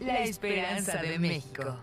la 0.00 0.18
esperanza 0.24 1.02
de 1.02 1.18
México. 1.18 1.76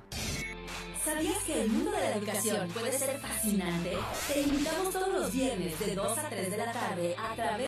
¿Sabías 1.04 1.38
que 1.44 1.62
el 1.62 1.69
mundo 1.69 1.92
de 1.92 2.00
la 2.00 2.15
educación 2.15 2.69
puede 2.69 2.91
ser 2.91 3.19
fascinante? 3.19 3.98
Te 4.34 4.41
invitamos 4.41 4.91
todos 4.91 5.10
los 5.10 5.31
viernes 5.31 5.79
de 5.79 5.96
2 5.96 6.18
a 6.18 6.30
3 6.30 6.52
de 6.52 6.58
la 6.58 6.72
tarde 6.72 7.16
a 7.18 7.36
través 7.36 7.68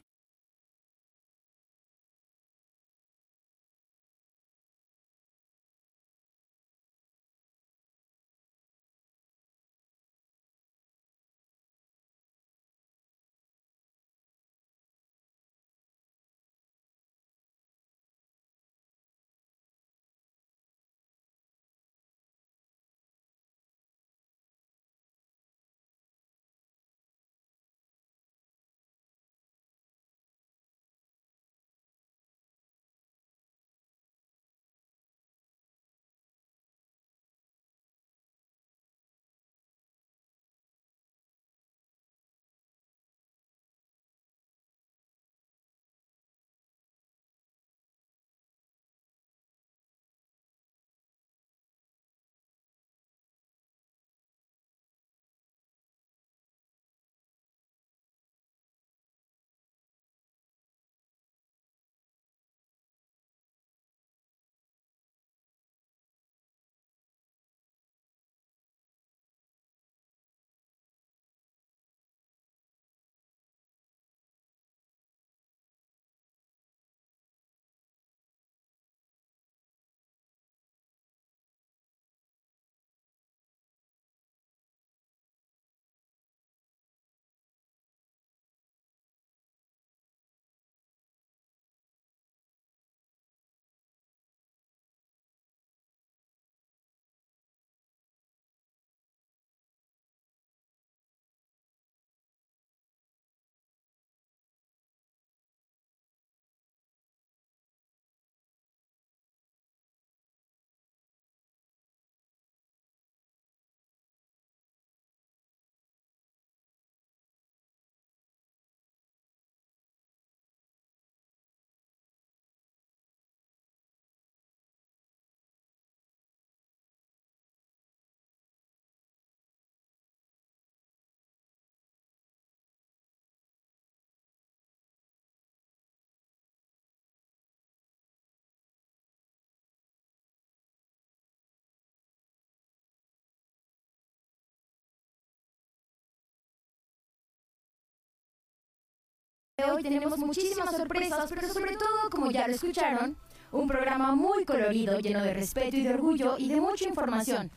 Hoy 149.66 149.81
tenemos 149.81 150.19
muchísimas 150.19 150.69
sorpresas, 150.69 151.31
pero 151.34 151.47
sobre 151.51 151.75
todo, 151.78 152.12
como 152.12 152.29
ya 152.29 152.47
lo 152.47 152.53
escucharon, 152.53 153.18
un 153.51 153.68
programa 153.68 154.13
muy 154.13 154.45
colorido, 154.45 155.00
lleno 155.00 155.23
de 155.23 155.34
respeto 155.34 155.75
y 155.75 155.81
de 155.81 155.95
orgullo 155.95 156.35
y 156.38 156.47
de 156.47 156.62
mucha 156.62 156.88
información. 156.88 157.50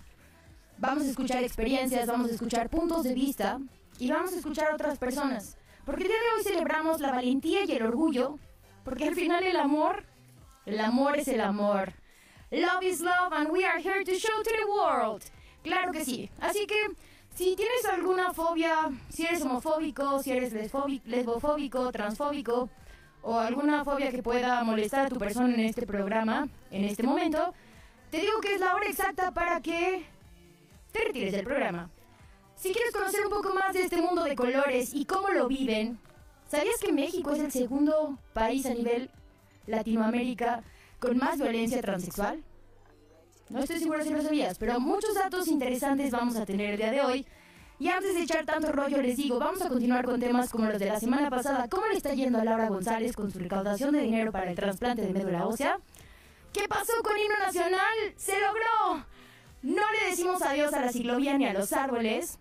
Vamos 0.78 1.04
a 1.04 1.10
escuchar 1.10 1.44
experiencias, 1.44 2.06
vamos 2.06 2.30
a 2.30 2.32
escuchar 2.32 2.70
puntos 2.70 3.02
de 3.02 3.12
vista 3.12 3.60
y 3.98 4.10
vamos 4.10 4.32
a 4.32 4.36
escuchar 4.36 4.70
a 4.70 4.76
otras 4.76 4.96
personas. 4.96 5.58
Porque 5.84 6.04
el 6.04 6.08
día 6.08 6.16
de 6.16 6.38
hoy 6.38 6.42
celebramos 6.42 7.02
la 7.02 7.10
valentía 7.10 7.66
y 7.66 7.72
el 7.72 7.82
orgullo, 7.82 8.38
porque 8.82 9.06
al 9.06 9.14
final 9.14 9.44
el 9.44 9.56
amor, 9.56 10.06
el 10.64 10.80
amor 10.80 11.18
es 11.18 11.28
el 11.28 11.42
amor. 11.42 11.92
Love 12.50 12.82
is 12.82 13.02
love 13.02 13.30
and 13.32 13.50
we 13.50 13.66
are 13.66 13.78
here 13.78 14.02
to 14.02 14.14
show 14.14 14.42
to 14.42 14.50
the 14.50 14.64
world. 14.64 15.22
Claro 15.62 15.92
que 15.92 16.02
sí. 16.02 16.30
Así 16.40 16.66
que 16.66 16.96
si 17.34 17.56
tienes 17.56 17.84
alguna 17.86 18.32
fobia, 18.32 18.90
si 19.08 19.26
eres 19.26 19.42
homofóbico, 19.42 20.22
si 20.22 20.32
eres 20.32 20.52
lesbofóbico, 20.52 21.90
transfóbico 21.92 22.68
o 23.22 23.38
alguna 23.38 23.84
fobia 23.84 24.10
que 24.10 24.22
pueda 24.22 24.62
molestar 24.64 25.06
a 25.06 25.08
tu 25.08 25.18
persona 25.18 25.54
en 25.54 25.60
este 25.60 25.86
programa, 25.86 26.48
en 26.70 26.84
este 26.84 27.02
momento, 27.02 27.54
te 28.10 28.18
digo 28.18 28.40
que 28.40 28.54
es 28.54 28.60
la 28.60 28.74
hora 28.74 28.86
exacta 28.86 29.32
para 29.32 29.60
que 29.60 30.04
te 30.92 31.04
retires 31.04 31.32
del 31.32 31.44
programa. 31.44 31.90
Si 32.56 32.72
quieres 32.72 32.92
conocer 32.92 33.24
un 33.24 33.30
poco 33.30 33.54
más 33.54 33.72
de 33.72 33.82
este 33.82 34.02
mundo 34.02 34.24
de 34.24 34.36
colores 34.36 34.92
y 34.92 35.06
cómo 35.06 35.28
lo 35.30 35.48
viven, 35.48 35.98
¿sabías 36.48 36.78
que 36.80 36.92
México 36.92 37.32
es 37.32 37.40
el 37.40 37.52
segundo 37.52 38.18
país 38.34 38.66
a 38.66 38.74
nivel 38.74 39.10
Latinoamérica 39.66 40.62
con 40.98 41.16
más 41.16 41.38
violencia 41.38 41.80
transexual? 41.80 42.42
No 43.50 43.58
estoy 43.58 43.80
segura 43.80 44.04
si 44.04 44.10
lo 44.10 44.22
sabías, 44.22 44.56
pero 44.58 44.78
muchos 44.78 45.12
datos 45.12 45.48
interesantes 45.48 46.12
vamos 46.12 46.36
a 46.36 46.46
tener 46.46 46.70
el 46.70 46.76
día 46.76 46.92
de 46.92 47.00
hoy. 47.00 47.26
Y 47.80 47.88
antes 47.88 48.14
de 48.14 48.22
echar 48.22 48.44
tanto 48.46 48.70
rollo, 48.70 49.02
les 49.02 49.16
digo, 49.16 49.40
vamos 49.40 49.60
a 49.60 49.68
continuar 49.68 50.04
con 50.04 50.20
temas 50.20 50.50
como 50.50 50.66
los 50.66 50.78
de 50.78 50.86
la 50.86 51.00
semana 51.00 51.30
pasada. 51.30 51.66
¿Cómo 51.68 51.86
le 51.86 51.96
está 51.96 52.14
yendo 52.14 52.38
a 52.38 52.44
Laura 52.44 52.68
González 52.68 53.16
con 53.16 53.32
su 53.32 53.40
recaudación 53.40 53.92
de 53.92 54.02
dinero 54.02 54.30
para 54.30 54.50
el 54.50 54.54
trasplante 54.54 55.02
de 55.02 55.12
médula 55.12 55.46
ósea? 55.46 55.80
¿Qué 56.52 56.68
pasó 56.68 56.92
con 57.02 57.18
himno 57.18 57.38
nacional? 57.44 57.80
¡Se 58.16 58.34
logró! 58.38 59.04
No 59.62 59.82
le 59.92 60.10
decimos 60.10 60.42
adiós 60.42 60.72
a 60.72 60.80
la 60.80 60.92
ciclovía 60.92 61.36
ni 61.36 61.46
a 61.46 61.52
los 61.52 61.72
árboles, 61.72 62.38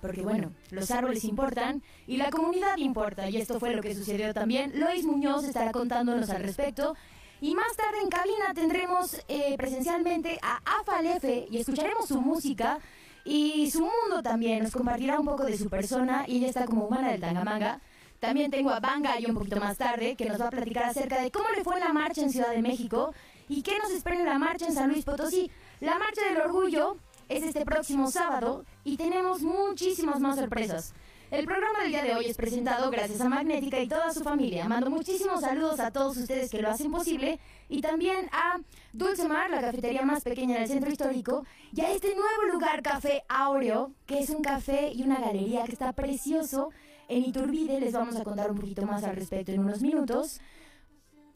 porque 0.00 0.22
bueno, 0.22 0.52
los 0.70 0.90
árboles 0.90 1.24
importan 1.24 1.82
y 2.06 2.16
la 2.16 2.30
comunidad 2.30 2.76
importa, 2.78 3.28
y 3.28 3.36
esto 3.36 3.60
fue 3.60 3.74
lo 3.74 3.82
que 3.82 3.94
sucedió 3.94 4.32
también. 4.32 4.72
Lois 4.80 5.04
Muñoz 5.04 5.44
estará 5.44 5.70
contándonos 5.72 6.30
al 6.30 6.42
respecto 6.42 6.96
y 7.44 7.54
más 7.54 7.76
tarde 7.76 7.98
en 8.02 8.08
cabina 8.08 8.54
tendremos 8.54 9.20
eh, 9.28 9.54
presencialmente 9.58 10.38
a 10.40 10.62
Afalefe 10.80 11.46
y 11.50 11.58
escucharemos 11.58 12.08
su 12.08 12.18
música 12.18 12.78
y 13.22 13.70
su 13.70 13.80
mundo 13.80 14.22
también. 14.22 14.62
Nos 14.62 14.72
compartirá 14.72 15.20
un 15.20 15.26
poco 15.26 15.44
de 15.44 15.58
su 15.58 15.68
persona 15.68 16.24
y 16.26 16.38
ella 16.38 16.46
está 16.46 16.64
como 16.64 16.86
humana 16.86 17.10
del 17.10 17.20
Tangamanga. 17.20 17.82
También 18.18 18.50
tengo 18.50 18.70
a 18.70 18.80
Banga 18.80 19.20
y 19.20 19.26
un 19.26 19.34
poquito 19.34 19.56
más 19.56 19.76
tarde 19.76 20.16
que 20.16 20.24
nos 20.24 20.40
va 20.40 20.46
a 20.46 20.50
platicar 20.50 20.84
acerca 20.84 21.20
de 21.20 21.30
cómo 21.30 21.44
le 21.54 21.62
fue 21.62 21.78
la 21.78 21.92
marcha 21.92 22.22
en 22.22 22.30
Ciudad 22.30 22.50
de 22.50 22.62
México 22.62 23.12
y 23.46 23.60
qué 23.60 23.78
nos 23.78 23.90
espera 23.90 24.20
en 24.20 24.24
la 24.24 24.38
marcha 24.38 24.64
en 24.64 24.72
San 24.72 24.88
Luis 24.88 25.04
Potosí. 25.04 25.50
La 25.80 25.98
marcha 25.98 26.24
del 26.24 26.40
orgullo 26.40 26.96
es 27.28 27.42
este 27.42 27.66
próximo 27.66 28.10
sábado 28.10 28.64
y 28.84 28.96
tenemos 28.96 29.42
muchísimas 29.42 30.18
más 30.18 30.36
sorpresas. 30.38 30.94
El 31.34 31.46
programa 31.46 31.80
del 31.80 31.88
día 31.88 32.02
de 32.04 32.14
hoy 32.14 32.26
es 32.26 32.36
presentado 32.36 32.92
gracias 32.92 33.20
a 33.20 33.28
Magnética 33.28 33.80
y 33.80 33.88
toda 33.88 34.14
su 34.14 34.22
familia. 34.22 34.68
Mando 34.68 34.88
muchísimos 34.88 35.40
saludos 35.40 35.80
a 35.80 35.90
todos 35.90 36.16
ustedes 36.16 36.48
que 36.48 36.62
lo 36.62 36.70
hacen 36.70 36.92
posible 36.92 37.40
y 37.68 37.80
también 37.80 38.28
a 38.30 38.60
Dulce 38.92 39.26
Mar, 39.26 39.50
la 39.50 39.60
cafetería 39.60 40.02
más 40.02 40.22
pequeña 40.22 40.60
del 40.60 40.68
centro 40.68 40.92
histórico, 40.92 41.44
y 41.72 41.80
a 41.80 41.90
este 41.90 42.14
nuevo 42.14 42.52
lugar 42.52 42.84
Café 42.84 43.24
Aureo, 43.28 43.90
que 44.06 44.20
es 44.20 44.30
un 44.30 44.42
café 44.42 44.92
y 44.92 45.02
una 45.02 45.18
galería 45.18 45.64
que 45.64 45.72
está 45.72 45.92
precioso 45.92 46.70
en 47.08 47.24
Iturbide. 47.24 47.80
Les 47.80 47.94
vamos 47.94 48.14
a 48.14 48.22
contar 48.22 48.52
un 48.52 48.58
poquito 48.58 48.86
más 48.86 49.02
al 49.02 49.16
respecto 49.16 49.50
en 49.50 49.58
unos 49.58 49.82
minutos. 49.82 50.40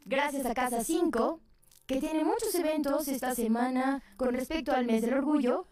Gracias 0.05 0.47
a 0.47 0.55
Casa 0.55 0.85
5, 0.85 1.41
que 1.87 1.97
tiene 1.97 2.23
muchos 2.23 2.55
eventos 2.55 3.09
esta 3.09 3.35
semana 3.35 4.01
con 4.17 4.33
respecto 4.33 4.71
al 4.71 4.87
mes 4.87 5.03
del 5.03 5.15
orgullo. 5.15 5.67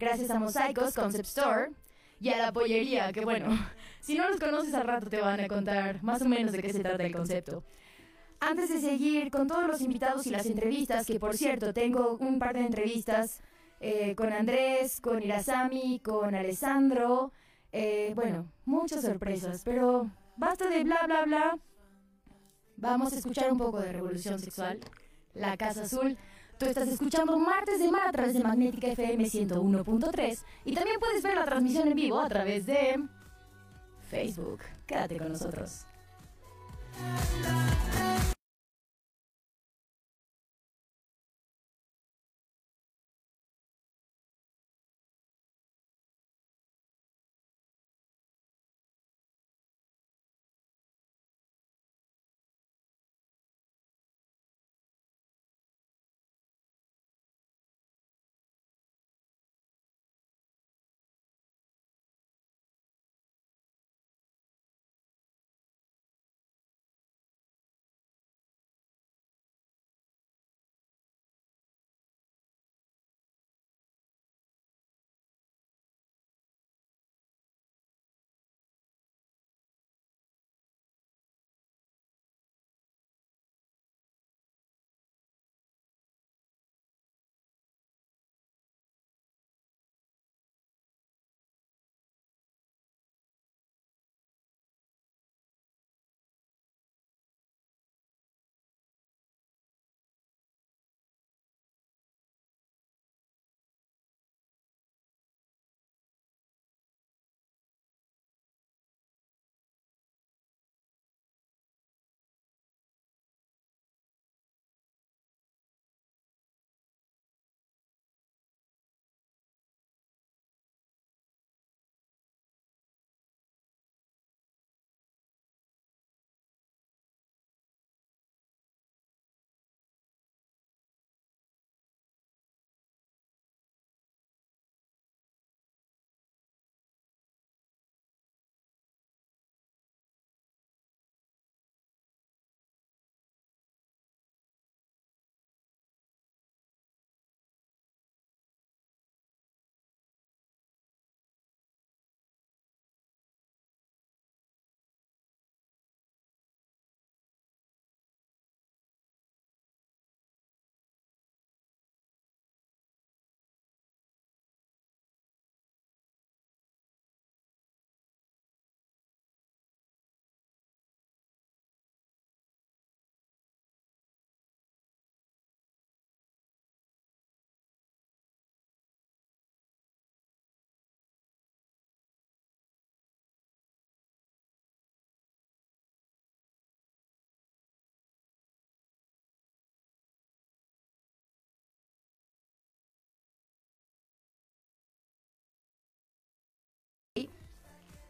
Gracias 0.00 0.30
a 0.30 0.40
Mosaicos 0.40 0.94
Concept 0.94 1.28
Store 1.28 1.70
y 2.20 2.30
a 2.30 2.38
la 2.38 2.52
pollería, 2.52 3.12
que 3.12 3.24
bueno, 3.24 3.48
si 4.00 4.16
no 4.16 4.28
los 4.28 4.40
conoces 4.40 4.74
al 4.74 4.86
rato 4.86 5.08
te 5.08 5.20
van 5.20 5.40
a 5.40 5.48
contar 5.48 6.02
más 6.02 6.22
o 6.22 6.28
menos 6.28 6.52
de 6.52 6.62
qué 6.62 6.72
se 6.72 6.80
trata 6.80 7.04
el 7.04 7.12
concepto. 7.12 7.62
Antes 8.40 8.68
de 8.68 8.80
seguir 8.80 9.30
con 9.30 9.48
todos 9.48 9.66
los 9.66 9.80
invitados 9.80 10.26
y 10.26 10.30
las 10.30 10.46
entrevistas, 10.46 11.06
que 11.06 11.18
por 11.18 11.36
cierto 11.36 11.72
tengo 11.72 12.16
un 12.20 12.38
par 12.38 12.54
de 12.54 12.66
entrevistas 12.66 13.40
eh, 13.80 14.14
con 14.14 14.32
Andrés, 14.32 15.00
con 15.00 15.22
Irasami, 15.22 16.00
con 16.00 16.34
Alessandro, 16.34 17.32
eh, 17.72 18.12
bueno, 18.14 18.50
muchas 18.64 19.02
sorpresas, 19.02 19.62
pero 19.64 20.10
basta 20.36 20.68
de 20.68 20.84
bla 20.84 21.00
bla 21.06 21.24
bla. 21.24 21.58
Vamos 22.76 23.12
a 23.12 23.16
escuchar 23.16 23.50
un 23.50 23.58
poco 23.58 23.80
de 23.80 23.92
Revolución 23.92 24.38
Sexual, 24.38 24.78
La 25.34 25.56
Casa 25.56 25.82
Azul. 25.82 26.16
Tú 26.58 26.66
estás 26.66 26.88
escuchando 26.88 27.38
Martes 27.38 27.78
de 27.78 27.88
Mar 27.88 28.08
a 28.08 28.12
través 28.12 28.34
de 28.34 28.40
Magnética 28.40 28.88
FM 28.88 29.24
101.3 29.24 30.42
y 30.64 30.74
también 30.74 30.98
puedes 30.98 31.22
ver 31.22 31.36
la 31.36 31.44
transmisión 31.44 31.86
en 31.86 31.94
vivo 31.94 32.18
a 32.18 32.28
través 32.28 32.66
de 32.66 33.00
Facebook. 34.10 34.62
Quédate 34.84 35.18
con 35.18 35.28
nosotros. 35.28 35.86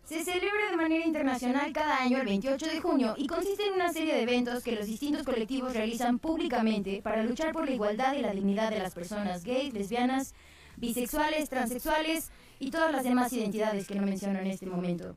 Se 0.09 0.25
celebra 0.25 0.71
de 0.71 0.77
manera 0.79 1.05
internacional 1.05 1.71
cada 1.75 2.03
año 2.03 2.17
el 2.17 2.25
28 2.25 2.65
de 2.65 2.81
junio 2.81 3.13
y 3.19 3.27
consiste 3.27 3.67
en 3.67 3.75
una 3.75 3.93
serie 3.93 4.15
de 4.15 4.23
eventos 4.23 4.65
que 4.65 4.73
los 4.73 4.87
distintos 4.87 5.23
colectivos 5.23 5.75
realizan 5.75 6.19
públicamente 6.19 7.03
para 7.03 7.23
luchar 7.23 7.53
por 7.53 7.67
la 7.67 7.75
igualdad 7.75 8.15
y 8.15 8.23
la 8.23 8.33
dignidad 8.33 8.71
de 8.71 8.79
las 8.79 8.95
personas 8.95 9.45
gays, 9.45 9.75
lesbianas, 9.75 10.33
bisexuales, 10.79 11.51
transexuales 11.51 12.31
y 12.59 12.71
todas 12.71 12.91
las 12.91 13.05
demás 13.05 13.31
identidades 13.35 13.87
que 13.87 13.97
no 13.97 14.07
menciono 14.07 14.39
en 14.39 14.47
este 14.47 14.65
momento. 14.65 15.15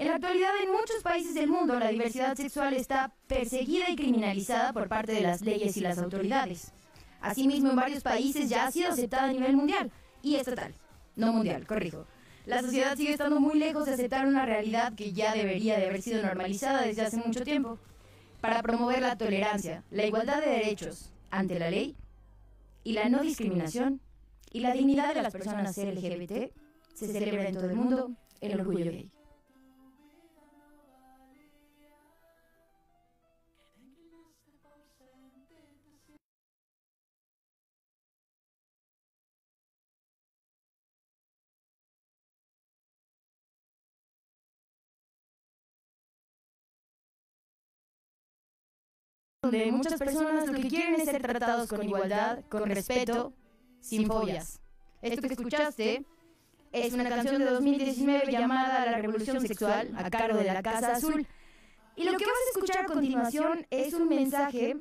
En 0.00 0.08
la 0.08 0.16
actualidad, 0.16 0.50
en 0.60 0.72
muchos 0.72 1.04
países 1.04 1.34
del 1.34 1.46
mundo, 1.46 1.78
la 1.78 1.90
diversidad 1.90 2.34
sexual 2.34 2.74
está 2.74 3.12
perseguida 3.28 3.90
y 3.90 3.94
criminalizada 3.94 4.72
por 4.72 4.88
parte 4.88 5.12
de 5.12 5.20
las 5.20 5.42
leyes 5.42 5.76
y 5.76 5.82
las 5.82 5.98
autoridades. 5.98 6.72
Asimismo, 7.20 7.70
en 7.70 7.76
varios 7.76 8.02
países 8.02 8.48
ya 8.48 8.66
ha 8.66 8.72
sido 8.72 8.90
aceptada 8.90 9.28
a 9.28 9.32
nivel 9.32 9.54
mundial 9.54 9.92
y 10.20 10.34
estatal. 10.34 10.74
No 11.14 11.32
mundial, 11.32 11.64
corrijo. 11.64 12.06
La 12.44 12.60
sociedad 12.60 12.96
sigue 12.96 13.12
estando 13.12 13.38
muy 13.38 13.56
lejos 13.56 13.86
de 13.86 13.94
aceptar 13.94 14.26
una 14.26 14.44
realidad 14.44 14.94
que 14.94 15.12
ya 15.12 15.32
debería 15.32 15.78
de 15.78 15.86
haber 15.86 16.02
sido 16.02 16.22
normalizada 16.22 16.82
desde 16.82 17.02
hace 17.02 17.16
mucho 17.18 17.44
tiempo. 17.44 17.78
Para 18.40 18.62
promover 18.62 19.00
la 19.00 19.16
tolerancia, 19.16 19.84
la 19.92 20.04
igualdad 20.04 20.40
de 20.40 20.50
derechos 20.50 21.12
ante 21.30 21.60
la 21.60 21.70
ley 21.70 21.94
y 22.82 22.94
la 22.94 23.08
no 23.08 23.22
discriminación 23.22 24.00
y 24.50 24.60
la 24.60 24.72
dignidad 24.72 25.14
de 25.14 25.22
las 25.22 25.32
personas 25.32 25.78
LGBT, 25.78 26.52
se 26.94 27.06
celebra 27.06 27.48
en 27.48 27.54
todo 27.54 27.70
el 27.70 27.76
mundo 27.76 28.10
el 28.40 28.58
orgullo 28.60 28.86
gay. 28.86 29.08
Donde 49.52 49.72
muchas 49.72 49.98
personas 49.98 50.46
lo 50.46 50.54
que 50.54 50.68
quieren 50.68 50.94
es 50.94 51.04
ser 51.04 51.20
tratados 51.20 51.68
con 51.68 51.82
igualdad, 51.82 52.40
con 52.48 52.68
respeto, 52.68 53.32
sin 53.80 54.06
fobias. 54.06 54.60
Esto 55.02 55.20
que 55.20 55.34
escuchaste 55.34 56.04
es 56.72 56.94
una 56.94 57.08
canción 57.08 57.38
de 57.38 57.44
2019 57.44 58.32
llamada 58.32 58.86
La 58.86 58.98
Revolución 58.98 59.40
Sexual, 59.46 59.92
a 59.96 60.08
cargo 60.10 60.38
de 60.38 60.44
la 60.44 60.62
Casa 60.62 60.92
Azul. 60.92 61.26
Y 61.96 62.04
lo 62.04 62.16
que 62.16 62.24
vas 62.24 62.34
a 62.34 62.50
escuchar 62.54 62.84
a 62.84 62.86
continuación 62.86 63.66
es 63.70 63.92
un 63.92 64.08
mensaje, 64.08 64.76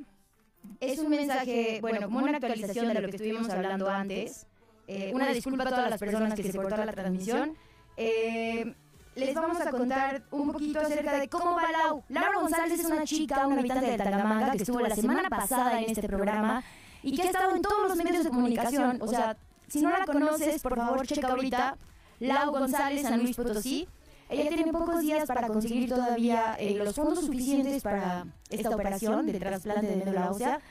es 0.80 1.00
un 1.00 1.10
mensaje, 1.10 1.80
bueno, 1.82 2.06
como 2.06 2.20
una 2.20 2.38
actualización 2.38 2.88
de 2.88 2.94
lo 2.94 3.10
que 3.10 3.18
estuvimos 3.18 3.50
hablando 3.50 3.90
antes. 3.90 4.48
Eh, 4.88 5.12
una 5.14 5.32
disculpa 5.32 5.64
a 5.64 5.70
todas 5.70 5.90
las 5.90 6.00
personas 6.00 6.34
que 6.34 6.44
se 6.44 6.58
cortaron 6.58 6.86
la 6.86 6.94
transmisión. 6.94 7.58
Eh, 7.98 8.74
les 9.16 9.36
vamos 9.36 9.60
a 9.60 9.70
contar 9.72 10.24
un 10.32 10.52
poquito 10.52 10.80
acerca 10.80 11.20
de 11.20 11.28
cómo 11.28 11.56
va 11.56 11.64
Lau. 11.72 12.04
Laura 12.10 12.40
González 12.40 12.80
es 12.80 12.86
una 12.86 13.04
chica, 13.04 13.46
una 13.48 13.60
habitante 13.60 13.92
de 13.92 13.98
Tangamanga, 13.98 14.52
que 14.52 14.58
estuvo 14.58 14.80
la 14.80 14.96
semana 14.96 15.30
pasada 15.30 15.82
en 15.82 15.90
este 15.90 16.08
programa 16.08 16.64
y 17.04 17.16
que 17.16 17.24
ha 17.24 17.26
estado 17.26 17.56
en 17.56 17.62
todos 17.62 17.90
los 17.90 17.98
medios 17.98 18.24
de 18.24 18.30
comunicación. 18.30 19.02
O 19.02 19.08
sea, 19.08 19.38
si 19.68 19.82
no 19.82 19.90
la 19.90 20.06
conoces, 20.06 20.62
por 20.62 20.76
favor, 20.76 21.06
checa 21.06 21.28
ahorita 21.28 21.78
Lau 22.20 22.52
González 22.52 23.04
San 23.04 23.22
Luis 23.22 23.36
Potosí. 23.36 23.88
Ella 24.30 24.50
tiene 24.50 24.72
pocos 24.72 25.02
días 25.02 25.28
para 25.28 25.48
conseguir 25.48 25.90
todavía 25.90 26.56
eh, 26.58 26.76
los 26.76 26.96
fondos 26.96 27.26
suficientes 27.26 27.84
para 27.84 28.26
esta 28.50 28.70
operación 28.70 29.26
de 29.26 29.38
trasplante 29.38 29.88
de 29.88 29.96
médula 29.98 30.32
ósea. 30.32 30.62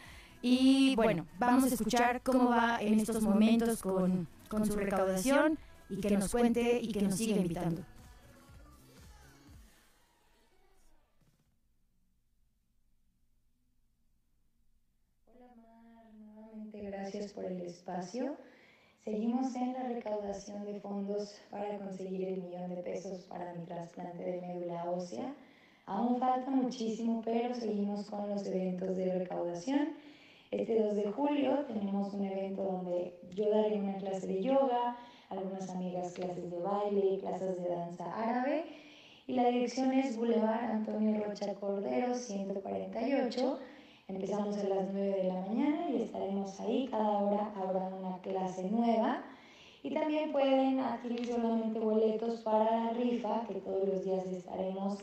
Y 0.41 0.97
bueno, 0.97 1.27
vamos 1.39 1.65
a 1.65 1.67
escuchar 1.67 2.23
cómo 2.23 2.49
va 2.49 2.79
en 2.81 2.99
estos 2.99 3.23
momentos 3.23 3.83
con, 3.83 4.27
con 4.49 4.65
su 4.65 4.77
recaudación 4.77 5.59
y 5.91 6.01
que 6.01 6.11
nos 6.11 6.31
cuente 6.31 6.81
y 6.81 6.91
que 6.93 7.03
nos 7.03 7.17
siga 7.17 7.37
invitando. 7.37 7.83
Gracias 17.13 17.33
por 17.33 17.45
el 17.45 17.61
espacio. 17.63 18.37
Seguimos 19.05 19.57
en 19.57 19.73
la 19.73 19.83
recaudación 19.89 20.65
de 20.65 20.79
fondos 20.79 21.41
para 21.51 21.77
conseguir 21.79 22.29
el 22.29 22.43
millón 22.43 22.69
de 22.73 22.83
pesos 22.83 23.25
para 23.25 23.53
mi 23.55 23.65
trasplante 23.65 24.23
de 24.23 24.41
médula 24.41 24.89
ósea. 24.89 25.35
Aún 25.87 26.21
falta 26.21 26.51
muchísimo, 26.51 27.21
pero 27.25 27.53
seguimos 27.55 28.09
con 28.09 28.31
los 28.31 28.47
eventos 28.47 28.97
de 28.97 29.19
recaudación. 29.19 29.89
Este 30.53 30.81
2 30.81 30.95
de 30.95 31.11
julio 31.11 31.65
tenemos 31.67 32.15
un 32.15 32.27
evento 32.27 32.63
donde 32.63 33.19
yo 33.35 33.51
daré 33.51 33.81
una 33.81 33.97
clase 33.97 34.29
de 34.29 34.43
yoga, 34.43 34.97
algunas 35.31 35.69
amigas 35.69 36.13
clases 36.13 36.49
de 36.49 36.59
baile, 36.61 37.19
clases 37.19 37.61
de 37.61 37.69
danza 37.71 38.05
árabe. 38.15 38.67
Y 39.27 39.33
la 39.35 39.49
dirección 39.49 39.93
es 39.93 40.17
Boulevard 40.17 40.71
Antonio 40.71 41.25
Rocha 41.25 41.55
Cordero 41.55 42.15
148 42.15 43.59
Empezamos 44.11 44.59
a 44.59 44.65
las 44.65 44.93
9 44.93 45.23
de 45.23 45.25
la 45.29 45.35
mañana 45.35 45.89
y 45.89 46.03
estaremos 46.03 46.59
ahí. 46.59 46.89
Cada 46.91 47.11
hora 47.11 47.53
habrá 47.55 47.89
una 47.97 48.19
clase 48.19 48.69
nueva. 48.69 49.23
Y 49.85 49.95
también 49.95 50.33
pueden 50.33 50.81
adquirir 50.81 51.27
solamente 51.27 51.79
boletos 51.79 52.41
para 52.41 52.87
la 52.87 52.91
rifa, 52.93 53.43
que 53.47 53.55
todos 53.55 53.89
los 53.89 54.05
días 54.05 54.27
estaremos 54.27 54.99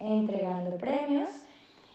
entregando 0.00 0.74
premios. 0.78 1.28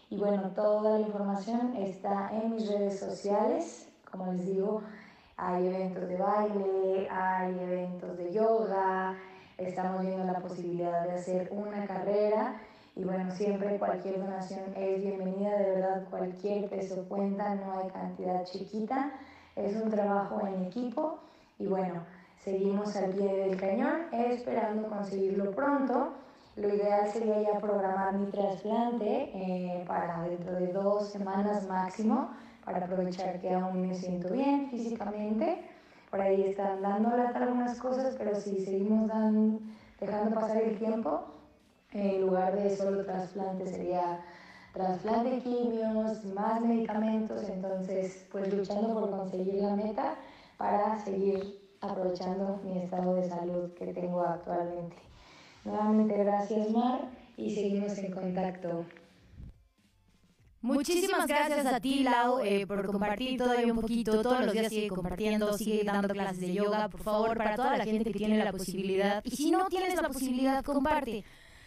Y 0.08 0.16
bueno, 0.16 0.52
toda 0.54 1.00
la 1.00 1.06
información 1.06 1.74
está 1.76 2.30
en 2.32 2.54
mis 2.54 2.68
redes 2.68 3.00
sociales. 3.00 3.88
Como 4.08 4.32
les 4.32 4.46
digo, 4.46 4.82
hay 5.36 5.66
eventos 5.66 6.08
de 6.08 6.16
baile, 6.16 7.08
hay 7.10 7.58
eventos 7.58 8.16
de 8.16 8.32
yoga, 8.32 9.16
estamos 9.58 10.02
viendo 10.02 10.24
la 10.32 10.38
posibilidad 10.38 11.08
de 11.08 11.14
hacer 11.14 11.48
una 11.50 11.84
carrera 11.86 12.60
y 12.94 13.04
bueno, 13.04 13.30
siempre 13.30 13.78
cualquier 13.78 14.18
donación 14.20 14.74
es 14.76 15.00
bienvenida, 15.00 15.56
de 15.56 15.70
verdad 15.70 16.04
cualquier 16.10 16.68
peso 16.68 17.06
cuenta, 17.08 17.54
no 17.54 17.78
hay 17.78 17.88
cantidad 17.88 18.44
chiquita, 18.44 19.12
es 19.56 19.74
un 19.76 19.90
trabajo 19.90 20.46
en 20.46 20.64
equipo 20.66 21.18
y 21.58 21.66
bueno, 21.66 22.04
seguimos 22.44 22.94
al 22.96 23.10
pie 23.12 23.32
del 23.32 23.56
cañón 23.56 24.12
esperando 24.12 24.88
conseguirlo 24.88 25.52
pronto. 25.52 26.12
Lo 26.56 26.68
ideal 26.68 27.10
sería 27.10 27.40
ya 27.40 27.58
programar 27.60 28.12
mi 28.12 28.26
trasplante 28.26 29.30
eh, 29.32 29.84
para 29.86 30.22
dentro 30.24 30.52
de 30.52 30.66
dos 30.70 31.08
semanas 31.08 31.66
máximo, 31.66 32.28
para 32.62 32.84
aprovechar 32.84 33.40
que 33.40 33.54
aún 33.54 33.88
me 33.88 33.94
siento 33.94 34.30
bien 34.30 34.68
físicamente. 34.68 35.64
Por 36.10 36.20
ahí 36.20 36.42
están 36.42 36.82
dando 36.82 37.16
lata 37.16 37.38
algunas 37.38 37.78
cosas, 37.80 38.14
pero 38.18 38.38
si 38.38 38.62
seguimos 38.62 39.10
dejando 39.98 40.34
pasar 40.34 40.58
el 40.58 40.78
tiempo, 40.78 41.24
en 41.92 42.20
lugar 42.20 42.56
de 42.56 42.74
solo 42.76 43.04
trasplante 43.04 43.66
sería 43.66 44.20
trasplante 44.72 45.40
quimios, 45.40 46.24
más 46.24 46.60
medicamentos, 46.60 47.48
entonces 47.48 48.26
pues 48.30 48.52
luchando 48.52 48.94
por 48.94 49.10
conseguir 49.10 49.54
la 49.54 49.76
meta 49.76 50.16
para 50.56 50.98
seguir 51.04 51.60
aprovechando 51.80 52.60
mi 52.64 52.78
estado 52.78 53.14
de 53.16 53.28
salud 53.28 53.72
que 53.74 53.86
tengo 53.92 54.22
actualmente. 54.22 54.96
Nuevamente 55.64 56.16
gracias 56.16 56.70
Mar 56.70 57.00
y 57.36 57.54
seguimos 57.54 57.98
en 57.98 58.12
contacto. 58.12 58.84
Muchísimas 60.62 61.26
gracias 61.26 61.66
a 61.66 61.80
ti, 61.80 62.04
Lau, 62.04 62.38
eh, 62.38 62.68
por 62.68 62.86
compartir 62.86 63.36
todavía 63.36 63.72
un 63.72 63.80
poquito. 63.80 64.22
Todos 64.22 64.46
los 64.46 64.52
días 64.52 64.68
sigue 64.68 64.88
compartiendo, 64.88 65.52
sigue 65.58 65.82
dando 65.82 66.08
clases 66.08 66.38
de 66.38 66.52
yoga. 66.54 66.88
Por 66.88 67.02
favor, 67.02 67.36
para 67.36 67.56
toda 67.56 67.76
la 67.76 67.84
gente 67.84 68.12
que 68.12 68.18
tiene 68.18 68.42
la 68.44 68.52
posibilidad. 68.52 69.20
Y 69.24 69.30
si 69.32 69.50
no 69.50 69.66
tienes 69.66 70.00
la 70.00 70.08
posibilidad, 70.08 70.64
comparte. 70.64 71.24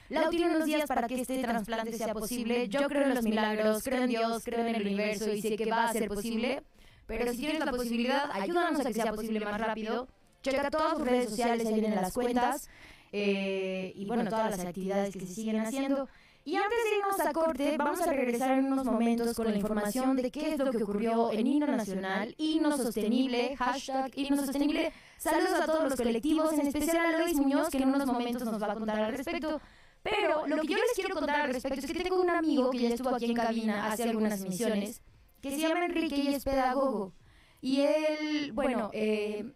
Lau 0.10 0.30
tiene 0.30 0.56
unos 0.56 0.66
días 0.66 0.88
para 0.88 1.08
que 1.08 1.20
este 1.20 1.42
trasplante 1.42 1.98
sea 1.98 2.14
posible. 2.14 2.68
Yo 2.68 2.88
creo 2.88 3.04
en 3.04 3.16
los 3.16 3.24
milagros, 3.24 3.84
creo 3.84 4.04
en 4.04 4.10
Dios, 4.10 4.44
creo 4.44 4.66
en 4.66 4.76
el 4.76 4.82
universo 4.82 5.32
y 5.32 5.42
sé 5.42 5.56
que 5.56 5.66
va 5.70 5.86
a 5.86 5.94
ser 5.94 6.08
posible. 6.08 6.64
Pero 7.08 7.32
si 7.32 7.38
tienes 7.38 7.60
la 7.60 7.72
posibilidad, 7.72 8.30
ayúdanos 8.32 8.80
a 8.80 8.86
que 8.86 8.94
sea 8.94 9.14
posible 9.14 9.40
más 9.40 9.60
rápido. 9.60 10.08
Checa 10.42 10.70
todas 10.70 10.98
sus 10.98 11.08
redes 11.08 11.30
sociales, 11.30 11.66
ahí 11.66 11.74
vienen 11.80 11.96
las 11.96 12.14
cuentas. 12.14 12.70
Eh, 13.12 13.94
y 13.96 14.06
bueno, 14.06 14.30
todas 14.30 14.52
las 14.52 14.60
actividades 14.60 15.14
que 15.14 15.26
se 15.26 15.34
siguen 15.34 15.60
haciendo. 15.60 16.08
Y 16.48 16.58
antes 16.58 16.78
de 16.84 16.98
irnos 16.98 17.20
a 17.20 17.34
corte, 17.34 17.76
vamos 17.76 18.00
a 18.02 18.06
regresar 18.06 18.52
en 18.60 18.72
unos 18.72 18.86
momentos 18.86 19.36
con 19.36 19.50
la 19.50 19.56
información 19.56 20.16
de 20.16 20.30
qué 20.30 20.54
es 20.54 20.60
lo 20.60 20.72
que 20.72 20.84
ocurrió 20.84 21.32
en 21.32 21.48
Hino 21.48 21.66
Nacional, 21.66 22.36
Hino 22.38 22.78
Sostenible, 22.78 23.56
hashtag 23.56 24.12
Hino 24.16 24.38
Sostenible. 24.38 24.94
Saludos 25.18 25.60
a 25.60 25.66
todos 25.66 25.84
los 25.86 25.96
colectivos, 25.96 26.54
en 26.54 26.68
especial 26.68 27.16
a 27.16 27.24
Luis 27.24 27.36
Muñoz, 27.36 27.70
que 27.70 27.78
en 27.78 27.90
unos 27.90 28.06
momentos 28.06 28.44
nos 28.44 28.62
va 28.62 28.74
a 28.74 28.76
contar 28.76 29.00
al 29.00 29.18
respecto. 29.18 29.60
Pero 30.06 30.46
lo 30.46 30.62
que 30.62 30.68
yo 30.68 30.78
les 30.78 30.92
quiero 30.94 31.16
contar 31.16 31.42
al 31.42 31.54
respecto 31.54 31.80
es 31.80 31.92
que 31.92 32.04
tengo 32.04 32.22
un 32.22 32.30
amigo 32.30 32.70
que 32.70 32.80
ya 32.80 32.90
estuvo 32.90 33.16
aquí 33.16 33.26
en 33.26 33.34
cabina 33.34 33.92
hace 33.92 34.04
algunas 34.04 34.40
emisiones, 34.40 35.02
que 35.42 35.50
se 35.50 35.58
llama 35.58 35.86
Enrique 35.86 36.16
y 36.16 36.28
es 36.28 36.44
pedagogo. 36.44 37.12
Y 37.60 37.82
él, 37.82 38.52
bueno, 38.54 38.92
eh, 38.94 39.52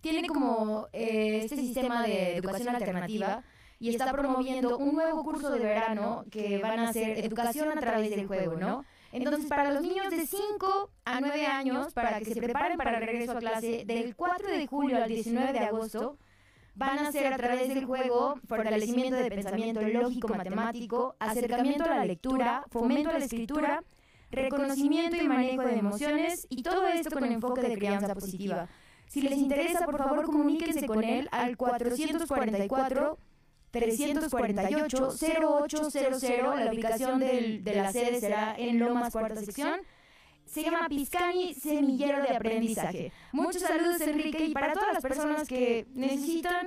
tiene 0.00 0.26
como 0.26 0.88
eh, 0.92 1.42
este 1.44 1.54
sistema 1.54 2.02
de 2.02 2.36
educación 2.36 2.74
alternativa 2.74 3.44
y 3.78 3.90
está 3.90 4.10
promoviendo 4.10 4.76
un 4.76 4.96
nuevo 4.96 5.22
curso 5.22 5.50
de 5.50 5.60
verano 5.60 6.24
que 6.32 6.58
van 6.58 6.80
a 6.80 6.92
ser 6.92 7.24
educación 7.24 7.70
a 7.70 7.80
través 7.80 8.10
del 8.10 8.26
juego, 8.26 8.56
¿no? 8.56 8.84
Entonces, 9.12 9.46
para 9.46 9.70
los 9.70 9.82
niños 9.82 10.10
de 10.10 10.26
5 10.26 10.90
a 11.04 11.20
9 11.20 11.46
años, 11.46 11.92
para 11.92 12.18
que 12.18 12.24
se 12.24 12.40
preparen 12.40 12.76
para 12.76 12.98
el 12.98 13.06
regreso 13.06 13.32
a 13.32 13.38
clase 13.38 13.84
del 13.86 14.16
4 14.16 14.50
de 14.50 14.66
julio 14.66 14.96
al 14.96 15.08
19 15.08 15.52
de 15.52 15.58
agosto, 15.60 16.18
van 16.74 16.98
a 16.98 17.12
ser 17.12 17.32
a 17.32 17.36
través 17.36 17.68
del 17.68 17.84
juego 17.84 18.36
fortalecimiento 18.46 19.16
de 19.16 19.30
pensamiento 19.30 19.82
lógico-matemático, 19.82 21.16
acercamiento 21.18 21.84
a 21.84 21.96
la 21.96 22.04
lectura, 22.04 22.64
fomento 22.70 23.10
a 23.10 23.18
la 23.18 23.24
escritura, 23.24 23.82
reconocimiento 24.30 25.16
y 25.16 25.28
manejo 25.28 25.62
de 25.62 25.78
emociones 25.78 26.46
y 26.48 26.62
todo 26.62 26.86
esto 26.86 27.10
con 27.10 27.24
enfoque 27.30 27.62
de 27.62 27.74
crianza 27.76 28.14
positiva. 28.14 28.68
Si 29.06 29.20
les 29.20 29.36
interesa, 29.38 29.84
por 29.84 29.98
favor, 29.98 30.24
comuníquense 30.24 30.86
con 30.86 31.04
él 31.04 31.28
al 31.32 31.56
444 31.56 33.18
348 33.70 35.10
0800. 35.10 36.22
La 36.22 36.72
ubicación 36.72 37.20
de 37.20 37.72
la 37.74 37.92
sede 37.92 38.20
será 38.20 38.54
en 38.56 38.78
Lomas 38.78 39.12
Cuarta 39.12 39.36
Sección 39.36 39.80
se 40.52 40.62
llama 40.62 40.86
Piscani 40.86 41.54
Semillero 41.54 42.20
de 42.20 42.36
Aprendizaje. 42.36 43.10
Muchos 43.32 43.62
saludos, 43.62 43.98
Enrique, 44.02 44.44
y 44.44 44.52
para 44.52 44.74
todas 44.74 44.92
las 44.92 45.02
personas 45.02 45.48
que 45.48 45.86
necesitan 45.94 46.66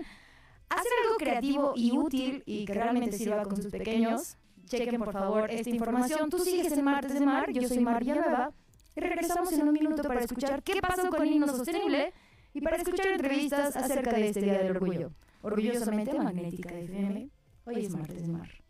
hacer 0.70 0.92
algo 1.04 1.16
creativo 1.20 1.74
y 1.76 1.92
útil 1.92 2.42
y 2.48 2.66
que 2.66 2.74
realmente 2.74 3.16
sirva 3.16 3.44
con 3.44 3.62
sus 3.62 3.72
pequeños, 3.72 4.38
chequen 4.66 5.00
por 5.00 5.14
favor 5.14 5.52
esta 5.52 5.70
información. 5.70 6.32
Tú 6.32 6.40
sigues 6.40 6.72
en 6.72 6.84
Martes 6.84 7.14
de 7.14 7.20
Mar, 7.20 7.52
yo 7.52 7.68
soy 7.68 7.80
Mar 7.80 8.00
Villanueva, 8.00 8.52
regresamos 8.96 9.54
en 9.54 9.68
un 9.68 9.74
minuto 9.74 10.02
para 10.02 10.22
escuchar 10.22 10.64
qué 10.64 10.82
pasó 10.82 11.08
con 11.10 11.22
el 11.22 11.34
himno 11.34 11.48
sostenible 11.48 12.12
y 12.56 12.62
para 12.62 12.78
escuchar 12.78 13.08
entrevistas 13.08 13.76
acerca 13.76 14.14
de 14.14 14.30
este 14.30 14.42
Día 14.42 14.64
del 14.64 14.78
Orgullo. 14.78 15.12
Orgullosamente 15.44 16.18
Magnética 16.18 16.74
FM. 16.74 17.30
Hoy 17.66 17.86
es 17.86 17.92
Martes 17.92 18.20
de 18.20 18.28
Mar. 18.30 18.65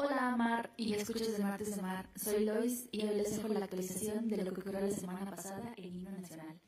Hola 0.00 0.36
Mar 0.36 0.70
y 0.76 0.94
escuchas 0.94 1.36
de 1.36 1.42
Martes 1.42 1.74
de 1.74 1.82
Mar. 1.82 2.08
Soy 2.14 2.44
Lois 2.44 2.88
y 2.92 3.02
hoy 3.02 3.16
les 3.16 3.34
dejo 3.34 3.48
la 3.48 3.64
actualización 3.64 4.28
de 4.28 4.36
lo 4.44 4.54
que 4.54 4.60
ocurrió 4.60 4.78
la 4.78 4.92
semana 4.92 5.28
pasada 5.28 5.72
en 5.76 5.92
Himno 5.92 6.12
Nacional. 6.12 6.60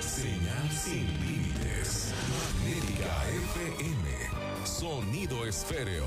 Señal 0.00 0.70
sin 0.70 1.06
límites. 1.20 2.14
Magnética 2.64 3.28
FM. 3.28 4.64
Sonido 4.64 5.46
esféreo. 5.46 6.06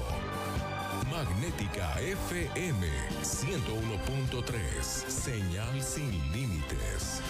Magnética 1.14 2.02
FM 2.02 2.88
101.3. 3.22 4.82
Señal 4.82 5.80
sin 5.80 6.10
límites. 6.32 7.22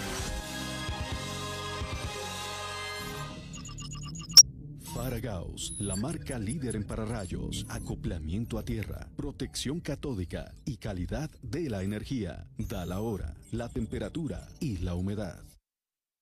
Faragaos, 4.94 5.76
la 5.80 5.96
marca 5.96 6.38
líder 6.38 6.76
en 6.76 6.84
pararrayos, 6.86 7.66
acoplamiento 7.68 8.56
a 8.56 8.64
tierra, 8.64 9.10
protección 9.18 9.80
catódica 9.80 10.54
y 10.64 10.78
calidad 10.78 11.30
de 11.42 11.68
la 11.68 11.82
energía. 11.82 12.48
Da 12.56 12.86
la 12.86 13.00
hora, 13.00 13.36
la 13.52 13.68
temperatura 13.68 14.48
y 14.60 14.78
la 14.78 14.94
humedad. 14.94 15.44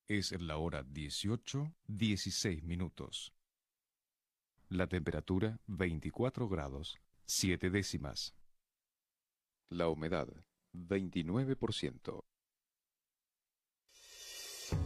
Es 0.08 0.32
la 0.32 0.56
hora 0.56 0.82
18, 0.82 1.72
16 1.86 2.64
minutos. 2.64 3.32
La 4.68 4.88
temperatura 4.88 5.60
24 5.68 6.48
grados, 6.48 6.98
7 7.32 7.70
décimas. 7.70 8.34
La 9.70 9.88
humedad 9.88 10.28
29%. 10.74 12.20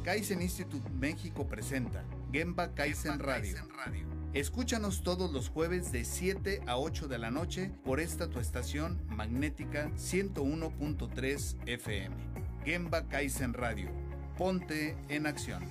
Kaizen 0.04 0.40
Institute 0.42 0.88
México 0.90 1.48
presenta 1.48 2.04
Gemba 2.30 2.72
Kaizen 2.72 3.18
Radio. 3.18 3.56
Escúchanos 4.32 5.02
todos 5.02 5.32
los 5.32 5.48
jueves 5.48 5.90
de 5.90 6.04
7 6.04 6.62
a 6.68 6.78
8 6.78 7.08
de 7.08 7.18
la 7.18 7.32
noche 7.32 7.72
por 7.84 7.98
esta 7.98 8.30
tu 8.30 8.38
estación 8.38 9.04
magnética 9.08 9.90
101.3 9.96 11.56
FM. 11.66 12.16
Gemba 12.64 13.08
Kaizen 13.08 13.54
Radio. 13.54 13.90
Ponte 14.38 14.96
en 15.08 15.26
acción. 15.26 15.64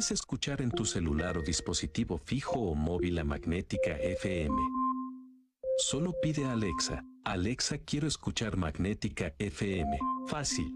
¿Quieres 0.00 0.12
escuchar 0.12 0.62
en 0.62 0.70
tu 0.70 0.86
celular 0.86 1.36
o 1.36 1.42
dispositivo 1.42 2.16
fijo 2.16 2.58
o 2.58 2.74
móvil 2.74 3.18
a 3.18 3.24
Magnética 3.24 3.98
FM? 3.98 4.56
Solo 5.76 6.14
pide 6.22 6.46
a 6.46 6.52
Alexa, 6.52 7.04
Alexa 7.22 7.76
quiero 7.76 8.08
escuchar 8.08 8.56
Magnética 8.56 9.34
FM. 9.38 9.98
Fácil. 10.26 10.74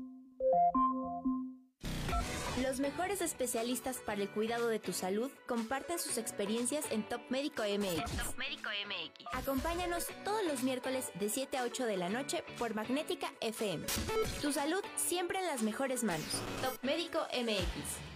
Los 2.62 2.80
mejores 2.80 3.22
especialistas 3.22 3.96
para 4.04 4.20
el 4.20 4.28
cuidado 4.28 4.68
de 4.68 4.78
tu 4.78 4.92
salud 4.92 5.30
comparten 5.48 5.98
sus 5.98 6.18
experiencias 6.18 6.84
en 6.90 7.02
Top 7.08 7.22
Médico 7.30 7.62
MX. 7.62 8.16
Top 8.18 8.36
Médico 8.36 8.68
MX. 8.86 9.24
Acompáñanos 9.32 10.06
todos 10.26 10.44
los 10.44 10.62
miércoles 10.62 11.10
de 11.18 11.30
7 11.30 11.56
a 11.56 11.62
8 11.62 11.86
de 11.86 11.96
la 11.96 12.10
noche 12.10 12.44
por 12.58 12.74
Magnética 12.74 13.32
FM. 13.40 13.86
Tu 14.42 14.52
salud 14.52 14.82
siempre 14.96 15.38
en 15.38 15.46
las 15.46 15.62
mejores 15.62 16.04
manos. 16.04 16.42
Top 16.60 16.78
Médico 16.82 17.20
MX. 17.32 18.13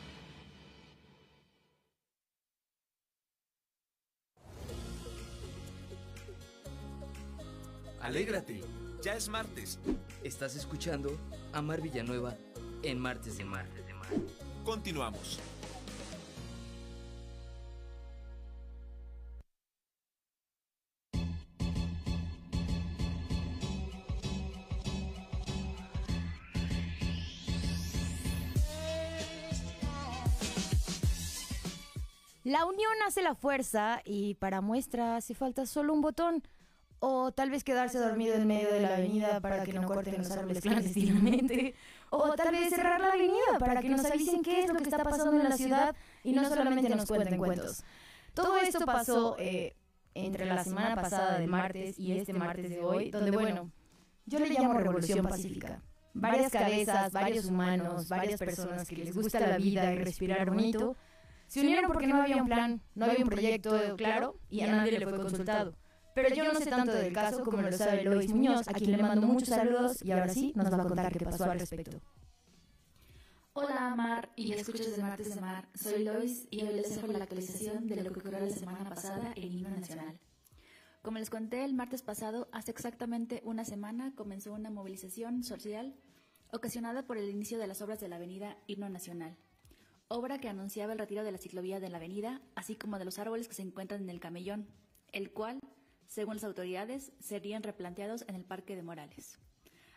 Alégrate, 8.00 8.62
ya 9.02 9.14
es 9.14 9.28
martes. 9.28 9.78
Estás 10.22 10.54
escuchando 10.56 11.18
a 11.52 11.60
Mar 11.62 11.80
Villanueva 11.80 12.34
en 12.82 12.98
Martes 12.98 13.38
de 13.38 13.44
Mar. 13.44 13.66
Continuamos. 14.64 15.40
La 32.44 32.64
unión 32.64 32.90
hace 33.06 33.20
la 33.20 33.34
fuerza 33.34 34.00
y 34.06 34.34
para 34.36 34.62
muestra 34.62 35.16
hace 35.16 35.34
falta 35.34 35.66
solo 35.66 35.92
un 35.92 36.00
botón. 36.00 36.42
O 37.00 37.30
tal 37.30 37.50
vez 37.50 37.62
quedarse 37.62 37.98
dormido 37.98 38.34
en 38.34 38.46
medio 38.46 38.72
de 38.72 38.80
la 38.80 38.96
avenida 38.96 39.40
para 39.40 39.62
que 39.64 39.72
no 39.72 39.86
corten 39.86 40.18
los 40.18 40.30
árboles 40.30 40.60
clandestinamente. 40.60 41.74
O 42.10 42.34
tal 42.36 42.52
vez 42.52 42.70
cerrar 42.70 43.02
la 43.02 43.12
avenida 43.12 43.58
para 43.58 43.82
que 43.82 43.90
nos 43.90 44.02
avisen 44.06 44.42
qué 44.42 44.64
es 44.64 44.72
lo 44.72 44.76
que 44.76 44.84
está 44.84 45.04
pasando 45.04 45.38
en 45.38 45.46
la 45.46 45.54
ciudad 45.58 45.94
y 46.24 46.32
no 46.32 46.48
solamente 46.48 46.88
nos 46.88 47.04
cuenten 47.04 47.36
cuentos. 47.36 47.84
Todo 48.32 48.56
esto 48.56 48.86
pasó 48.86 49.36
eh, 49.38 49.76
entre 50.14 50.46
la 50.46 50.64
semana 50.64 50.94
pasada 50.94 51.38
de 51.38 51.46
martes 51.46 51.98
y 51.98 52.12
este 52.12 52.32
martes 52.32 52.70
de 52.70 52.80
hoy, 52.80 53.10
donde 53.10 53.30
bueno, 53.30 53.70
yo 54.24 54.38
le 54.38 54.48
llamo 54.48 54.72
Revolución 54.72 55.26
Pacífica. 55.26 55.82
Varias 56.14 56.50
cabezas, 56.50 57.12
varios 57.12 57.44
humanos, 57.44 58.08
varias 58.08 58.38
personas 58.38 58.88
que 58.88 58.96
les 58.96 59.14
gusta 59.14 59.40
la 59.40 59.58
vida 59.58 59.92
y 59.92 59.98
respirar 59.98 60.48
bonito, 60.48 60.96
se 61.46 61.60
unieron 61.60 61.86
porque 61.86 62.06
no 62.06 62.22
había 62.22 62.36
un 62.36 62.46
plan, 62.46 62.82
no 62.94 63.06
había 63.06 63.22
un 63.22 63.28
proyecto 63.28 63.96
claro 63.96 64.38
y 64.48 64.62
a 64.62 64.70
nadie 64.70 64.98
le 64.98 65.06
fue 65.06 65.18
consultado. 65.18 65.74
Pero 66.22 66.34
yo 66.34 66.52
no 66.52 66.58
sé 66.58 66.66
tanto 66.68 66.92
del 66.92 67.12
caso 67.12 67.44
como 67.44 67.62
lo 67.62 67.70
sabe 67.70 68.02
Lois 68.02 68.32
Muñoz, 68.32 68.66
a 68.66 68.72
quien 68.72 68.90
le 68.90 68.98
mando 68.98 69.26
muchos 69.28 69.48
saludos 69.48 70.02
y 70.02 70.10
ahora 70.10 70.28
sí 70.28 70.52
nos 70.56 70.72
va 70.72 70.82
a 70.82 70.86
contar 70.86 71.12
qué 71.12 71.24
pasó 71.24 71.44
al 71.44 71.60
respecto. 71.60 72.00
Hola 73.52 73.94
Mar 73.94 74.30
y 74.34 74.52
escuchas 74.52 74.96
de 74.96 75.02
Martes 75.02 75.32
de 75.32 75.40
Mar, 75.40 75.68
soy 75.74 76.02
Lois 76.02 76.48
y 76.50 76.62
hoy 76.62 76.74
les 76.74 76.94
dejo 76.94 77.06
la 77.06 77.22
actualización 77.22 77.86
de 77.86 78.02
lo 78.02 78.12
que 78.12 78.18
ocurrió 78.18 78.40
la 78.40 78.50
semana 78.50 78.88
pasada 78.88 79.32
en 79.36 79.52
Himno 79.52 79.70
Nacional. 79.70 80.18
Como 81.02 81.18
les 81.18 81.30
conté 81.30 81.64
el 81.64 81.74
martes 81.74 82.02
pasado, 82.02 82.48
hace 82.50 82.72
exactamente 82.72 83.40
una 83.44 83.64
semana 83.64 84.12
comenzó 84.16 84.52
una 84.52 84.70
movilización 84.70 85.44
social 85.44 85.94
ocasionada 86.52 87.06
por 87.06 87.16
el 87.16 87.30
inicio 87.30 87.58
de 87.58 87.68
las 87.68 87.80
obras 87.80 88.00
de 88.00 88.08
la 88.08 88.16
avenida 88.16 88.58
Himno 88.66 88.88
Nacional, 88.88 89.36
obra 90.08 90.38
que 90.38 90.48
anunciaba 90.48 90.92
el 90.92 90.98
retiro 90.98 91.22
de 91.22 91.30
la 91.30 91.38
ciclovía 91.38 91.78
de 91.78 91.90
la 91.90 91.98
avenida, 91.98 92.42
así 92.56 92.74
como 92.74 92.98
de 92.98 93.04
los 93.04 93.20
árboles 93.20 93.46
que 93.46 93.54
se 93.54 93.62
encuentran 93.62 94.02
en 94.02 94.10
el 94.10 94.18
camellón, 94.18 94.66
el 95.12 95.32
cual 95.32 95.60
según 96.08 96.34
las 96.34 96.44
autoridades, 96.44 97.12
serían 97.20 97.62
replanteados 97.62 98.24
en 98.26 98.34
el 98.34 98.44
Parque 98.44 98.74
de 98.74 98.82
Morales. 98.82 99.38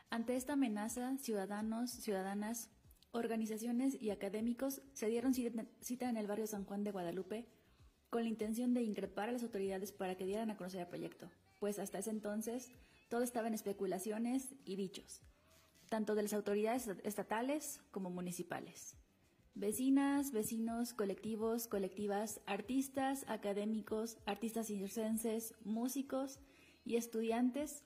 Ante 0.09 0.35
esta 0.35 0.53
amenaza, 0.53 1.17
ciudadanos, 1.17 1.89
ciudadanas, 1.89 2.69
organizaciones 3.11 3.99
y 3.99 4.11
académicos 4.11 4.81
se 4.93 5.07
dieron 5.07 5.33
cita 5.33 6.09
en 6.09 6.17
el 6.17 6.27
barrio 6.27 6.47
San 6.47 6.65
Juan 6.65 6.83
de 6.83 6.91
Guadalupe 6.91 7.47
con 8.09 8.23
la 8.23 8.29
intención 8.29 8.73
de 8.73 8.83
increpar 8.83 9.29
a 9.29 9.31
las 9.31 9.43
autoridades 9.43 9.93
para 9.93 10.15
que 10.15 10.25
dieran 10.25 10.51
a 10.51 10.57
conocer 10.57 10.81
el 10.81 10.87
proyecto, 10.87 11.29
pues 11.59 11.79
hasta 11.79 11.99
ese 11.99 12.09
entonces 12.09 12.69
todo 13.09 13.23
estaba 13.23 13.47
en 13.47 13.53
especulaciones 13.53 14.53
y 14.65 14.75
dichos, 14.75 15.21
tanto 15.89 16.13
de 16.13 16.23
las 16.23 16.33
autoridades 16.33 16.87
estatales 17.03 17.79
como 17.91 18.09
municipales. 18.09 19.00
Vecinas, 19.53 20.31
vecinos, 20.31 20.93
colectivos, 20.93 21.67
colectivas, 21.67 22.41
artistas, 22.45 23.25
académicos, 23.27 24.17
artistas 24.25 24.67
circenses, 24.67 25.55
músicos 25.63 26.39
y 26.85 26.95
estudiantes 26.95 27.83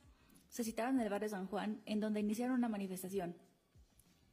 se 0.49 0.63
citaron 0.63 0.95
en 0.95 1.01
el 1.01 1.09
barrio 1.09 1.27
San 1.27 1.47
Juan, 1.47 1.81
en 1.85 1.99
donde 1.99 2.19
iniciaron 2.19 2.55
una 2.55 2.69
manifestación, 2.69 3.35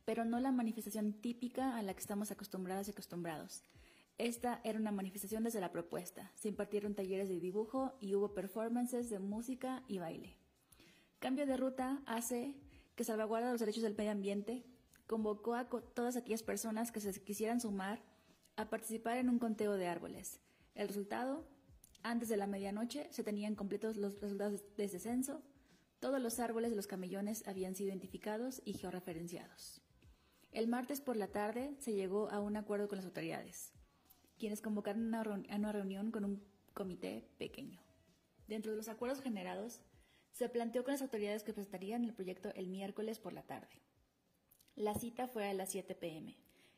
pero 0.04 0.24
no 0.24 0.40
la 0.40 0.52
manifestación 0.52 1.14
típica 1.14 1.76
a 1.76 1.82
la 1.82 1.94
que 1.94 2.00
estamos 2.00 2.30
acostumbradas 2.30 2.86
y 2.86 2.90
acostumbrados. 2.92 3.64
Esta 4.18 4.60
era 4.62 4.78
una 4.78 4.92
manifestación 4.92 5.42
desde 5.42 5.60
la 5.60 5.72
propuesta. 5.72 6.30
Se 6.34 6.48
impartieron 6.48 6.94
talleres 6.94 7.28
de 7.28 7.40
dibujo 7.40 7.96
y 7.98 8.14
hubo 8.14 8.34
performances 8.34 9.10
de 9.10 9.18
música 9.18 9.82
y 9.88 9.98
baile. 9.98 10.36
Cambio 11.18 11.46
de 11.46 11.56
ruta 11.56 12.02
hace 12.06 12.54
que 12.94 13.04
salvaguarda 13.04 13.50
los 13.50 13.60
derechos 13.60 13.82
del 13.82 13.96
medio 13.96 14.12
ambiente, 14.12 14.64
convocó 15.06 15.54
a 15.54 15.68
todas 15.68 16.16
aquellas 16.16 16.42
personas 16.42 16.92
que 16.92 17.00
se 17.00 17.22
quisieran 17.22 17.60
sumar 17.60 18.02
a 18.56 18.68
participar 18.68 19.18
en 19.18 19.28
un 19.28 19.38
conteo 19.38 19.74
de 19.74 19.86
árboles. 19.86 20.40
El 20.74 20.88
resultado, 20.88 21.46
antes 22.02 22.28
de 22.28 22.36
la 22.36 22.46
medianoche 22.46 23.08
se 23.10 23.24
tenían 23.24 23.54
completos 23.54 23.96
los 23.96 24.20
resultados 24.20 24.62
de 24.76 24.84
ese 24.84 24.98
censo, 24.98 25.42
todos 26.00 26.20
los 26.20 26.40
árboles 26.40 26.70
de 26.70 26.76
los 26.76 26.86
camellones 26.86 27.46
habían 27.46 27.74
sido 27.74 27.90
identificados 27.90 28.60
y 28.64 28.72
georreferenciados. 28.74 29.80
El 30.50 30.66
martes 30.66 31.00
por 31.00 31.16
la 31.16 31.28
tarde 31.28 31.76
se 31.78 31.94
llegó 31.94 32.28
a 32.30 32.40
un 32.40 32.56
acuerdo 32.56 32.88
con 32.88 32.96
las 32.96 33.06
autoridades, 33.06 33.72
quienes 34.38 34.60
convocaron 34.60 35.14
a 35.14 35.22
una 35.56 35.72
reunión 35.72 36.10
con 36.10 36.24
un 36.24 36.44
comité 36.74 37.28
pequeño. 37.38 37.80
Dentro 38.48 38.72
de 38.72 38.76
los 38.76 38.88
acuerdos 38.88 39.20
generados, 39.20 39.82
se 40.32 40.48
planteó 40.48 40.82
con 40.82 40.92
las 40.92 41.02
autoridades 41.02 41.44
que 41.44 41.52
presentarían 41.52 42.04
el 42.04 42.14
proyecto 42.14 42.52
el 42.54 42.66
miércoles 42.66 43.18
por 43.18 43.32
la 43.32 43.42
tarde. 43.42 43.80
La 44.76 44.94
cita 44.94 45.28
fue 45.28 45.46
a 45.48 45.52
las 45.52 45.70
7 45.70 45.94
pm, 45.94 46.34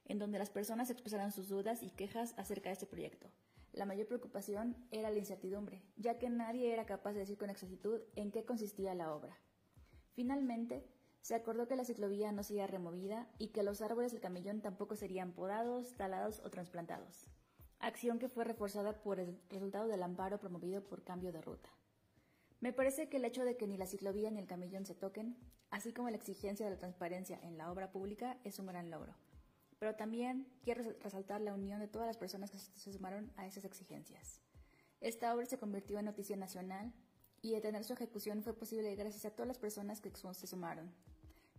en 0.07 0.19
donde 0.19 0.41
las 0.41 0.51
personas 0.51 0.91
expresaron 0.91 1.31
sus 1.31 1.49
dudas 1.49 1.85
y 1.85 1.91
quejas 1.91 2.35
acerca 2.37 2.69
de 2.69 2.73
este 2.73 2.87
proyecto. 2.87 3.29
La 3.73 3.87
mayor 3.87 4.09
preocupación 4.09 4.77
era 4.91 5.11
la 5.11 5.19
incertidumbre, 5.19 5.81
ya 5.97 6.19
que 6.19 6.29
nadie 6.29 6.73
era 6.73 6.87
capaz 6.87 7.13
de 7.13 7.21
decir 7.21 7.39
con 7.39 7.51
exactitud 7.51 8.01
en 8.17 8.33
qué 8.33 8.45
consistía 8.45 8.95
la 8.95 9.15
obra. 9.15 9.39
Finalmente, 10.13 10.85
se 11.21 11.37
acordó 11.37 11.69
que 11.69 11.77
la 11.77 11.85
ciclovía 11.85 12.33
no 12.33 12.43
sería 12.43 12.67
removida 12.67 13.29
y 13.39 13.49
que 13.49 13.63
los 13.63 13.81
árboles 13.81 14.11
del 14.11 14.21
camellón 14.21 14.61
tampoco 14.61 14.97
serían 14.97 15.33
podados, 15.33 15.95
talados 15.97 16.41
o 16.45 16.51
trasplantados, 16.51 17.29
acción 17.79 18.19
que 18.19 18.29
fue 18.29 18.43
reforzada 18.43 19.03
por 19.03 19.21
el 19.21 19.41
resultado 19.51 19.87
del 19.87 20.03
amparo 20.03 20.39
promovido 20.39 20.83
por 20.83 21.05
cambio 21.05 21.33
de 21.33 21.43
ruta. 21.43 21.71
Me 22.61 22.73
parece 22.73 23.09
que 23.09 23.19
el 23.19 23.25
hecho 23.25 23.45
de 23.45 23.57
que 23.57 23.67
ni 23.67 23.77
la 23.77 23.87
ciclovía 23.87 24.31
ni 24.31 24.41
el 24.41 24.47
camellón 24.47 24.87
se 24.87 24.95
toquen, 24.95 25.37
así 25.71 25.93
como 25.93 26.11
la 26.11 26.17
exigencia 26.17 26.65
de 26.65 26.73
la 26.73 26.79
transparencia 26.79 27.39
en 27.43 27.59
la 27.59 27.71
obra 27.71 27.93
pública, 27.93 28.39
es 28.45 28.59
un 28.59 28.67
gran 28.67 28.91
logro. 28.91 29.15
Pero 29.79 29.97
también 29.97 30.47
quiero 30.63 30.83
resaltar 31.01 31.41
la 31.41 31.53
unión 31.53 31.81
de 31.81 31.89
todas 31.89 32.07
las 32.07 32.17
personas 32.17 32.51
que 32.51 32.59
se 32.59 32.93
sumaron 32.93 33.33
a 33.37 33.47
esas 33.47 33.65
exigencias. 33.65 34.41
Esta 35.01 35.35
obra 35.35 35.45
se 35.47 35.59
convirtió 35.59 35.99
en 35.99 36.07
noticia 36.07 36.37
nacional 36.37 36.93
y 37.43 37.53
detener 37.53 37.85
su 37.85 37.93
ejecución 37.93 38.43
fue 38.43 38.55
posible 38.55 38.95
gracias 38.97 39.27
a 39.27 39.31
todas 39.31 39.49
las 39.49 39.59
personas 39.59 40.01
que 40.01 40.11
se 40.11 40.47
sumaron. 40.47 40.91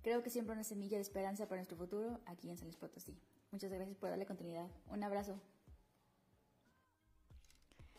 Creo 0.01 0.23
que 0.23 0.31
siempre 0.31 0.53
una 0.53 0.63
semilla 0.63 0.97
de 0.97 1.01
esperanza 1.01 1.47
para 1.47 1.61
nuestro 1.61 1.77
futuro 1.77 2.19
aquí 2.25 2.49
en 2.49 2.57
San 2.57 2.67
Luis 2.67 2.77
Potosí. 2.77 3.15
Muchas 3.51 3.71
gracias 3.71 3.97
por 3.97 4.09
darle 4.09 4.25
continuidad. 4.25 4.69
Un 4.89 5.03
abrazo. 5.03 5.39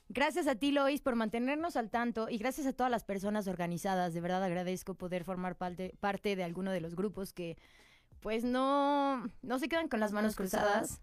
Gracias 0.09 0.47
a 0.47 0.55
ti, 0.55 0.71
Lois, 0.71 1.01
por 1.01 1.17
mantenernos 1.17 1.77
al 1.77 1.91
tanto 1.91 2.29
y 2.29 2.39
gracias 2.39 2.67
a 2.67 2.73
todas 2.73 2.91
las 2.91 3.05
personas 3.05 3.49
organizadas. 3.49 4.15
De 4.15 4.21
verdad 4.21 4.43
agradezco 4.45 4.95
poder 4.95 5.25
formar 5.25 5.57
parte, 5.57 5.95
parte 5.99 6.37
de 6.37 6.45
alguno 6.45 6.71
de 6.71 6.81
los 6.81 6.95
grupos 6.95 7.33
que, 7.33 7.57
pues, 8.21 8.45
no, 8.45 9.29
no 9.43 9.59
se 9.59 9.69
quedan 9.69 9.89
con 9.89 9.99
las 9.99 10.13
manos 10.13 10.37
cruzadas. 10.37 11.01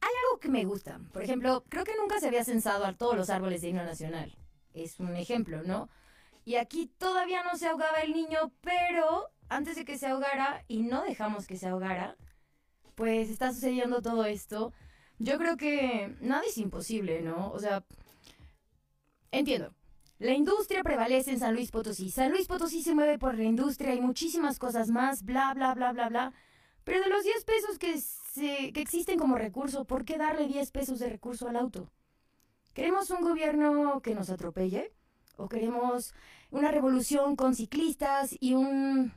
Hay 0.00 0.12
algo 0.24 0.40
que 0.40 0.48
me 0.48 0.64
gusta. 0.64 0.98
Por 1.12 1.22
ejemplo, 1.22 1.64
creo 1.68 1.84
que 1.84 1.96
nunca 2.00 2.18
se 2.18 2.28
había 2.28 2.44
censado 2.44 2.86
a 2.86 2.94
todos 2.94 3.16
los 3.16 3.28
árboles 3.28 3.60
de 3.60 3.68
himno 3.68 3.84
nacional. 3.84 4.34
Es 4.72 4.98
un 4.98 5.14
ejemplo, 5.16 5.62
¿no? 5.62 5.88
Y 6.44 6.56
aquí 6.56 6.86
todavía 6.98 7.42
no 7.42 7.56
se 7.58 7.66
ahogaba 7.66 8.00
el 8.00 8.12
niño, 8.12 8.52
pero 8.62 9.30
antes 9.48 9.76
de 9.76 9.84
que 9.84 9.98
se 9.98 10.06
ahogara, 10.06 10.64
y 10.68 10.82
no 10.82 11.02
dejamos 11.02 11.46
que 11.46 11.56
se 11.56 11.68
ahogara, 11.68 12.16
pues 12.94 13.28
está 13.28 13.52
sucediendo 13.52 14.00
todo 14.00 14.24
esto. 14.24 14.72
Yo 15.18 15.38
creo 15.38 15.56
que 15.56 16.14
nada 16.20 16.42
es 16.46 16.56
imposible, 16.58 17.20
¿no? 17.20 17.50
O 17.50 17.58
sea, 17.58 17.84
entiendo. 19.38 19.74
La 20.18 20.32
industria 20.32 20.82
prevalece 20.82 21.32
en 21.32 21.40
San 21.40 21.54
Luis 21.54 21.70
Potosí. 21.70 22.10
San 22.10 22.30
Luis 22.30 22.46
Potosí 22.46 22.82
se 22.82 22.94
mueve 22.94 23.18
por 23.18 23.34
la 23.34 23.44
industria 23.44 23.94
y 23.94 24.00
muchísimas 24.00 24.58
cosas 24.58 24.88
más, 24.88 25.24
bla, 25.24 25.52
bla, 25.54 25.74
bla, 25.74 25.92
bla, 25.92 26.08
bla. 26.08 26.32
Pero 26.84 27.00
de 27.02 27.10
los 27.10 27.22
10 27.24 27.44
pesos 27.44 27.78
que, 27.78 28.00
se, 28.00 28.72
que 28.72 28.80
existen 28.80 29.18
como 29.18 29.36
recurso, 29.36 29.84
¿por 29.84 30.04
qué 30.04 30.16
darle 30.16 30.46
10 30.46 30.70
pesos 30.70 31.00
de 31.00 31.10
recurso 31.10 31.48
al 31.48 31.56
auto? 31.56 31.90
¿Queremos 32.72 33.10
un 33.10 33.20
gobierno 33.20 34.00
que 34.00 34.14
nos 34.14 34.30
atropelle? 34.30 34.92
¿O 35.36 35.48
queremos 35.48 36.14
una 36.50 36.70
revolución 36.70 37.36
con 37.36 37.54
ciclistas 37.54 38.34
y 38.40 38.54
un, 38.54 39.12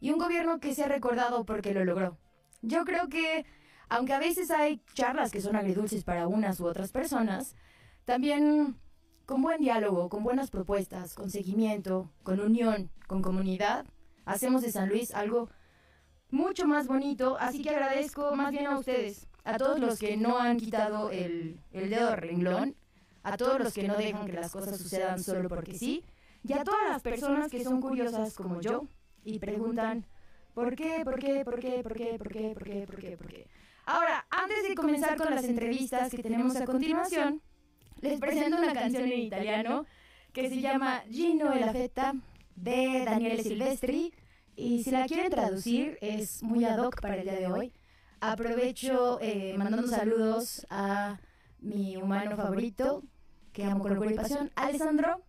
y 0.00 0.10
un 0.10 0.18
gobierno 0.18 0.58
que 0.58 0.74
sea 0.74 0.88
recordado 0.88 1.44
porque 1.44 1.74
lo 1.74 1.84
logró? 1.84 2.18
Yo 2.62 2.84
creo 2.84 3.08
que, 3.08 3.44
aunque 3.88 4.12
a 4.12 4.18
veces 4.18 4.50
hay 4.50 4.80
charlas 4.94 5.30
que 5.30 5.40
son 5.40 5.54
agridulces 5.54 6.02
para 6.02 6.26
unas 6.26 6.58
u 6.58 6.66
otras 6.66 6.90
personas, 6.90 7.54
también 8.04 8.76
con 9.32 9.40
buen 9.40 9.62
diálogo, 9.62 10.10
con 10.10 10.22
buenas 10.22 10.50
propuestas, 10.50 11.14
con 11.14 11.30
seguimiento, 11.30 12.10
con 12.22 12.38
unión, 12.38 12.90
con 13.06 13.22
comunidad, 13.22 13.86
hacemos 14.26 14.60
de 14.60 14.70
San 14.70 14.90
Luis 14.90 15.14
algo 15.14 15.48
mucho 16.28 16.66
más 16.66 16.86
bonito. 16.86 17.38
Así 17.40 17.62
que 17.62 17.70
agradezco 17.70 18.36
más 18.36 18.50
bien 18.50 18.66
a 18.66 18.78
ustedes, 18.78 19.26
a 19.44 19.56
todos 19.56 19.80
los 19.80 19.98
que 19.98 20.18
no 20.18 20.38
han 20.38 20.58
quitado 20.58 21.10
el, 21.10 21.58
el 21.72 21.88
dedo 21.88 22.10
de 22.10 22.16
renglón, 22.16 22.76
a 23.22 23.38
todos 23.38 23.58
los 23.58 23.72
que 23.72 23.88
no 23.88 23.96
dejan 23.96 24.26
que 24.26 24.34
las 24.34 24.52
cosas 24.52 24.76
sucedan 24.76 25.18
solo 25.22 25.48
porque 25.48 25.78
sí, 25.78 26.04
y 26.44 26.52
a 26.52 26.62
todas 26.62 26.90
las 26.90 27.00
personas 27.00 27.50
que 27.50 27.64
son 27.64 27.80
curiosas 27.80 28.34
como 28.34 28.60
yo 28.60 28.86
y 29.24 29.38
preguntan 29.38 30.04
¿por 30.52 30.76
qué, 30.76 31.00
por 31.04 31.18
qué, 31.18 31.42
por 31.42 31.58
qué, 31.58 31.82
por 31.82 31.94
qué, 31.94 32.18
por 32.18 32.30
qué, 32.30 32.52
por 32.52 32.64
qué, 32.64 32.86
por 32.86 33.00
qué, 33.00 33.16
por 33.16 33.28
qué? 33.28 33.48
Ahora, 33.86 34.26
antes 34.28 34.68
de 34.68 34.74
comenzar 34.74 35.16
con 35.16 35.34
las 35.34 35.44
entrevistas 35.44 36.10
que 36.10 36.22
tenemos 36.22 36.54
a 36.56 36.66
continuación, 36.66 37.40
les 38.02 38.18
presento 38.18 38.58
una 38.58 38.72
canción 38.74 39.04
en 39.04 39.20
italiano 39.20 39.86
que 40.32 40.48
se 40.48 40.60
llama 40.60 41.02
Gino 41.10 41.52
e 41.52 41.60
la 41.60 41.72
Fetta 41.72 42.14
de 42.56 43.04
Daniele 43.04 43.42
Silvestri. 43.42 44.12
Y 44.56 44.82
si 44.82 44.90
la 44.90 45.06
quieren 45.06 45.30
traducir, 45.30 45.98
es 46.00 46.42
muy 46.42 46.64
ad 46.64 46.78
hoc 46.78 47.00
para 47.00 47.16
el 47.16 47.22
día 47.22 47.34
de 47.34 47.46
hoy. 47.46 47.72
Aprovecho 48.20 49.18
eh, 49.20 49.54
mandando 49.56 49.86
saludos 49.88 50.66
a 50.68 51.20
mi 51.60 51.96
humano 51.96 52.36
favorito, 52.36 53.02
que 53.52 53.64
amo 53.64 53.82
con 53.82 53.94
locura 53.94 54.12
y 54.12 54.14
pasión, 54.14 54.50
Alessandro. 54.56 55.22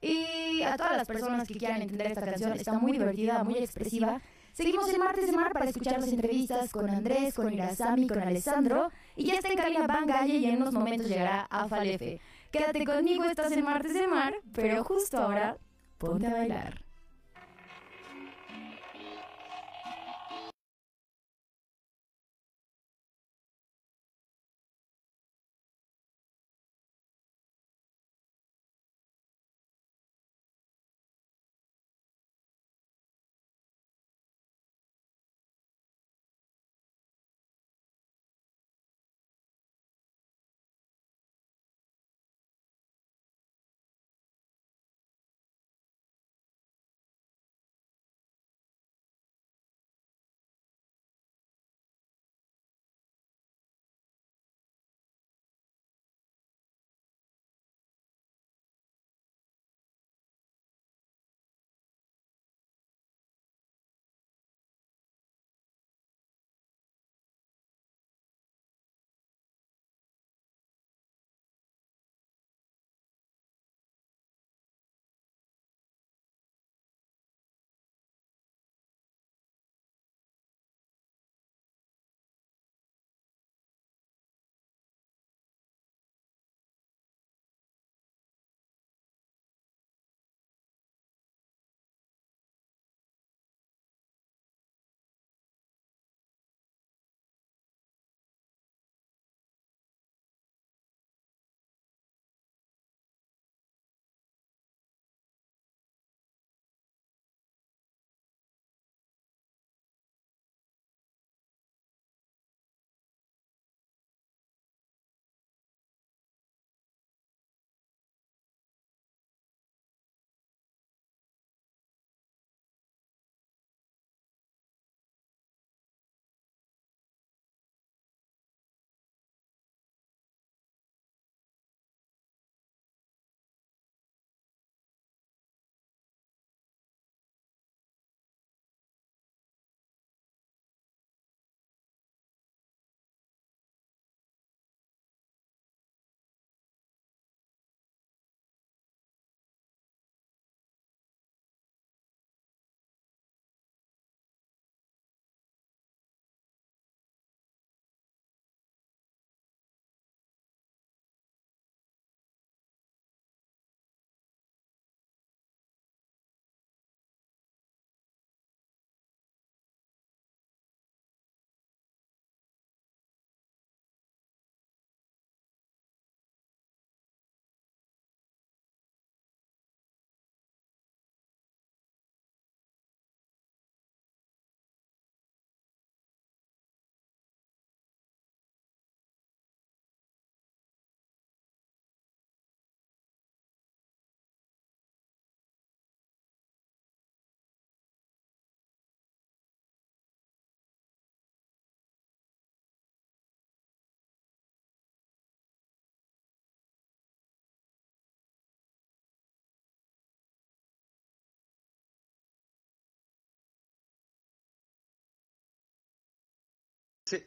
Y 0.00 0.62
a 0.62 0.76
todas 0.76 0.96
las 0.96 1.06
personas 1.06 1.46
que 1.46 1.54
quieran 1.54 1.82
entender 1.82 2.06
esta 2.08 2.24
canción, 2.24 2.52
está 2.52 2.72
muy 2.74 2.92
divertida, 2.92 3.42
muy 3.44 3.58
expresiva. 3.58 4.20
Seguimos 4.52 4.88
el 4.88 4.98
martes 4.98 5.26
de 5.26 5.32
mar 5.32 5.52
para 5.52 5.66
escuchar 5.66 6.00
las 6.00 6.12
entrevistas 6.12 6.70
con 6.70 6.88
Andrés, 6.88 7.34
con 7.34 7.52
Irasami, 7.52 8.06
con 8.06 8.18
Alessandro. 8.20 8.90
Y 9.16 9.24
ya 9.24 9.34
está 9.34 9.48
en 9.48 9.56
cabina 9.56 9.86
Bangalle 9.86 10.36
y 10.36 10.46
en 10.46 10.56
unos 10.56 10.72
momentos 10.72 11.08
llegará 11.08 11.46
a 11.50 11.68
Falefe. 11.68 12.20
Quédate 12.50 12.84
conmigo, 12.84 13.24
estás 13.24 13.52
en 13.52 13.64
martes 13.64 13.94
de 13.94 14.06
mar, 14.06 14.34
pero 14.52 14.84
justo 14.84 15.18
ahora, 15.18 15.56
ponte 15.98 16.26
a 16.26 16.32
bailar. 16.32 16.81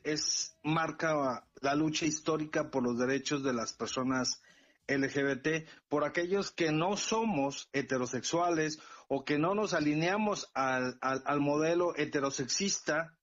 Es 0.04 0.58
marca 0.64 1.48
la 1.62 1.76
lucha 1.76 2.06
histórica 2.06 2.70
por 2.70 2.84
los 2.84 2.98
derechos 2.98 3.44
de 3.44 3.54
las 3.54 3.74
personas 3.74 4.42
LGBT, 4.88 5.68
por 5.90 6.04
aquellos 6.04 6.52
que 6.52 6.72
no 6.72 6.98
somos 6.98 7.70
heterosexuales 7.74 8.80
o 9.08 9.24
que 9.26 9.38
no 9.38 9.56
nos 9.56 9.74
alineamos 9.74 10.50
al, 10.54 10.98
modelo 11.40 11.96
heterosexista 11.96 13.18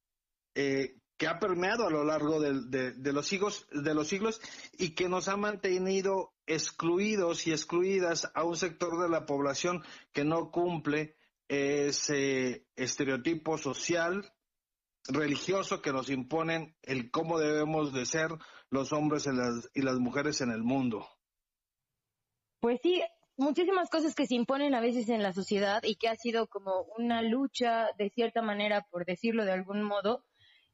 eh, 0.54 0.96
que 1.16 1.28
ha 1.28 1.38
permeado 1.38 1.86
a 1.86 1.90
lo 1.90 2.04
largo 2.04 2.40
de, 2.40 3.12
los 3.12 3.26
siglos, 3.26 3.66
de 3.70 3.94
los 3.94 4.08
siglos 4.08 4.40
y 4.76 4.94
que 4.94 5.08
nos 5.08 5.28
ha 5.28 5.36
mantenido 5.36 6.34
excluidos 6.46 7.46
y 7.46 7.52
excluidas 7.52 8.30
a 8.34 8.42
un 8.42 8.56
sector 8.56 9.00
de 9.00 9.08
la 9.08 9.24
población 9.24 9.84
que 10.12 10.24
no 10.24 10.50
cumple 10.50 11.16
ese 11.46 12.66
estereotipo 12.74 13.56
social 13.58 14.32
religioso 15.08 15.82
que 15.82 15.92
nos 15.92 16.10
imponen 16.10 16.76
el 16.82 17.10
cómo 17.10 17.38
debemos 17.38 17.92
de 17.92 18.06
ser 18.06 18.30
los 18.70 18.92
hombres 18.92 19.26
y 19.26 19.32
las, 19.32 19.70
y 19.74 19.82
las 19.82 19.98
mujeres 19.98 20.40
en 20.40 20.50
el 20.50 20.62
mundo. 20.62 21.06
Pues 22.60 22.80
sí, 22.82 23.02
muchísimas 23.36 23.90
cosas 23.90 24.14
que 24.14 24.26
se 24.26 24.34
imponen 24.34 24.74
a 24.74 24.80
veces 24.80 25.08
en 25.08 25.22
la 25.22 25.32
sociedad 25.32 25.82
y 25.82 25.96
que 25.96 26.08
ha 26.08 26.16
sido 26.16 26.46
como 26.46 26.86
una 26.96 27.22
lucha 27.22 27.88
de 27.98 28.10
cierta 28.10 28.42
manera, 28.42 28.86
por 28.90 29.04
decirlo 29.04 29.44
de 29.44 29.52
algún 29.52 29.82
modo, 29.82 30.24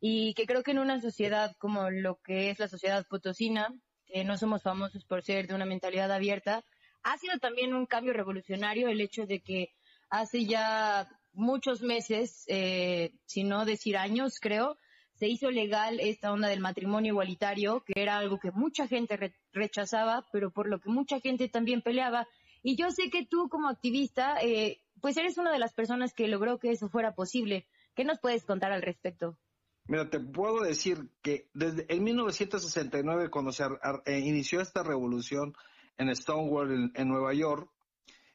y 0.01 0.35
que 0.35 0.47
creo 0.47 0.63
que 0.63 0.73
en 0.73 0.79
una 0.79 1.01
sociedad 1.01 1.57
como 1.59 1.91
lo 1.91 2.21
que 2.23 2.51
es 2.51 2.59
la 2.59 2.69
sociedad 2.69 3.07
potosina, 3.09 3.75
que 4.07 4.25
no 4.25 4.37
somos 4.37 4.63
famosos 4.63 5.05
por 5.05 5.23
ser 5.23 5.47
de 5.47 5.55
una 5.55 5.67
mentalidad 5.67 6.13
abierta, 6.13 6.65
ha 7.03 7.19
sido 7.19 7.39
también 7.39 7.75
un 7.75 7.87
cambio 7.87 8.13
revolucionario 8.13 8.89
el 8.89 9.01
hecho 9.01 9.27
de 9.27 9.41
que 9.41 9.75
hace 10.11 10.45
ya 10.45 11.09
muchos 11.39 11.83
meses, 11.83 12.45
eh, 12.49 13.13
si 13.25 13.45
no 13.45 13.65
decir 13.65 13.97
años, 13.97 14.41
creo, 14.41 14.77
se 15.15 15.29
hizo 15.29 15.51
legal 15.51 16.01
esta 16.01 16.33
onda 16.33 16.49
del 16.49 16.61
matrimonio 16.61 17.13
igualitario, 17.13 17.83
que 17.85 17.95
era 17.97 18.19
algo 18.19 18.39
que 18.39 18.51
mucha 18.51 18.87
gente 18.87 19.35
rechazaba, 19.53 20.27
pero 20.33 20.51
por 20.51 20.69
lo 20.69 20.81
que 20.81 20.91
mucha 20.91 21.21
gente 21.21 21.49
también 21.49 21.81
peleaba. 21.83 22.29
Y 22.63 22.77
yo 22.77 22.91
sé 22.91 23.09
que 23.11 23.25
tú 23.25 23.49
como 23.49 23.69
activista, 23.69 24.37
eh, 24.43 24.81
pues 25.01 25.17
eres 25.17 25.39
una 25.39 25.53
de 25.53 25.59
las 25.59 25.73
personas 25.75 26.13
que 26.13 26.29
logró 26.29 26.59
que 26.59 26.71
eso 26.71 26.89
fuera 26.89 27.15
posible. 27.15 27.67
¿Qué 27.95 28.05
nos 28.05 28.21
puedes 28.21 28.45
contar 28.45 28.73
al 28.73 28.83
respecto? 28.83 29.39
Mira, 29.87 30.11
te 30.11 30.21
puedo 30.21 30.63
decir 30.63 31.09
que 31.23 31.49
desde 31.55 31.87
el 31.89 32.01
1969, 32.01 33.31
cuando 33.31 33.53
se 33.53 33.65
eh, 33.65 34.19
inició 34.19 34.61
esta 34.61 34.83
revolución 34.83 35.55
en 35.97 36.15
Stonewall, 36.15 36.93
en 36.95 37.09
Nueva 37.09 37.33
York, 37.33 37.71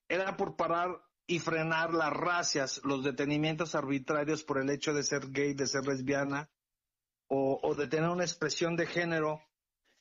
era 0.10 0.36
por 0.36 0.56
parar 0.56 1.02
y 1.26 1.40
frenar 1.40 1.94
las 1.94 2.12
racias, 2.12 2.82
los 2.84 3.04
detenimientos 3.04 3.76
arbitrarios 3.76 4.44
por 4.44 4.60
el 4.60 4.70
hecho 4.70 4.94
de 4.94 5.04
ser 5.04 5.30
gay, 5.32 5.54
de 5.54 5.68
ser 5.68 5.86
lesbiana 5.86 6.50
o, 7.28 7.74
de 7.76 7.88
tener 7.88 8.10
una 8.10 8.26
expresión 8.26 8.76
de 8.76 8.86
género 8.86 9.42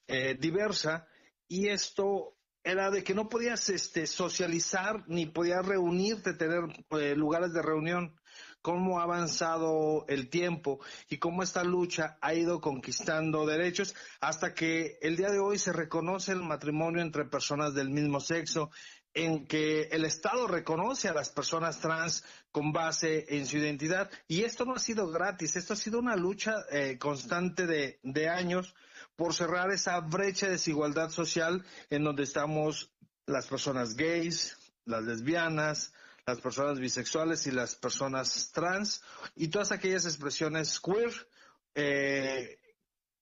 eh, 0.06 0.36
diversa. 0.38 1.06
Y 1.48 1.68
esto 1.68 2.36
era 2.64 2.90
de 2.90 3.02
que 3.02 3.14
no 3.14 3.28
podías 3.28 3.68
este, 3.70 4.06
socializar 4.06 5.04
ni 5.08 5.26
podías 5.26 5.64
reunirte, 5.64 6.34
tener 6.34 6.64
eh, 6.90 7.14
lugares 7.16 7.52
de 7.52 7.62
reunión. 7.62 8.16
Cómo 8.60 9.00
ha 9.00 9.02
avanzado 9.02 10.04
el 10.06 10.30
tiempo 10.30 10.78
y 11.08 11.18
cómo 11.18 11.42
esta 11.42 11.64
lucha 11.64 12.16
ha 12.20 12.32
ido 12.32 12.60
conquistando 12.60 13.44
derechos 13.44 13.92
hasta 14.20 14.54
que 14.54 14.98
el 15.02 15.16
día 15.16 15.30
de 15.30 15.40
hoy 15.40 15.58
se 15.58 15.72
reconoce 15.72 16.30
el 16.30 16.42
matrimonio 16.42 17.02
entre 17.02 17.24
personas 17.24 17.74
del 17.74 17.90
mismo 17.90 18.20
sexo 18.20 18.70
en 19.14 19.46
que 19.46 19.82
el 19.92 20.04
Estado 20.04 20.46
reconoce 20.46 21.08
a 21.08 21.14
las 21.14 21.30
personas 21.30 21.80
trans 21.80 22.24
con 22.50 22.72
base 22.72 23.26
en 23.28 23.46
su 23.46 23.58
identidad. 23.58 24.10
Y 24.28 24.42
esto 24.42 24.64
no 24.64 24.74
ha 24.74 24.78
sido 24.78 25.10
gratis, 25.10 25.56
esto 25.56 25.74
ha 25.74 25.76
sido 25.76 25.98
una 25.98 26.16
lucha 26.16 26.54
eh, 26.70 26.98
constante 26.98 27.66
de, 27.66 28.00
de 28.02 28.28
años 28.28 28.74
por 29.16 29.34
cerrar 29.34 29.70
esa 29.70 30.00
brecha 30.00 30.46
de 30.46 30.52
desigualdad 30.52 31.10
social 31.10 31.64
en 31.90 32.04
donde 32.04 32.22
estamos 32.22 32.90
las 33.26 33.46
personas 33.46 33.94
gays, 33.94 34.56
las 34.84 35.02
lesbianas, 35.04 35.92
las 36.26 36.40
personas 36.40 36.78
bisexuales 36.78 37.46
y 37.46 37.50
las 37.50 37.74
personas 37.74 38.50
trans 38.52 39.02
y 39.34 39.48
todas 39.48 39.72
aquellas 39.72 40.06
expresiones 40.06 40.80
queer 40.80 41.12
eh, 41.74 42.58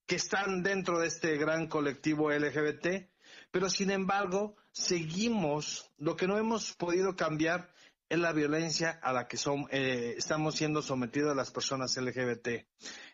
que 0.07 0.17
están 0.17 0.63
dentro 0.63 0.99
de 0.99 1.07
este 1.07 1.37
gran 1.37 1.67
colectivo 1.69 2.31
LGBT, 2.31 3.10
pero 3.51 3.69
sin 3.69 3.91
embargo 3.91 4.57
seguimos, 4.73 5.91
lo 5.99 6.17
que 6.17 6.27
no 6.27 6.39
hemos 6.39 6.73
podido 6.75 7.17
cambiar 7.17 7.73
es 8.09 8.19
la 8.19 8.33
violencia 8.33 8.99
a 9.03 9.13
la 9.13 9.29
que 9.29 9.37
son, 9.37 9.67
eh, 9.71 10.15
estamos 10.19 10.57
siendo 10.57 10.83
sometidos 10.83 11.37
las 11.37 11.51
personas 11.51 11.97
LGBT 11.97 12.67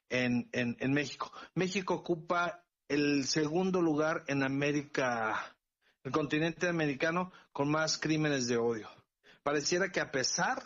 en, 0.09 0.49
en, 0.53 0.93
México. 0.93 1.31
México 1.55 1.95
ocupa 1.95 2.65
el 2.89 3.27
segundo 3.27 3.83
lugar 3.83 4.25
en 4.27 4.43
América, 4.43 5.57
el 6.03 6.13
continente 6.13 6.69
americano, 6.69 7.31
con 7.53 7.71
más 7.71 7.99
crímenes 7.99 8.47
de 8.47 8.57
odio. 8.57 8.89
Pareciera 9.43 9.91
que 9.91 10.01
a 10.01 10.11
pesar 10.11 10.63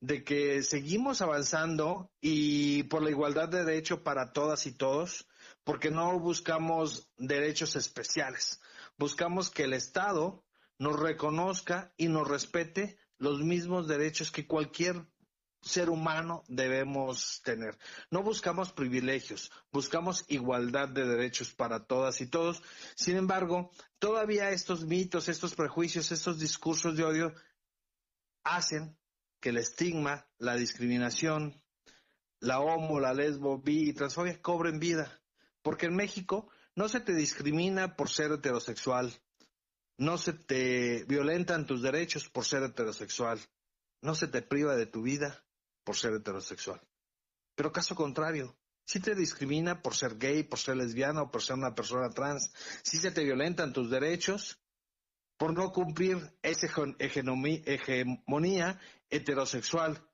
de 0.00 0.24
que 0.24 0.62
seguimos 0.62 1.20
avanzando 1.20 2.10
y 2.20 2.84
por 2.84 3.02
la 3.02 3.10
igualdad 3.10 3.48
de 3.48 3.64
derecho 3.64 4.02
para 4.02 4.32
todas 4.32 4.66
y 4.66 4.72
todos, 4.72 5.26
porque 5.64 5.90
no 5.90 6.18
buscamos 6.18 7.10
derechos 7.18 7.76
especiales, 7.76 8.60
buscamos 8.98 9.50
que 9.50 9.64
el 9.64 9.72
Estado 9.72 10.44
nos 10.78 10.98
reconozca 10.98 11.92
y 11.96 12.08
nos 12.08 12.28
respete 12.28 12.98
los 13.18 13.40
mismos 13.40 13.88
derechos 13.88 14.30
que 14.30 14.46
cualquier 14.46 15.06
ser 15.62 15.90
humano 15.90 16.44
debemos 16.48 17.42
tener. 17.42 17.76
No 18.10 18.22
buscamos 18.22 18.72
privilegios, 18.72 19.50
buscamos 19.72 20.24
igualdad 20.28 20.88
de 20.88 21.04
derechos 21.04 21.52
para 21.52 21.86
todas 21.86 22.20
y 22.20 22.26
todos. 22.26 22.62
Sin 22.94 23.16
embargo, 23.16 23.70
todavía 23.98 24.50
estos 24.50 24.84
mitos, 24.84 25.28
estos 25.28 25.54
prejuicios, 25.54 26.12
estos 26.12 26.38
discursos 26.38 26.96
de 26.96 27.04
odio 27.04 27.34
hacen 28.44 28.96
que 29.40 29.48
el 29.48 29.58
estigma, 29.58 30.28
la 30.38 30.56
discriminación, 30.56 31.62
la 32.40 32.60
homo, 32.60 33.00
la 33.00 33.12
lesbo, 33.12 33.58
bi 33.58 33.88
y 33.88 33.92
transfobia 33.92 34.40
cobren 34.40 34.78
vida. 34.78 35.20
Porque 35.62 35.86
en 35.86 35.96
México 35.96 36.48
no 36.76 36.88
se 36.88 37.00
te 37.00 37.14
discrimina 37.14 37.96
por 37.96 38.10
ser 38.10 38.30
heterosexual. 38.32 39.12
No 39.98 40.18
se 40.18 40.34
te 40.34 41.04
violentan 41.08 41.66
tus 41.66 41.80
derechos 41.80 42.28
por 42.28 42.44
ser 42.44 42.62
heterosexual. 42.62 43.40
No 44.02 44.14
se 44.14 44.28
te 44.28 44.42
priva 44.42 44.76
de 44.76 44.84
tu 44.84 45.02
vida 45.02 45.42
por 45.84 45.96
ser 45.96 46.12
heterosexual. 46.12 46.80
Pero 47.54 47.72
caso 47.72 47.94
contrario, 47.94 48.54
si 48.84 49.00
te 49.00 49.14
discrimina 49.14 49.80
por 49.80 49.94
ser 49.94 50.18
gay, 50.18 50.42
por 50.42 50.58
ser 50.58 50.76
lesbiana 50.76 51.22
o 51.22 51.30
por 51.30 51.42
ser 51.42 51.56
una 51.56 51.74
persona 51.74 52.10
trans, 52.10 52.52
si 52.82 52.98
se 52.98 53.10
te 53.10 53.24
violentan 53.24 53.72
tus 53.72 53.88
derechos 53.88 54.60
por 55.38 55.54
no 55.54 55.72
cumplir 55.72 56.38
esa 56.42 56.66
hegemonía 56.98 58.78
heterosexual, 59.08 60.06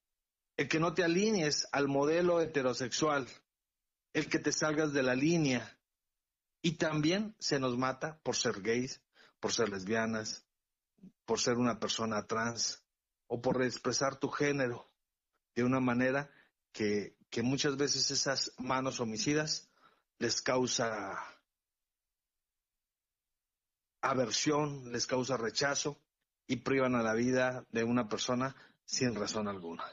el 0.57 0.69
que 0.69 0.79
no 0.79 0.95
te 0.95 1.03
alinees 1.03 1.67
al 1.73 1.89
modelo 1.89 2.41
heterosexual, 2.41 3.27
el 4.13 4.29
que 4.29 4.39
te 4.39 4.53
salgas 4.53 4.93
de 4.93 5.03
la 5.03 5.17
línea, 5.17 5.77
y 6.63 6.77
también 6.77 7.35
se 7.41 7.59
nos 7.59 7.77
mata 7.77 8.21
por 8.23 8.37
ser 8.37 8.63
gays, 8.63 9.03
por 9.41 9.53
ser 9.53 9.69
lesbianas, 9.69 10.47
por 11.27 11.41
ser 11.41 11.57
una 11.57 11.81
persona 11.81 12.27
trans 12.27 12.85
o 13.27 13.43
por 13.43 13.63
expresar 13.63 14.17
tu 14.17 14.29
género 14.29 14.89
de 15.55 15.65
una 15.65 15.81
manera 15.81 16.31
que, 16.73 17.17
que 17.29 17.43
muchas 17.43 17.77
veces 17.77 18.11
esas 18.11 18.55
manos 18.59 19.01
homicidas 19.01 19.71
les 20.19 20.41
causa 20.41 21.19
aversión, 24.01 24.93
les 24.93 25.07
causa 25.07 25.37
rechazo 25.37 26.01
y 26.47 26.57
privan 26.57 26.95
a 26.95 27.03
la 27.03 27.15
vida 27.15 27.67
de 27.71 27.85
una 27.85 28.09
persona 28.09 28.55
sin 28.85 29.15
razón 29.15 29.49
alguna. 29.49 29.85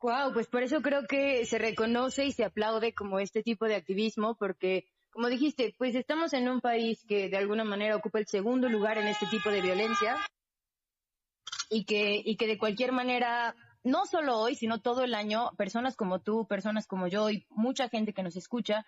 Wow, 0.00 0.32
pues 0.32 0.46
por 0.46 0.62
eso 0.62 0.80
creo 0.80 1.06
que 1.06 1.44
se 1.44 1.58
reconoce 1.58 2.24
y 2.24 2.32
se 2.32 2.44
aplaude 2.44 2.94
como 2.94 3.18
este 3.20 3.42
tipo 3.42 3.66
de 3.66 3.74
activismo, 3.74 4.34
porque 4.34 4.88
como 5.12 5.28
dijiste, 5.28 5.74
pues 5.78 5.94
estamos 5.94 6.32
en 6.32 6.48
un 6.48 6.60
país 6.60 7.04
que 7.06 7.28
de 7.28 7.36
alguna 7.36 7.64
manera 7.64 7.96
ocupa 7.96 8.18
el 8.18 8.26
segundo 8.26 8.68
lugar 8.68 8.98
en 8.98 9.08
este 9.08 9.26
tipo 9.26 9.50
de 9.50 9.60
violencia 9.60 10.16
y 11.68 11.84
que, 11.84 12.20
y 12.24 12.36
que 12.36 12.46
de 12.46 12.58
cualquier 12.58 12.92
manera, 12.92 13.54
no 13.82 14.06
solo 14.06 14.38
hoy, 14.38 14.54
sino 14.54 14.80
todo 14.80 15.04
el 15.04 15.14
año, 15.14 15.50
personas 15.56 15.96
como 15.96 16.20
tú, 16.20 16.46
personas 16.46 16.86
como 16.86 17.06
yo 17.06 17.30
y 17.30 17.46
mucha 17.50 17.88
gente 17.88 18.12
que 18.12 18.22
nos 18.22 18.36
escucha, 18.36 18.86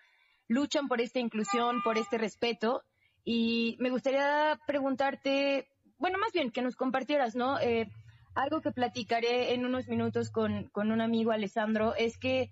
luchan 0.48 0.88
por 0.88 1.00
esta 1.00 1.18
inclusión, 1.18 1.82
por 1.82 1.98
este 1.98 2.18
respeto. 2.18 2.82
Y 3.24 3.76
me 3.78 3.90
gustaría 3.90 4.58
preguntarte, 4.66 5.68
bueno, 5.98 6.18
más 6.18 6.32
bien 6.32 6.50
que 6.50 6.62
nos 6.62 6.76
compartieras, 6.76 7.37
¿no? 7.37 7.58
Eh, 7.61 7.88
algo 8.35 8.61
que 8.61 8.72
platicaré 8.72 9.54
en 9.54 9.64
unos 9.64 9.88
minutos 9.88 10.30
con, 10.30 10.68
con 10.70 10.90
un 10.90 11.00
amigo, 11.00 11.32
Alessandro, 11.32 11.94
es 11.94 12.18
que 12.18 12.50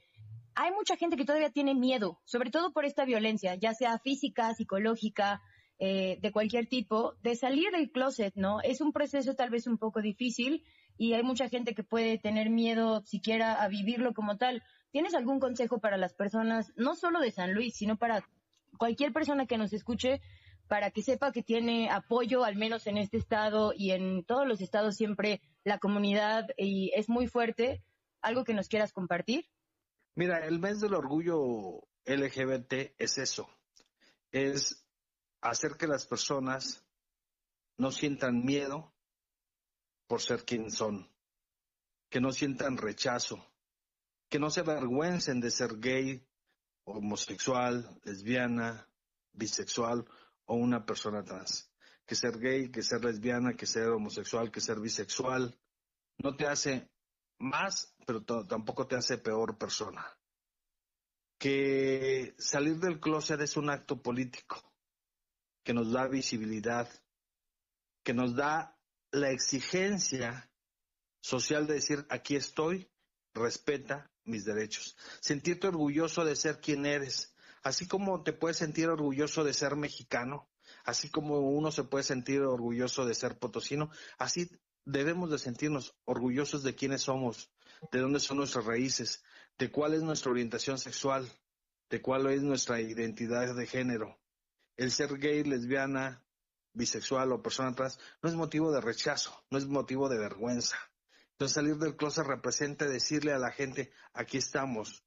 hay 0.60 0.72
mucha 0.72 0.96
gente 0.96 1.16
que 1.16 1.24
todavía 1.24 1.48
tiene 1.48 1.74
miedo, 1.74 2.20
sobre 2.24 2.50
todo 2.50 2.70
por 2.70 2.84
esta 2.84 3.06
violencia, 3.06 3.54
ya 3.54 3.72
sea 3.72 3.98
física, 3.98 4.52
psicológica, 4.52 5.40
eh, 5.78 6.18
de 6.20 6.32
cualquier 6.32 6.66
tipo, 6.66 7.14
de 7.22 7.34
salir 7.34 7.70
del 7.70 7.90
closet, 7.90 8.34
¿no? 8.34 8.60
Es 8.60 8.82
un 8.82 8.92
proceso 8.92 9.34
tal 9.34 9.48
vez 9.48 9.66
un 9.66 9.78
poco 9.78 10.02
difícil 10.02 10.62
y 10.98 11.14
hay 11.14 11.22
mucha 11.22 11.48
gente 11.48 11.74
que 11.74 11.82
puede 11.82 12.18
tener 12.18 12.50
miedo 12.50 13.02
siquiera 13.06 13.62
a 13.62 13.68
vivirlo 13.68 14.12
como 14.12 14.36
tal. 14.36 14.62
¿tienes 14.90 15.14
algún 15.14 15.40
consejo 15.40 15.78
para 15.78 15.96
las 15.96 16.12
personas, 16.12 16.74
no 16.76 16.94
solo 16.94 17.20
de 17.20 17.30
San 17.30 17.54
Luis, 17.54 17.76
sino 17.76 17.96
para 17.96 18.22
cualquier 18.76 19.14
persona 19.14 19.46
que 19.46 19.56
nos 19.56 19.72
escuche, 19.72 20.20
para 20.68 20.90
que 20.90 21.02
sepa 21.02 21.32
que 21.32 21.42
tiene 21.42 21.88
apoyo, 21.88 22.44
al 22.44 22.56
menos 22.56 22.86
en 22.86 22.98
este 22.98 23.16
estado 23.16 23.72
y 23.74 23.92
en 23.92 24.24
todos 24.24 24.46
los 24.46 24.60
estados 24.60 24.96
siempre 24.96 25.40
la 25.64 25.78
comunidad 25.78 26.48
y 26.58 26.92
es 26.94 27.08
muy 27.08 27.28
fuerte? 27.28 27.82
¿Algo 28.20 28.44
que 28.44 28.52
nos 28.52 28.68
quieras 28.68 28.92
compartir? 28.92 29.46
Mira, 30.20 30.44
el 30.46 30.58
mes 30.58 30.80
del 30.80 30.92
orgullo 30.92 31.88
LGBT 32.04 32.92
es 32.98 33.16
eso, 33.16 33.48
es 34.30 34.84
hacer 35.40 35.78
que 35.78 35.86
las 35.86 36.04
personas 36.04 36.84
no 37.78 37.90
sientan 37.90 38.44
miedo 38.44 38.92
por 40.06 40.20
ser 40.20 40.44
quien 40.44 40.70
son, 40.70 41.10
que 42.10 42.20
no 42.20 42.32
sientan 42.32 42.76
rechazo, 42.76 43.42
que 44.28 44.38
no 44.38 44.50
se 44.50 44.60
avergüencen 44.60 45.40
de 45.40 45.50
ser 45.50 45.78
gay, 45.80 46.22
homosexual, 46.84 47.88
lesbiana, 48.04 48.86
bisexual 49.32 50.04
o 50.44 50.54
una 50.54 50.84
persona 50.84 51.24
trans. 51.24 51.72
Que 52.04 52.14
ser 52.14 52.38
gay, 52.38 52.70
que 52.70 52.82
ser 52.82 53.02
lesbiana, 53.02 53.54
que 53.56 53.64
ser 53.64 53.88
homosexual, 53.88 54.50
que 54.50 54.60
ser 54.60 54.80
bisexual, 54.80 55.58
no 56.18 56.36
te 56.36 56.46
hace 56.46 56.90
más, 57.40 57.94
pero 58.06 58.22
tampoco 58.22 58.86
te 58.86 58.96
hace 58.96 59.18
peor 59.18 59.58
persona. 59.58 60.06
Que 61.38 62.34
salir 62.38 62.76
del 62.76 63.00
closet 63.00 63.40
es 63.40 63.56
un 63.56 63.70
acto 63.70 64.00
político 64.02 64.62
que 65.64 65.72
nos 65.72 65.92
da 65.92 66.06
visibilidad, 66.06 66.88
que 68.04 68.14
nos 68.14 68.36
da 68.36 68.78
la 69.10 69.30
exigencia 69.30 70.50
social 71.20 71.66
de 71.66 71.74
decir, 71.74 72.06
aquí 72.10 72.36
estoy, 72.36 72.90
respeta 73.34 74.10
mis 74.24 74.44
derechos. 74.44 74.96
Sentirte 75.20 75.68
orgulloso 75.68 76.24
de 76.24 76.36
ser 76.36 76.60
quien 76.60 76.86
eres, 76.86 77.34
así 77.62 77.86
como 77.88 78.22
te 78.22 78.32
puedes 78.32 78.58
sentir 78.58 78.88
orgulloso 78.88 79.44
de 79.44 79.54
ser 79.54 79.76
mexicano, 79.76 80.48
así 80.84 81.10
como 81.10 81.40
uno 81.40 81.70
se 81.70 81.84
puede 81.84 82.04
sentir 82.04 82.42
orgulloso 82.42 83.04
de 83.04 83.14
ser 83.14 83.38
potosino, 83.38 83.90
así 84.18 84.50
debemos 84.84 85.30
de 85.30 85.38
sentirnos 85.38 85.96
orgullosos 86.04 86.62
de 86.62 86.74
quiénes 86.74 87.02
somos, 87.02 87.50
de 87.92 88.00
dónde 88.00 88.20
son 88.20 88.38
nuestras 88.38 88.64
raíces, 88.64 89.22
de 89.58 89.70
cuál 89.70 89.94
es 89.94 90.02
nuestra 90.02 90.30
orientación 90.30 90.78
sexual, 90.78 91.30
de 91.90 92.00
cuál 92.00 92.26
es 92.28 92.42
nuestra 92.42 92.80
identidad 92.80 93.54
de 93.54 93.66
género. 93.66 94.18
El 94.76 94.90
ser 94.90 95.18
gay, 95.18 95.44
lesbiana, 95.44 96.24
bisexual 96.72 97.32
o 97.32 97.42
persona 97.42 97.74
trans 97.74 97.98
no 98.22 98.28
es 98.28 98.34
motivo 98.34 98.72
de 98.72 98.80
rechazo, 98.80 99.44
no 99.50 99.58
es 99.58 99.66
motivo 99.66 100.08
de 100.08 100.18
vergüenza. 100.18 100.76
Entonces 101.32 101.54
salir 101.54 101.76
del 101.76 101.96
closet 101.96 102.26
representa 102.26 102.86
decirle 102.86 103.32
a 103.32 103.38
la 103.38 103.50
gente, 103.50 103.92
aquí 104.12 104.38
estamos. 104.38 105.04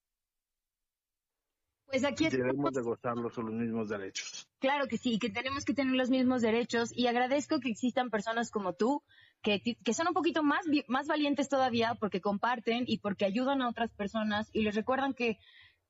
Pues 1.86 2.04
aquí 2.06 2.28
debemos 2.28 2.72
de 2.74 2.82
gozar 2.82 3.16
los, 3.18 3.38
los 3.38 3.54
mismos 3.54 3.88
derechos. 3.88 4.50
Claro 4.60 4.88
que 4.88 4.98
sí, 4.98 5.20
que 5.20 5.30
tenemos 5.30 5.64
que 5.64 5.76
tener 5.76 5.94
los 5.94 6.10
mismos 6.10 6.42
derechos 6.42 6.90
y 6.92 7.06
agradezco 7.06 7.60
que 7.60 7.70
existan 7.70 8.10
personas 8.10 8.50
como 8.50 8.74
tú 8.74 9.04
que, 9.44 9.94
son 9.94 10.08
un 10.08 10.14
poquito 10.14 10.42
más, 10.42 10.66
más 10.88 11.08
valientes 11.08 11.50
todavía 11.50 11.96
porque 12.00 12.22
comparten 12.22 12.86
y 12.88 13.00
porque 13.00 13.26
ayudan 13.26 13.62
a 13.62 13.70
otras 13.70 13.92
personas 13.92 14.50
y 14.54 14.62
les 14.62 14.74
recuerdan 14.74 15.14
que 15.14 15.38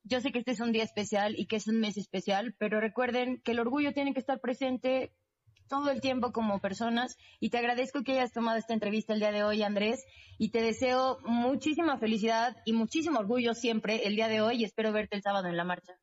yo 0.04 0.20
sé 0.20 0.32
que 0.32 0.40
este 0.40 0.52
es 0.52 0.60
un 0.60 0.74
día 0.74 0.84
especial 0.84 1.36
y 1.38 1.46
que 1.46 1.56
es 1.56 1.68
un 1.68 1.80
mes 1.80 1.98
especial, 1.98 2.56
pero 2.58 2.82
recuerden 2.82 3.42
que 3.42 3.52
el 3.52 3.60
orgullo 3.60 3.94
tiene 3.94 4.14
que 4.14 4.20
estar 4.20 4.42
presente 4.42 5.14
todo 5.70 5.92
el 5.92 6.02
tiempo 6.02 6.34
como 6.34 6.60
personas 6.60 7.16
y 7.40 7.50
te 7.50 7.58
agradezco 7.60 8.04
que 8.04 8.14
hayas 8.14 8.34
tomado 8.34 8.58
esta 8.58 8.74
entrevista 8.74 9.14
el 9.14 9.20
día 9.20 9.32
de 9.32 9.44
hoy, 9.44 9.64
Andrés, 9.64 10.04
y 10.38 10.50
te 10.50 10.62
deseo 10.62 11.20
muchísima 11.24 11.98
felicidad 11.98 12.58
y 12.66 12.74
muchísimo 12.74 13.20
orgullo 13.20 13.54
siempre 13.54 14.06
el 14.06 14.16
día 14.16 14.28
de 14.28 14.42
hoy 14.42 14.58
y 14.58 14.66
espero 14.66 14.92
verte 14.92 15.16
el 15.16 15.22
sábado 15.22 15.48
en 15.48 15.56
la 15.56 15.64
marcha. 15.64 15.94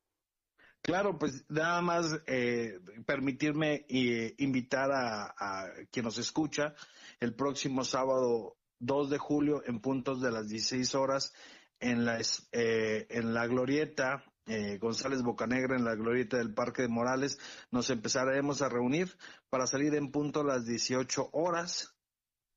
Claro, 0.81 1.19
pues 1.19 1.45
nada 1.47 1.79
más 1.81 2.19
eh, 2.25 2.79
permitirme 3.05 3.85
eh, 3.87 4.33
invitar 4.39 4.89
a, 4.91 5.65
quien 5.91 6.05
nos 6.05 6.17
escucha 6.17 6.73
el 7.21 7.35
próximo 7.35 7.85
sábado 7.85 8.57
2 8.79 9.09
de 9.11 9.17
julio 9.19 9.63
en 9.65 9.79
puntos 9.79 10.21
de 10.21 10.31
las 10.31 10.49
16 10.49 10.95
horas 10.95 11.33
en 11.79 12.03
la, 12.03 12.19
eh, 12.51 13.07
en 13.09 13.33
la 13.33 13.47
glorieta 13.47 14.25
eh, 14.47 14.79
González 14.79 15.21
Bocanegra 15.21 15.77
en 15.77 15.85
la 15.85 15.95
glorieta 15.95 16.37
del 16.37 16.53
Parque 16.53 16.81
de 16.81 16.87
Morales, 16.87 17.37
nos 17.69 17.91
empezaremos 17.91 18.61
a 18.61 18.69
reunir 18.69 19.15
para 19.49 19.67
salir 19.67 19.93
en 19.93 20.11
punto 20.11 20.41
a 20.41 20.43
las 20.43 20.65
18 20.65 21.29
horas, 21.31 21.95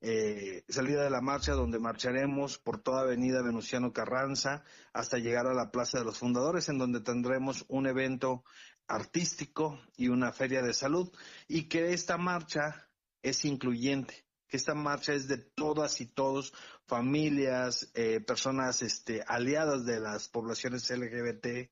eh, 0.00 0.64
salida 0.68 1.04
de 1.04 1.10
la 1.10 1.20
marcha 1.20 1.52
donde 1.52 1.78
marcharemos 1.78 2.58
por 2.58 2.82
toda 2.82 3.02
Avenida 3.02 3.42
Venustiano 3.42 3.92
Carranza 3.92 4.64
hasta 4.94 5.18
llegar 5.18 5.46
a 5.46 5.54
la 5.54 5.70
Plaza 5.70 5.98
de 5.98 6.06
los 6.06 6.18
Fundadores, 6.18 6.70
en 6.70 6.78
donde 6.78 7.00
tendremos 7.02 7.66
un 7.68 7.86
evento 7.86 8.44
artístico 8.88 9.78
y 9.94 10.08
una 10.08 10.32
feria 10.32 10.62
de 10.62 10.72
salud, 10.72 11.12
y 11.46 11.68
que 11.68 11.92
esta 11.92 12.16
marcha 12.16 12.88
es 13.22 13.44
incluyente 13.44 14.23
esta 14.56 14.74
marcha 14.74 15.12
es 15.12 15.28
de 15.28 15.38
todas 15.38 16.00
y 16.00 16.06
todos, 16.06 16.52
familias, 16.86 17.90
eh, 17.94 18.20
personas 18.20 18.82
este, 18.82 19.22
aliadas 19.26 19.84
de 19.84 20.00
las 20.00 20.28
poblaciones 20.28 20.90
LGBT, 20.90 21.70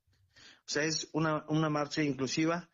o 0.64 0.68
sea, 0.72 0.84
es 0.84 1.08
una, 1.12 1.44
una 1.48 1.68
marcha 1.68 2.02
inclusiva 2.02 2.68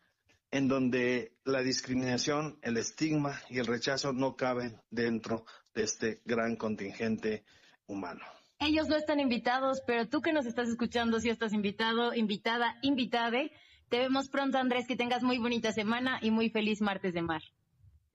en 0.51 0.67
donde 0.67 1.37
la 1.43 1.61
discriminación, 1.61 2.57
el 2.61 2.77
estigma 2.77 3.39
y 3.49 3.59
el 3.59 3.67
rechazo 3.67 4.13
no 4.13 4.35
caben 4.35 4.81
dentro 4.89 5.45
de 5.73 5.83
este 5.83 6.21
gran 6.25 6.55
contingente 6.55 7.43
humano. 7.87 8.21
Ellos 8.59 8.87
no 8.89 8.95
están 8.95 9.19
invitados, 9.19 9.81
pero 9.85 10.07
tú 10.07 10.21
que 10.21 10.33
nos 10.33 10.45
estás 10.45 10.67
escuchando, 10.69 11.19
si 11.19 11.29
estás 11.29 11.53
invitado, 11.53 12.13
invitada, 12.13 12.77
invitade, 12.81 13.51
te 13.89 13.99
vemos 13.99 14.29
pronto, 14.29 14.57
Andrés, 14.57 14.87
que 14.87 14.95
tengas 14.95 15.23
muy 15.23 15.37
bonita 15.37 15.71
semana 15.71 16.19
y 16.21 16.29
muy 16.29 16.49
feliz 16.49 16.81
martes 16.81 17.13
de 17.13 17.21
mar. 17.21 17.41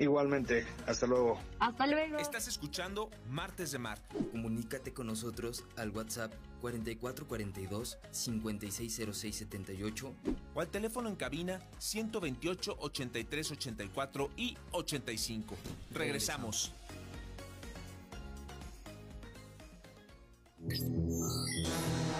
Igualmente, 0.01 0.67
hasta 0.89 1.07
luego. 1.07 1.39
Hasta 1.61 1.87
luego. 1.87 2.19
Estás 2.19 2.49
escuchando 2.49 3.11
Martes 3.31 3.71
de 3.71 3.79
Mar. 3.79 4.03
Comunícate 4.33 4.93
con 4.93 5.07
nosotros 5.07 5.63
al 5.77 5.91
WhatsApp 5.91 6.33
4442 6.63 7.99
560678 8.11 10.13
o 10.53 10.61
al 10.61 10.69
teléfono 10.69 11.09
en 11.09 11.15
cabina 11.15 11.61
128 11.79 12.77
83 12.81 13.53
84 13.53 14.31
y 14.37 14.57
85. 14.73 15.55
Regresamos. 15.93 16.73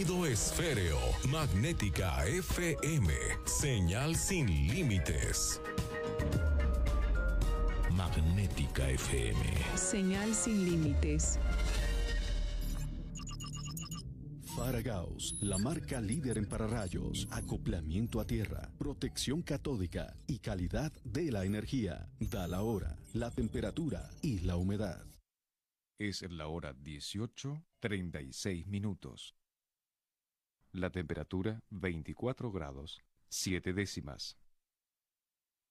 esféreo, 0.00 0.98
magnética 1.28 2.24
FM, 2.26 3.12
señal 3.44 4.16
sin 4.16 4.46
límites. 4.46 5.60
Magnética 7.90 8.88
FM. 8.88 9.38
Señal 9.76 10.34
sin 10.34 10.64
límites. 10.64 11.38
Faragaos, 14.56 15.36
la 15.42 15.58
marca 15.58 16.00
líder 16.00 16.38
en 16.38 16.46
pararrayos, 16.46 17.28
acoplamiento 17.30 18.18
a 18.18 18.26
tierra, 18.26 18.70
protección 18.78 19.42
catódica 19.42 20.16
y 20.26 20.38
calidad 20.38 20.92
de 21.04 21.30
la 21.30 21.44
energía. 21.44 22.08
Da 22.18 22.48
la 22.48 22.62
hora, 22.62 22.96
la 23.12 23.30
temperatura 23.30 24.08
y 24.22 24.40
la 24.40 24.56
humedad. 24.56 25.04
Es 25.98 26.22
la 26.22 26.48
hora 26.48 26.72
18, 26.72 27.62
36 27.80 28.66
minutos. 28.66 29.36
La 30.74 30.88
temperatura 30.88 31.60
24 31.68 32.50
grados, 32.50 33.02
7 33.28 33.74
décimas. 33.74 34.38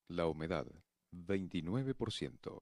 La 0.07 0.27
humedad 0.27 0.67
29%. 1.11 2.61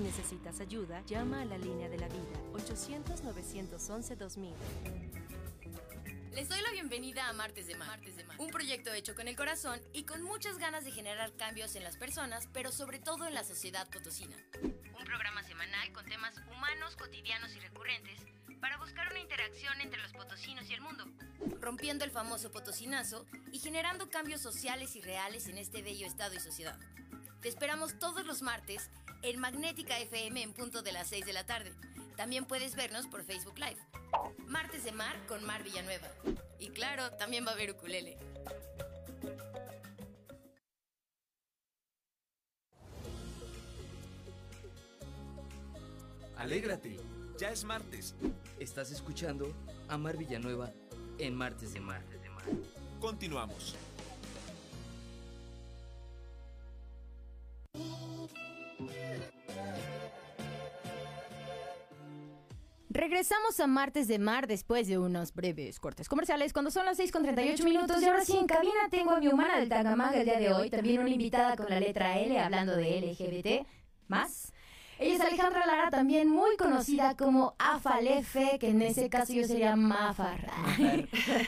Si 0.00 0.04
necesitas 0.04 0.60
ayuda, 0.60 1.02
llama 1.04 1.42
a 1.42 1.44
la 1.44 1.58
línea 1.58 1.90
de 1.90 1.98
la 1.98 2.08
vida 2.08 2.40
800-911-2000. 2.54 4.54
Les 6.32 6.48
doy 6.48 6.62
la 6.62 6.70
bienvenida 6.70 7.28
a 7.28 7.34
Martes 7.34 7.66
de 7.66 7.74
Mar, 7.74 8.00
un 8.38 8.48
proyecto 8.48 8.94
hecho 8.94 9.14
con 9.14 9.28
el 9.28 9.36
corazón 9.36 9.78
y 9.92 10.04
con 10.04 10.22
muchas 10.22 10.56
ganas 10.56 10.86
de 10.86 10.90
generar 10.90 11.36
cambios 11.36 11.76
en 11.76 11.84
las 11.84 11.98
personas, 11.98 12.48
pero 12.50 12.72
sobre 12.72 12.98
todo 12.98 13.26
en 13.26 13.34
la 13.34 13.44
sociedad 13.44 13.90
potosina. 13.90 14.34
Un 14.62 15.04
programa 15.04 15.42
semanal 15.42 15.92
con 15.92 16.06
temas 16.06 16.34
humanos, 16.50 16.96
cotidianos 16.96 17.54
y 17.54 17.60
recurrentes 17.60 18.22
para 18.58 18.78
buscar 18.78 19.06
una 19.10 19.20
interacción 19.20 19.82
entre 19.82 20.00
los 20.00 20.14
potosinos 20.14 20.66
y 20.70 20.72
el 20.72 20.80
mundo, 20.80 21.04
rompiendo 21.60 22.06
el 22.06 22.10
famoso 22.10 22.50
potosinazo 22.50 23.26
y 23.52 23.58
generando 23.58 24.08
cambios 24.08 24.40
sociales 24.40 24.96
y 24.96 25.02
reales 25.02 25.46
en 25.48 25.58
este 25.58 25.82
bello 25.82 26.06
estado 26.06 26.34
y 26.34 26.40
sociedad. 26.40 26.78
Te 27.42 27.50
esperamos 27.50 27.98
todos 27.98 28.24
los 28.24 28.40
martes 28.40 28.88
en 29.22 29.38
Magnética 29.38 29.98
FM 29.98 30.42
en 30.42 30.52
punto 30.52 30.82
de 30.82 30.92
las 30.92 31.08
6 31.08 31.26
de 31.26 31.32
la 31.32 31.44
tarde. 31.44 31.72
También 32.16 32.44
puedes 32.44 32.74
vernos 32.74 33.06
por 33.06 33.24
Facebook 33.24 33.58
Live. 33.58 33.78
Martes 34.46 34.84
de 34.84 34.92
Mar 34.92 35.16
con 35.26 35.44
Mar 35.44 35.62
Villanueva. 35.62 36.08
Y 36.58 36.70
claro, 36.70 37.10
también 37.12 37.46
va 37.46 37.50
a 37.50 37.54
haber 37.54 37.70
ukulele. 37.70 38.18
Alégrate, 46.36 46.98
ya 47.38 47.50
es 47.50 47.64
martes. 47.64 48.14
Estás 48.58 48.90
escuchando 48.90 49.54
a 49.88 49.98
Mar 49.98 50.16
Villanueva 50.16 50.72
en 51.18 51.34
Martes 51.34 51.74
de 51.74 51.80
Mar. 51.80 52.02
Continuamos. 53.00 53.76
Regresamos 62.92 63.60
a 63.60 63.66
Martes 63.68 64.08
de 64.08 64.18
Mar 64.18 64.48
después 64.48 64.88
de 64.88 64.98
unos 64.98 65.32
breves 65.32 65.78
cortes 65.78 66.08
comerciales 66.08 66.52
cuando 66.52 66.72
son 66.72 66.84
las 66.86 66.96
6 66.96 67.12
con 67.12 67.22
38 67.22 67.64
minutos 67.64 68.02
y 68.02 68.04
ahora 68.06 68.24
sí 68.24 68.36
en 68.36 68.46
cabina 68.46 68.88
tengo 68.90 69.12
a 69.12 69.20
mi 69.20 69.28
humana 69.28 69.58
del 69.58 69.68
Tangamanga 69.68 70.18
el 70.18 70.24
día 70.24 70.40
de 70.40 70.52
hoy, 70.52 70.70
también 70.70 71.00
una 71.00 71.08
invitada 71.08 71.56
con 71.56 71.70
la 71.70 71.78
letra 71.78 72.18
L 72.18 72.38
hablando 72.38 72.74
de 72.74 73.00
LGBT 73.00 73.66
más. 74.08 74.52
Ella 75.00 75.14
es 75.14 75.20
Alejandra 75.22 75.64
Lara, 75.64 75.90
también 75.90 76.28
muy 76.28 76.58
conocida 76.58 77.16
como 77.16 77.54
Afalefe, 77.58 78.58
que 78.58 78.68
en 78.68 78.82
ese 78.82 79.08
caso 79.08 79.32
yo 79.32 79.46
sería 79.46 79.74
Mafar. 79.74 80.46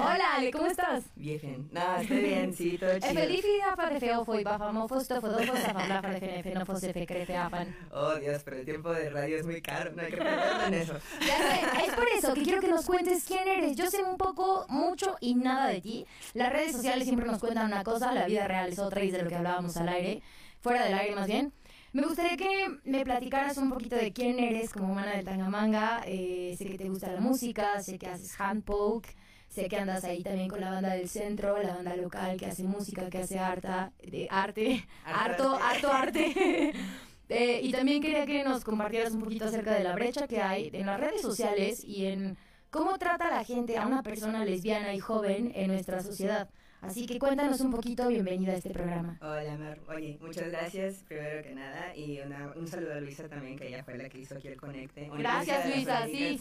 Hola 0.00 0.36
Ale, 0.36 0.50
¿cómo 0.50 0.68
estás? 0.68 1.04
Bien, 1.16 1.68
no, 1.70 1.96
estoy 1.96 2.20
bien, 2.22 2.54
sí, 2.54 2.78
todo 2.78 2.98
chido. 2.98 3.12
feliz 3.12 3.44
y 3.44 3.60
afa 3.60 3.90
de 3.90 4.00
feo 4.00 4.24
fue 4.24 4.42
bafa 4.42 4.72
mofos 4.72 5.06
tofo 5.06 5.28
dofos 5.28 5.62
afamlafa 5.66 6.08
de 6.12 6.20
fenefe 6.20 6.54
no 6.54 6.64
fose 6.64 6.94
fe 6.94 7.06
crete 7.06 7.36
afan. 7.36 7.76
Oh 7.90 8.14
Dios, 8.14 8.42
pero 8.42 8.56
el 8.56 8.64
tiempo 8.64 8.90
de 8.90 9.10
radio 9.10 9.36
es 9.36 9.44
muy 9.44 9.60
caro, 9.60 9.92
no 9.92 10.00
hay 10.00 10.10
que 10.10 10.16
perderlo 10.16 10.64
en 10.68 10.74
eso. 10.74 10.94
Ya 11.20 11.36
sé, 11.36 11.86
es 11.88 11.92
por 11.92 12.08
eso 12.08 12.32
que 12.32 12.42
quiero 12.44 12.60
que 12.62 12.68
nos 12.68 12.86
cuentes 12.86 13.22
quién 13.24 13.46
eres. 13.46 13.76
Yo 13.76 13.90
sé 13.90 14.02
un 14.02 14.16
poco, 14.16 14.64
mucho 14.70 15.16
y 15.20 15.34
nada 15.34 15.66
de 15.66 15.82
ti. 15.82 16.06
Las 16.32 16.50
redes 16.50 16.72
sociales 16.72 17.04
siempre 17.04 17.26
nos 17.26 17.38
cuentan 17.38 17.66
una 17.66 17.84
cosa, 17.84 18.12
la 18.12 18.24
vida 18.24 18.48
real 18.48 18.72
es 18.72 18.78
otra 18.78 19.04
y 19.04 19.08
es 19.08 19.12
de 19.12 19.22
lo 19.22 19.28
que 19.28 19.36
hablábamos 19.36 19.76
al 19.76 19.90
aire, 19.90 20.22
fuera 20.62 20.84
del 20.84 20.94
aire 20.94 21.14
más 21.14 21.26
bien. 21.26 21.52
Me 21.92 22.02
gustaría 22.06 22.38
que 22.38 22.78
me 22.84 23.04
platicaras 23.04 23.58
un 23.58 23.68
poquito 23.68 23.96
de 23.96 24.14
quién 24.14 24.38
eres 24.38 24.72
como 24.72 24.92
humana 24.92 25.12
del 25.12 25.26
Tangamanga. 25.26 26.02
Eh, 26.06 26.54
sé 26.56 26.64
que 26.64 26.78
te 26.78 26.88
gusta 26.88 27.12
la 27.12 27.20
música, 27.20 27.82
sé 27.82 27.98
que 27.98 28.06
haces 28.06 28.34
handpoke, 28.40 29.14
sé 29.48 29.68
que 29.68 29.76
andas 29.76 30.02
ahí 30.04 30.22
también 30.22 30.48
con 30.48 30.62
la 30.62 30.70
banda 30.70 30.94
del 30.94 31.06
centro, 31.10 31.62
la 31.62 31.74
banda 31.74 31.94
local 31.96 32.38
que 32.38 32.46
hace 32.46 32.64
música, 32.64 33.10
que 33.10 33.18
hace 33.18 33.38
harta, 33.38 33.92
de 34.02 34.26
arte, 34.30 34.86
harto, 35.04 35.54
harto 35.54 35.92
arte. 35.92 36.72
Eh, 37.28 37.60
y 37.62 37.72
también 37.72 38.02
quería 38.02 38.26
que 38.26 38.44
nos 38.44 38.62
compartieras 38.62 39.14
un 39.14 39.22
poquito 39.22 39.46
acerca 39.46 39.72
de 39.72 39.82
la 39.82 39.94
brecha 39.94 40.26
que 40.26 40.42
hay 40.42 40.68
en 40.70 40.84
las 40.84 41.00
redes 41.00 41.22
sociales 41.22 41.82
y 41.82 42.04
en 42.04 42.36
cómo 42.68 42.98
trata 42.98 43.30
la 43.30 43.42
gente 43.42 43.78
a 43.78 43.86
una 43.86 44.02
persona 44.02 44.44
lesbiana 44.44 44.92
y 44.92 44.98
joven 44.98 45.50
en 45.54 45.68
nuestra 45.68 46.02
sociedad. 46.02 46.50
Así 46.82 47.06
que 47.06 47.20
cuéntanos 47.20 47.60
un 47.60 47.70
poquito, 47.70 48.08
bienvenida 48.08 48.52
a 48.52 48.56
este 48.56 48.70
programa. 48.70 49.16
Hola, 49.22 49.56
Mar. 49.56 49.78
Oye, 49.88 50.18
muchas 50.20 50.50
gracias, 50.50 51.04
primero 51.06 51.40
que 51.40 51.54
nada, 51.54 51.94
y 51.94 52.18
un 52.56 52.66
saludo 52.66 52.94
a 52.94 53.00
Luisa 53.00 53.28
también, 53.28 53.56
que 53.56 53.68
ella 53.68 53.84
fue 53.84 53.96
la 53.96 54.08
que 54.08 54.18
hizo 54.18 54.36
aquí 54.36 54.48
el 54.48 54.56
Conecte. 54.56 55.08
Gracias, 55.16 55.64
Luisa, 55.66 56.06
sí. 56.06 56.40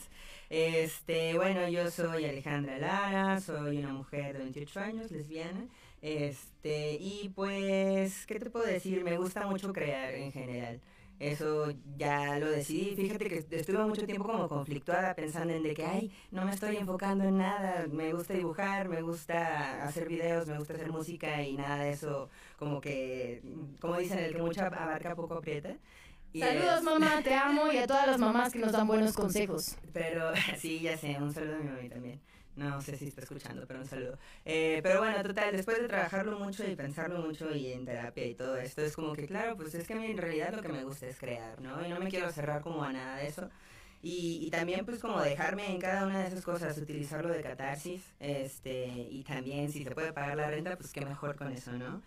Este, 0.50 1.36
bueno, 1.36 1.70
yo 1.70 1.92
soy 1.92 2.26
Alejandra 2.26 2.80
Lara, 2.80 3.40
soy 3.40 3.78
una 3.78 3.94
mujer 3.94 4.34
de 4.34 4.40
28 4.40 4.80
años, 4.80 5.12
lesbiana, 5.12 5.68
este, 6.02 6.98
y 7.00 7.32
pues, 7.36 8.26
¿qué 8.26 8.40
te 8.40 8.50
puedo 8.50 8.66
decir? 8.66 9.04
Me 9.04 9.18
gusta 9.18 9.46
mucho 9.46 9.72
crear 9.72 10.16
en 10.16 10.32
general. 10.32 10.82
Eso 11.22 11.72
ya 11.98 12.40
lo 12.40 12.50
decidí. 12.50 12.96
Fíjate 12.96 13.30
que 13.30 13.46
estuve 13.52 13.78
mucho 13.86 14.08
tiempo 14.08 14.24
como 14.24 14.50
conflictuada 14.50 15.14
pensando 15.14 15.54
en 15.54 15.62
de 15.62 15.76
que, 15.76 15.86
ay, 15.86 16.12
no 16.32 16.44
me 16.46 16.50
estoy 16.50 16.78
enfocando 16.78 17.24
en 17.26 17.38
nada. 17.38 17.86
Me 17.92 18.12
gusta 18.12 18.34
dibujar, 18.34 18.90
me 18.90 19.04
gusta 19.04 19.84
hacer 19.84 20.08
videos, 20.10 20.48
me 20.48 20.58
gusta 20.58 20.74
hacer 20.74 20.92
música 20.92 21.44
y 21.44 21.54
nada 21.58 21.84
de 21.84 21.92
eso, 21.92 22.28
como 22.58 22.82
que, 22.82 23.44
como 23.80 23.98
dicen, 23.98 24.18
el 24.18 24.34
que 24.34 24.42
mucha 24.42 24.66
abarca 24.66 25.16
poco 25.16 25.36
aprieta. 25.36 25.76
Saludos 26.34 26.82
mamá, 26.82 27.22
te 27.24 27.36
amo 27.36 27.72
y 27.72 27.78
a 27.78 27.86
todas 27.86 28.08
las 28.08 28.18
mamás 28.18 28.52
que 28.52 28.58
nos 28.58 28.72
dan 28.72 28.88
buenos 28.88 29.14
consejos. 29.14 29.78
Pero 29.94 30.32
sí, 30.58 30.80
ya 30.80 30.98
sé, 30.98 31.18
un 31.22 31.32
saludo 31.32 31.58
a 31.58 31.60
mi 31.60 31.66
mamá 31.66 31.88
también. 31.88 32.20
No 32.56 32.82
sé 32.82 32.98
si 32.98 33.08
está 33.08 33.22
escuchando, 33.22 33.66
pero 33.66 33.80
un 33.80 33.86
saludo. 33.86 34.18
Eh, 34.46 34.82
pero 34.84 35.00
bueno, 35.00 35.22
total, 35.24 35.56
después 35.56 35.82
de 35.82 35.88
trabajarlo 35.88 36.38
mucho 36.38 36.68
y 36.68 36.76
pensarlo 36.76 37.22
mucho 37.22 37.54
y 37.56 37.72
en 37.72 37.86
terapia 37.86 38.26
y 38.26 38.36
todo 38.36 38.58
esto, 38.58 38.82
es 38.82 38.96
como 38.96 39.14
que, 39.14 39.26
claro, 39.26 39.56
pues 39.56 39.74
es 39.74 39.88
que 39.88 39.94
a 39.94 39.96
mí 39.98 40.06
en 40.08 40.18
realidad 40.18 40.54
lo 40.54 40.62
que 40.62 40.70
me 40.70 40.84
gusta 40.84 41.08
es 41.08 41.18
crear, 41.18 41.62
¿no? 41.62 41.86
Y 41.86 41.90
no 41.90 42.00
me 42.00 42.10
quiero 42.10 42.30
cerrar 42.32 42.62
como 42.62 42.84
a 42.84 42.92
nada 42.92 43.18
de 43.18 43.28
eso. 43.28 43.50
Y, 44.04 44.40
y, 44.48 44.50
también 44.50 44.84
pues 44.84 45.00
como 45.00 45.22
dejarme 45.22 45.72
en 45.72 45.80
cada 45.80 46.08
una 46.08 46.22
de 46.22 46.28
esas 46.28 46.44
cosas, 46.44 46.76
utilizarlo 46.78 47.30
de 47.30 47.44
catarsis, 47.44 48.02
este, 48.20 48.88
y 48.88 49.24
también 49.24 49.72
si 49.72 49.84
se 49.84 49.92
puede 49.92 50.12
pagar 50.12 50.38
la 50.38 50.50
renta, 50.50 50.76
pues 50.76 50.92
qué 50.92 51.06
mejor 51.06 51.36
con 51.36 51.52
eso, 51.52 51.72
¿no? 51.74 52.02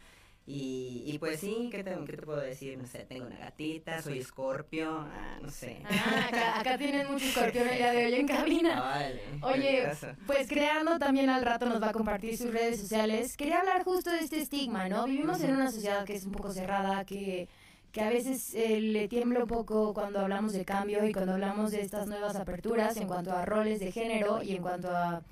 Y, 0.46 1.04
y 1.06 1.18
pues 1.18 1.40
sí, 1.40 1.68
¿qué 1.70 1.82
te, 1.82 1.96
¿qué 2.04 2.16
te, 2.16 2.22
puedo 2.22 2.40
decir? 2.40 2.76
No 2.76 2.86
sé, 2.86 2.98
tengo 3.08 3.26
una 3.26 3.38
gatita, 3.38 4.02
soy 4.02 4.18
escorpio, 4.18 4.90
ah, 4.90 5.38
no 5.40 5.48
sé. 5.48 5.78
Ah, 5.84 6.26
acá, 6.28 6.60
acá 6.60 6.78
tienen 6.78 7.10
mucho 7.10 7.24
escorpión 7.24 7.66
el 7.66 7.78
día 7.78 7.92
de 7.92 8.06
hoy 8.06 8.14
en 8.14 8.28
cabina. 8.28 8.80
Vale, 8.80 9.22
Oye, 9.40 9.90
pues 10.26 10.46
creando 10.46 10.98
también 10.98 11.30
al 11.30 11.42
rato 11.42 11.64
nos 11.66 11.82
va 11.82 11.88
a 11.88 11.92
compartir 11.92 12.36
sus 12.36 12.52
redes 12.52 12.78
sociales. 12.78 13.38
Quería 13.38 13.60
hablar 13.60 13.84
justo 13.84 14.10
de 14.10 14.18
este 14.18 14.38
estigma, 14.38 14.86
¿no? 14.88 15.06
Vivimos 15.06 15.40
en 15.40 15.52
una 15.52 15.70
sociedad 15.72 16.04
que 16.04 16.14
es 16.14 16.26
un 16.26 16.32
poco 16.32 16.52
cerrada, 16.52 17.04
que 17.06 17.48
que 17.94 18.00
a 18.00 18.10
veces 18.10 18.52
eh, 18.54 18.80
le 18.80 19.06
tiembla 19.06 19.44
un 19.44 19.46
poco 19.46 19.94
cuando 19.94 20.18
hablamos 20.18 20.52
de 20.52 20.64
cambio 20.64 21.06
y 21.06 21.12
cuando 21.12 21.34
hablamos 21.34 21.70
de 21.70 21.80
estas 21.80 22.08
nuevas 22.08 22.34
aperturas 22.34 22.96
en 22.96 23.06
cuanto 23.06 23.30
a 23.30 23.44
roles 23.44 23.78
de 23.78 23.92
género 23.92 24.42
y 24.42 24.56
en 24.56 24.62
cuanto 24.62 24.90
a 24.90 25.22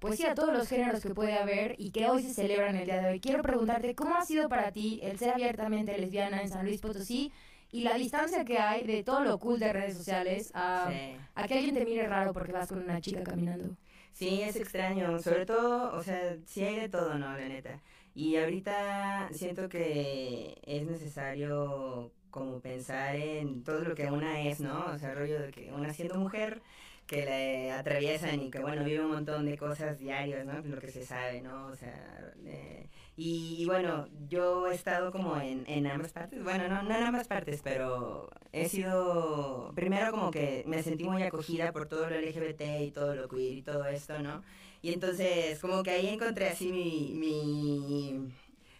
pues 0.00 0.16
sí, 0.16 0.26
a 0.26 0.34
todos 0.34 0.52
los 0.52 0.66
géneros 0.66 1.02
que 1.02 1.14
puede 1.14 1.34
haber 1.34 1.76
y 1.78 1.90
que 1.90 2.08
hoy 2.08 2.22
se 2.22 2.32
celebran 2.32 2.74
el 2.74 2.86
día 2.86 3.00
de 3.02 3.10
hoy. 3.10 3.20
Quiero 3.20 3.42
preguntarte, 3.42 3.94
¿cómo 3.94 4.16
ha 4.16 4.24
sido 4.24 4.48
para 4.48 4.72
ti 4.72 4.98
el 5.02 5.18
ser 5.18 5.30
abiertamente 5.30 5.96
lesbiana 5.96 6.42
en 6.42 6.48
San 6.48 6.64
Luis 6.64 6.80
Potosí 6.80 7.32
y 7.70 7.82
la 7.82 7.94
distancia 7.94 8.44
que 8.44 8.58
hay 8.58 8.86
de 8.86 9.04
todo 9.04 9.20
lo 9.20 9.38
cool 9.38 9.60
de 9.60 9.72
redes 9.72 9.96
sociales 9.96 10.50
a, 10.54 10.90
a 11.34 11.46
que 11.46 11.54
alguien 11.54 11.74
te 11.74 11.84
mire 11.84 12.08
raro 12.08 12.32
porque 12.32 12.52
vas 12.52 12.68
con 12.68 12.82
una 12.82 13.00
chica 13.00 13.22
caminando? 13.22 13.76
Sí, 14.12 14.40
es 14.42 14.56
extraño, 14.56 15.18
sobre 15.20 15.46
todo, 15.46 15.94
o 15.94 16.02
sea, 16.02 16.36
sí 16.46 16.64
hay 16.64 16.80
de 16.80 16.88
todo, 16.88 17.14
¿no? 17.14 17.36
La 17.36 17.48
neta. 17.48 17.80
Y 18.14 18.36
ahorita 18.36 19.28
siento 19.32 19.68
que 19.68 20.58
es 20.64 20.86
necesario 20.86 22.10
como 22.30 22.60
pensar 22.60 23.16
en 23.16 23.62
todo 23.62 23.80
lo 23.80 23.94
que 23.94 24.10
una 24.10 24.40
es, 24.40 24.60
¿no? 24.60 24.86
O 24.86 24.98
sea, 24.98 25.12
el 25.12 25.18
rollo 25.18 25.40
de 25.40 25.50
que 25.50 25.72
una 25.72 25.92
siendo 25.92 26.16
mujer 26.16 26.62
que 27.10 27.24
le 27.24 27.72
atraviesan 27.72 28.40
y 28.40 28.52
que, 28.52 28.60
bueno, 28.60 28.84
vive 28.84 29.04
un 29.04 29.10
montón 29.10 29.44
de 29.44 29.58
cosas 29.58 29.98
diarias, 29.98 30.46
¿no? 30.46 30.60
Lo 30.60 30.78
que 30.78 30.92
se 30.92 31.04
sabe, 31.04 31.40
¿no? 31.40 31.66
O 31.66 31.74
sea, 31.74 32.32
eh, 32.46 32.88
y, 33.16 33.56
y, 33.58 33.66
bueno, 33.66 34.06
yo 34.28 34.70
he 34.70 34.76
estado 34.76 35.10
como 35.10 35.36
en, 35.40 35.64
en 35.66 35.88
ambas 35.88 36.12
partes, 36.12 36.40
bueno, 36.44 36.68
no, 36.68 36.84
no 36.84 36.96
en 36.96 37.02
ambas 37.02 37.26
partes, 37.26 37.62
pero 37.64 38.30
he 38.52 38.68
sido, 38.68 39.72
primero 39.74 40.12
como 40.12 40.30
que 40.30 40.62
me 40.68 40.84
sentí 40.84 41.02
muy 41.02 41.24
acogida 41.24 41.72
por 41.72 41.88
todo 41.88 42.08
lo 42.08 42.16
LGBT 42.16 42.62
y 42.80 42.92
todo 42.92 43.16
lo 43.16 43.28
queer 43.28 43.58
y 43.58 43.62
todo 43.62 43.86
esto, 43.86 44.20
¿no? 44.20 44.44
Y 44.80 44.92
entonces 44.92 45.58
como 45.58 45.82
que 45.82 45.90
ahí 45.90 46.06
encontré 46.10 46.48
así 46.48 46.70
mi, 46.70 47.12
mi 47.14 48.32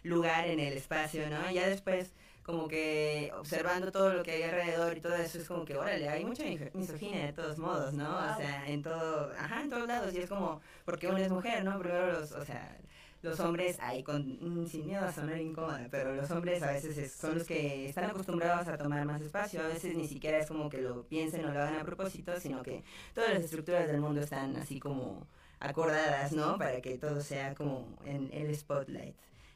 lugar 0.05 0.47
en 0.47 0.61
el 0.61 0.75
espacio, 0.75 1.29
¿no? 1.29 1.51
Ya 1.51 1.69
después 1.69 2.15
como 2.51 2.69
que 2.69 3.33
observando 3.39 3.93
todo 3.93 4.13
lo 4.13 4.23
que 4.23 4.33
hay 4.33 4.43
alrededor 4.43 4.97
y 4.97 5.01
todo 5.01 5.15
eso 5.15 5.39
es 5.39 5.47
como 5.47 5.65
que, 5.65 5.77
órale, 5.77 6.09
hay 6.09 6.25
mucha 6.25 6.45
misoginia 6.75 7.27
de 7.27 7.33
todos 7.33 7.59
modos, 7.59 7.95
¿no? 7.95 8.11
O 8.11 8.37
sea, 8.37 8.69
en 8.69 8.83
todo, 8.83 9.33
ajá, 9.39 9.63
en 9.63 9.71
todos 9.71 9.87
lados, 9.87 10.13
y 10.15 10.19
es 10.19 10.29
como, 10.29 10.61
porque 10.85 11.07
uno 11.09 11.19
es 11.19 11.31
mujer, 11.31 11.65
¿no? 11.65 11.79
Primero 11.79 12.13
los, 12.13 12.33
o 12.33 12.45
sea, 12.45 12.77
los 13.23 13.39
hombres, 13.41 13.79
ahí 13.81 14.03
con, 14.03 14.39
mm, 14.41 14.67
sin 14.67 14.87
miedo 14.87 15.05
a 15.05 15.13
sonar 15.13 15.39
incómoda, 15.41 15.87
pero 15.91 16.15
los 16.15 16.31
hombres 16.31 16.63
a 16.63 16.73
veces 16.73 17.13
son 17.13 17.37
los 17.39 17.47
que 17.47 17.89
están 17.89 18.11
acostumbrados 18.11 18.67
a 18.69 18.79
tomar 18.79 19.05
más 19.05 19.21
espacio, 19.23 19.61
a 19.63 19.69
veces 19.69 19.95
ni 19.95 20.09
siquiera 20.09 20.39
es 20.39 20.47
como 20.47 20.71
que 20.71 20.79
lo 20.79 21.07
piensen 21.07 21.45
o 21.45 21.53
lo 21.53 21.61
hagan 21.61 21.79
a 21.79 21.85
propósito, 21.85 22.39
sino 22.41 22.63
que 22.63 22.83
todas 23.15 23.33
las 23.35 23.45
estructuras 23.45 23.87
del 23.87 24.01
mundo 24.01 24.23
están 24.23 24.57
así 24.57 24.81
como 24.81 25.27
acordadas, 25.61 26.33
¿no? 26.33 26.59
Para 26.59 26.81
que 26.81 26.99
todo 26.99 27.21
sea 27.21 27.55
como 27.55 27.99
en 28.05 28.31
el 28.33 28.55
spotlight. 28.57 29.15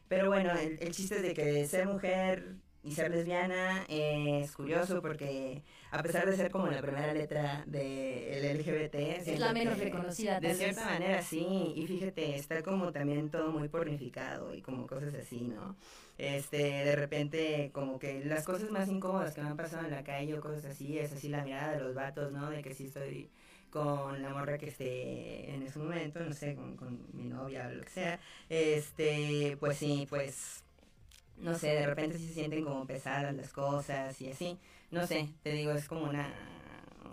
Pero 0.09 0.29
bueno, 0.29 0.53
el, 0.53 0.79
el 0.81 0.93
chiste 0.95 1.17
es 1.17 1.23
de 1.23 1.35
que 1.35 1.67
ser 1.67 1.87
mujer 1.87 2.57
y 2.85 2.93
ser 2.93 3.11
lesbiana 3.11 3.85
es 3.89 4.53
curioso 4.53 5.01
porque 5.01 5.63
a 5.91 6.03
pesar 6.03 6.29
de 6.29 6.37
ser 6.37 6.51
como 6.51 6.67
la 6.69 6.83
primera 6.83 7.13
letra 7.15 7.65
del 7.67 8.59
LGBT 8.59 8.95
es 8.95 9.39
la 9.39 9.53
menos 9.53 9.79
reconocida 9.79 10.39
de 10.39 10.55
cierta 10.55 10.85
manera 10.85 11.23
sí 11.23 11.73
y 11.75 11.87
fíjate 11.87 12.37
está 12.37 12.63
como 12.63 12.93
también 12.93 13.31
todo 13.31 13.51
muy 13.51 13.69
pornificado 13.69 14.55
y 14.55 14.61
como 14.61 14.87
cosas 14.87 15.15
así 15.15 15.41
no 15.41 15.77
este 16.19 16.59
de 16.59 16.97
repente 16.97 17.71
como 17.73 17.99
que 17.99 18.25
las 18.25 18.45
cosas 18.45 18.71
más 18.71 18.89
incómodas 18.89 19.35
que 19.35 19.41
me 19.41 19.49
han 19.49 19.57
pasado 19.57 19.85
en 19.85 19.91
la 19.91 20.05
calle 20.05 20.39
o 20.39 20.41
cosas 20.41 20.65
así 20.67 20.99
es 20.99 21.13
así 21.13 21.29
la 21.29 21.43
mirada 21.43 21.73
de 21.73 21.81
los 21.81 21.95
vatos 21.95 22.33
no 22.33 22.51
de 22.51 22.63
que 22.63 22.75
sí 22.75 22.87
estoy 22.87 23.31
con 23.71 24.23
la 24.23 24.29
morra 24.29 24.57
que 24.57 24.69
esté 24.69 25.53
en 25.53 25.65
ese 25.65 25.81
momento, 25.81 26.21
no 26.21 26.33
sé, 26.33 26.55
con, 26.55 26.77
con 26.77 26.97
mi 27.13 27.25
novia 27.25 27.67
o 27.67 27.75
lo 27.75 27.83
que 27.83 27.91
sea, 27.91 28.21
este, 28.49 29.57
pues 29.59 29.79
sí, 29.79 30.07
pues 30.09 30.64
no 31.39 31.59
sé, 31.59 31.69
de 31.69 31.87
repente 31.87 32.19
se 32.19 32.33
sienten 32.33 32.65
como 32.65 32.87
pesadas 32.87 33.35
las 33.35 33.53
cosas 33.53 34.21
y 34.21 34.31
así. 34.31 34.59
No 34.91 35.07
sé, 35.07 35.29
te 35.43 35.53
digo, 35.53 35.73
es 35.73 35.89
como 35.89 36.05
una, 36.05 36.33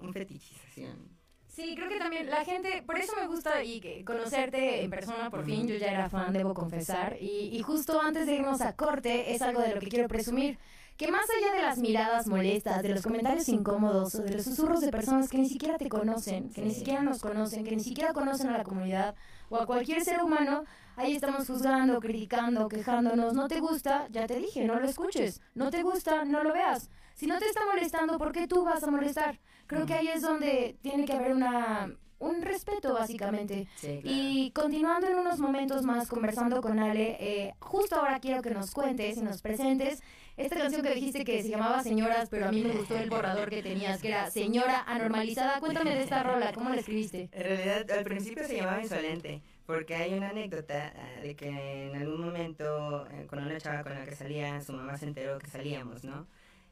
un 0.01 0.13
fetichización. 0.13 1.09
Sí, 1.47 1.73
creo 1.75 1.89
que 1.89 1.97
también 1.97 2.29
la 2.29 2.45
gente, 2.45 2.81
por 2.85 2.97
eso 2.97 3.13
me 3.19 3.27
gusta 3.27 3.61
y 3.61 4.03
conocerte 4.05 4.83
en 4.83 4.89
persona, 4.89 5.29
por 5.29 5.43
fin, 5.43 5.67
yo 5.67 5.75
ya 5.75 5.91
era 5.91 6.09
fan, 6.09 6.31
debo 6.31 6.53
confesar, 6.53 7.17
y, 7.19 7.49
y 7.51 7.61
justo 7.61 7.99
antes 8.01 8.25
de 8.25 8.35
irnos 8.35 8.61
a 8.61 8.75
corte 8.75 9.33
es 9.35 9.41
algo 9.41 9.61
de 9.61 9.75
lo 9.75 9.81
que 9.81 9.87
quiero 9.87 10.07
presumir, 10.07 10.57
que 11.01 11.11
más 11.11 11.25
allá 11.31 11.55
de 11.55 11.63
las 11.63 11.79
miradas 11.79 12.27
molestas, 12.27 12.83
de 12.83 12.89
los 12.89 13.01
comentarios 13.01 13.49
incómodos 13.49 14.13
o 14.13 14.21
de 14.21 14.35
los 14.35 14.43
susurros 14.43 14.81
de 14.81 14.91
personas 14.91 15.29
que 15.29 15.39
ni 15.39 15.49
siquiera 15.49 15.79
te 15.79 15.89
conocen, 15.89 16.51
que 16.51 16.61
ni 16.61 16.75
siquiera 16.75 17.01
nos 17.01 17.21
conocen, 17.21 17.63
que 17.63 17.75
ni 17.75 17.83
siquiera 17.83 18.13
conocen 18.13 18.49
a 18.49 18.57
la 18.59 18.63
comunidad 18.63 19.15
o 19.49 19.57
a 19.57 19.65
cualquier 19.65 20.03
ser 20.03 20.21
humano, 20.21 20.63
ahí 20.97 21.15
estamos 21.15 21.47
juzgando, 21.47 21.99
criticando, 21.99 22.69
quejándonos, 22.69 23.33
no 23.33 23.47
te 23.47 23.59
gusta, 23.61 24.09
ya 24.11 24.27
te 24.27 24.37
dije, 24.37 24.63
no 24.63 24.79
lo 24.79 24.87
escuches, 24.87 25.41
no 25.55 25.71
te 25.71 25.81
gusta, 25.81 26.23
no 26.23 26.43
lo 26.43 26.53
veas. 26.53 26.91
Si 27.15 27.25
no 27.25 27.39
te 27.39 27.47
está 27.47 27.65
molestando, 27.65 28.19
¿por 28.19 28.31
qué 28.31 28.47
tú 28.47 28.63
vas 28.63 28.83
a 28.83 28.91
molestar? 28.91 29.39
Creo 29.65 29.87
que 29.87 29.95
ahí 29.95 30.07
es 30.07 30.21
donde 30.21 30.77
tiene 30.83 31.05
que 31.05 31.13
haber 31.13 31.33
una 31.33 31.95
un 32.21 32.41
respeto 32.41 32.93
básicamente. 32.93 33.67
Y 34.03 34.51
continuando 34.51 35.07
en 35.07 35.17
unos 35.17 35.39
momentos 35.39 35.83
más 35.83 36.07
conversando 36.07 36.61
con 36.61 36.79
Ale, 36.79 37.17
eh, 37.19 37.55
justo 37.59 37.95
ahora 37.95 38.19
quiero 38.19 38.41
que 38.41 38.51
nos 38.51 38.71
cuentes 38.71 39.17
y 39.17 39.21
nos 39.21 39.41
presentes 39.41 40.01
esta 40.37 40.55
canción 40.55 40.81
que 40.81 40.93
dijiste 40.95 41.23
que 41.23 41.41
se 41.41 41.49
llamaba 41.49 41.83
Señoras, 41.83 42.29
pero 42.29 42.47
a 42.47 42.51
mí 42.51 42.61
me 42.63 42.71
gustó 42.71 42.97
el 42.97 43.09
borrador 43.09 43.49
que 43.49 43.61
tenías, 43.61 44.01
que 44.01 44.09
era 44.09 44.29
Señora 44.31 44.83
Anormalizada. 44.87 45.59
Cuéntame 45.59 45.95
de 45.95 46.03
esta 46.03 46.23
rola, 46.23 46.51
¿cómo 46.53 46.69
la 46.69 46.77
escribiste? 46.77 47.29
En 47.31 47.43
realidad, 47.43 47.91
al 47.91 48.03
principio 48.03 48.43
se 48.45 48.57
llamaba 48.57 48.81
Insolente, 48.81 49.41
porque 49.65 49.95
hay 49.95 50.13
una 50.13 50.29
anécdota 50.29 50.93
ah, 50.95 51.21
de 51.21 51.35
que 51.35 51.87
en 51.87 51.95
algún 51.95 52.21
momento, 52.21 53.07
eh, 53.11 53.25
con 53.27 53.39
una 53.39 53.59
chava 53.59 53.83
con 53.83 53.93
la 53.93 54.05
que 54.05 54.15
salía, 54.15 54.61
su 54.61 54.73
mamá 54.73 54.97
se 54.97 55.05
enteró 55.05 55.37
que 55.39 55.47
salíamos, 55.47 56.03
¿no? 56.03 56.27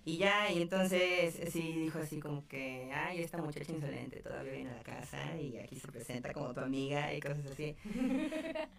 Y 0.06 0.18
ya, 0.18 0.52
y 0.52 0.62
entonces 0.62 1.36
sí 1.52 1.74
dijo 1.74 2.00
así 2.00 2.20
como 2.20 2.48
que, 2.48 2.90
ay, 2.94 3.22
esta 3.22 3.38
muchacha 3.38 3.72
insolente 3.72 4.22
todavía 4.22 4.54
viene 4.54 4.72
a 4.72 4.76
la 4.76 4.84
casa 4.84 5.18
y 5.40 5.58
aquí 5.58 5.76
se 5.76 5.88
presenta 5.88 6.32
como 6.34 6.54
tu 6.54 6.62
amiga 6.62 7.14
y 7.14 7.20
cosas 7.20 7.46
así. 7.52 7.76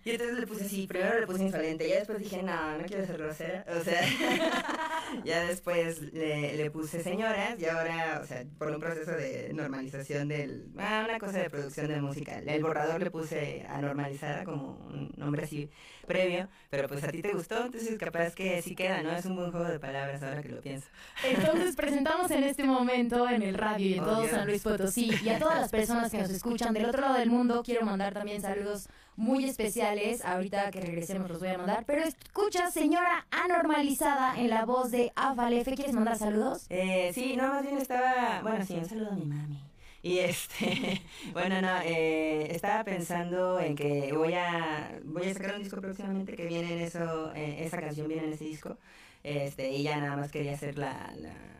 Y 0.03 0.12
entonces 0.12 0.39
le 0.39 0.47
puse 0.47 0.64
así, 0.64 0.87
primero 0.87 1.21
le 1.21 1.27
puse 1.27 1.43
insolente, 1.43 1.87
y 1.87 1.91
ya 1.91 1.99
después 1.99 2.18
dije, 2.18 2.43
no, 2.43 2.79
no 2.79 2.85
quiero 2.85 3.05
ser 3.05 3.18
grosera, 3.18 3.66
o 3.68 3.85
sea, 3.85 4.01
ya 5.25 5.45
después 5.45 6.01
le, 6.14 6.57
le, 6.57 6.71
puse 6.71 7.03
señoras 7.03 7.61
y 7.61 7.66
ahora, 7.66 8.21
o 8.23 8.27
sea, 8.27 8.47
por 8.59 8.71
un 8.71 8.81
proceso 8.81 9.11
de 9.11 9.53
normalización 9.53 10.29
del, 10.29 10.68
ah, 10.79 11.05
una 11.07 11.18
cosa 11.18 11.39
de 11.39 11.51
producción 11.51 11.89
de 11.89 12.01
música, 12.01 12.39
el 12.39 12.62
borrador 12.62 13.03
le 13.03 13.11
puse 13.11 13.66
a 13.68 13.83
normalizada 13.83 14.45
como 14.45 14.79
un 14.89 15.12
nombre 15.18 15.45
así 15.45 15.68
previo, 16.07 16.49
pero 16.71 16.89
pues 16.89 17.05
a 17.05 17.09
ti 17.09 17.21
te 17.21 17.33
gustó, 17.33 17.66
entonces 17.66 17.99
capaz 17.99 18.35
que 18.35 18.62
sí 18.62 18.75
queda, 18.75 19.03
¿no? 19.03 19.12
Es 19.12 19.27
un 19.27 19.37
buen 19.37 19.51
juego 19.51 19.66
de 19.66 19.79
palabras 19.79 20.23
ahora 20.23 20.43
que 20.43 20.49
lo 20.49 20.61
pienso. 20.61 20.89
Entonces 21.25 21.77
presentamos 21.77 22.31
en 22.31 22.45
este 22.45 22.64
momento 22.64 23.29
en 23.29 23.43
el 23.43 23.55
radio 23.55 23.87
y 23.87 23.95
en 23.95 24.05
todo 24.05 24.29
San 24.29 24.47
Luis 24.47 24.62
Potosí 24.62 25.11
y 25.23 25.29
a 25.29 25.39
todas 25.39 25.61
las 25.61 25.71
personas 25.71 26.11
que 26.11 26.18
nos 26.18 26.31
escuchan 26.31 26.75
del 26.75 26.87
otro 26.87 27.03
lado 27.03 27.14
del 27.14 27.31
mundo, 27.31 27.62
quiero 27.64 27.85
mandar 27.85 28.14
también 28.14 28.41
saludos 28.43 28.89
muy 29.16 29.45
especiales. 29.45 30.25
Ahorita 30.25 30.71
que 30.71 30.81
regresemos 30.81 31.29
los 31.29 31.41
voy 31.41 31.49
a 31.49 31.59
mandar. 31.59 31.85
Pero 31.87 32.03
escucha, 32.03 32.71
señora 32.71 33.27
anormalizada 33.31 34.39
en 34.39 34.51
la 34.51 34.64
voz 34.64 34.91
de 34.91 35.12
Afalefe. 35.14 35.75
¿Quieres 35.75 35.95
mandar 35.95 36.16
saludos? 36.16 36.66
Eh, 36.71 37.11
sí, 37.14 37.37
no, 37.37 37.49
más 37.49 37.62
bien 37.62 37.79
estaba. 37.79 38.41
Bueno, 38.43 38.64
sí, 38.64 38.75
un 38.75 38.85
saludo 38.87 39.11
a 39.11 39.14
mi 39.14 39.27
mami. 39.27 39.70
Y 40.03 40.18
este, 40.18 41.03
bueno, 41.32 41.61
no, 41.61 41.80
eh, 41.82 42.55
estaba 42.55 42.84
pensando 42.84 43.61
en 43.61 43.76
que 43.76 44.12
voy 44.12 44.34
a, 44.34 44.98
voy 45.05 45.28
a 45.28 45.34
sacar 45.34 45.55
un 45.55 45.61
disco 45.62 45.80
próximamente 45.80 46.34
que 46.36 46.46
viene 46.46 46.72
en 46.74 46.80
eso, 46.80 47.32
eh, 47.34 47.64
esa 47.64 47.80
canción 47.80 48.09
viene 48.09 48.24
en 48.26 48.32
ese 48.32 48.44
disco. 48.44 48.78
Este, 49.22 49.70
y 49.70 49.82
ya 49.82 49.98
nada 50.01 50.16
más 50.16 50.30
quería 50.30 50.55
hacer 50.55 50.78
la, 50.78 51.12
la 51.16 51.60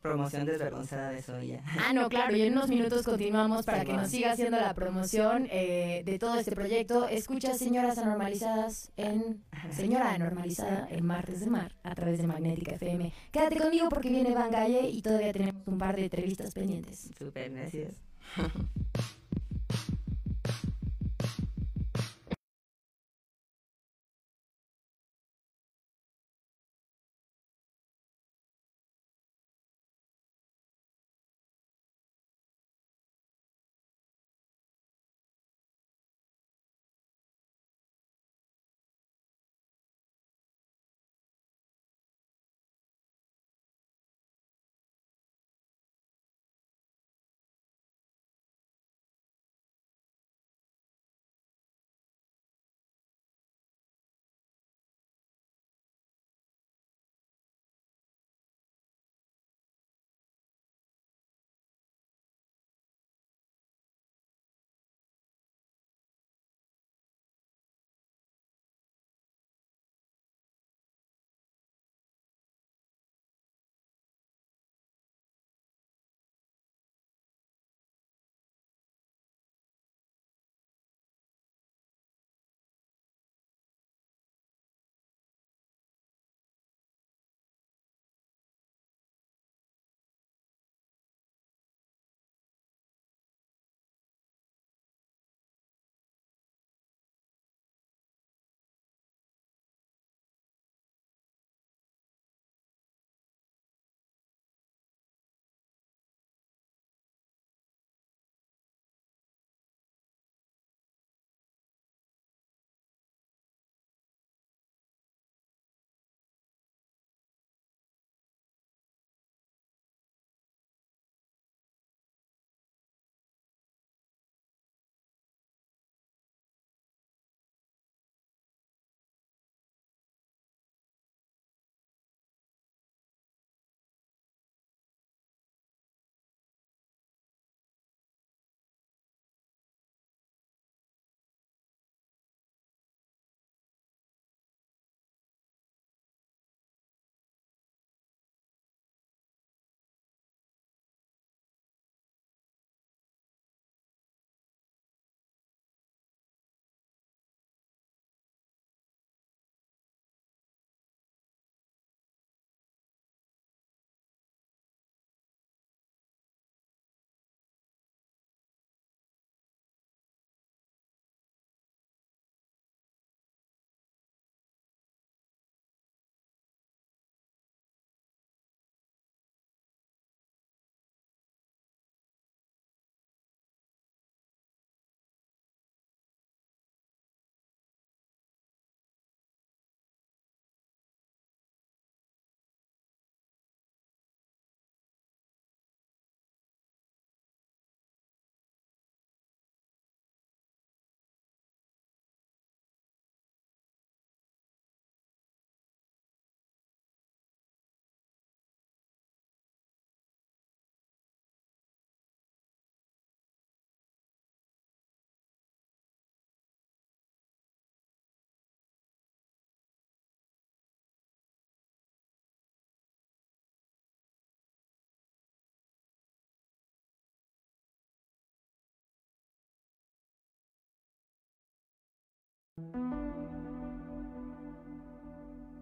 promoción 0.00 0.44
desvergonzada 0.46 1.10
de 1.10 1.18
eso 1.18 1.40
ya. 1.42 1.62
Ah, 1.78 1.92
no, 1.92 2.08
claro, 2.08 2.36
y 2.36 2.42
en 2.42 2.52
unos 2.52 2.68
minutos 2.68 3.04
continuamos 3.04 3.64
para 3.64 3.84
que 3.84 3.92
nos 3.92 4.10
siga 4.10 4.32
haciendo 4.32 4.58
la 4.58 4.74
promoción 4.74 5.46
eh, 5.50 6.02
de 6.04 6.18
todo 6.18 6.38
este 6.38 6.52
proyecto. 6.52 7.08
Escucha 7.08 7.54
Señoras 7.54 7.98
Anormalizadas 7.98 8.90
en 8.96 9.44
Señora 9.70 10.12
Anormalizada 10.12 10.88
en 10.90 11.04
Martes 11.06 11.40
de 11.40 11.46
Mar 11.46 11.72
a 11.82 11.94
través 11.94 12.18
de 12.18 12.26
Magnética 12.26 12.72
FM. 12.72 13.12
Quédate 13.30 13.56
conmigo 13.56 13.88
porque 13.88 14.08
viene 14.08 14.34
Van 14.34 14.50
Galle 14.50 14.88
y 14.88 15.02
todavía 15.02 15.32
tenemos 15.32 15.66
un 15.66 15.78
par 15.78 15.96
de 15.96 16.04
entrevistas 16.04 16.52
pendientes. 16.52 17.10
Súper, 17.18 17.50
gracias. 17.52 17.94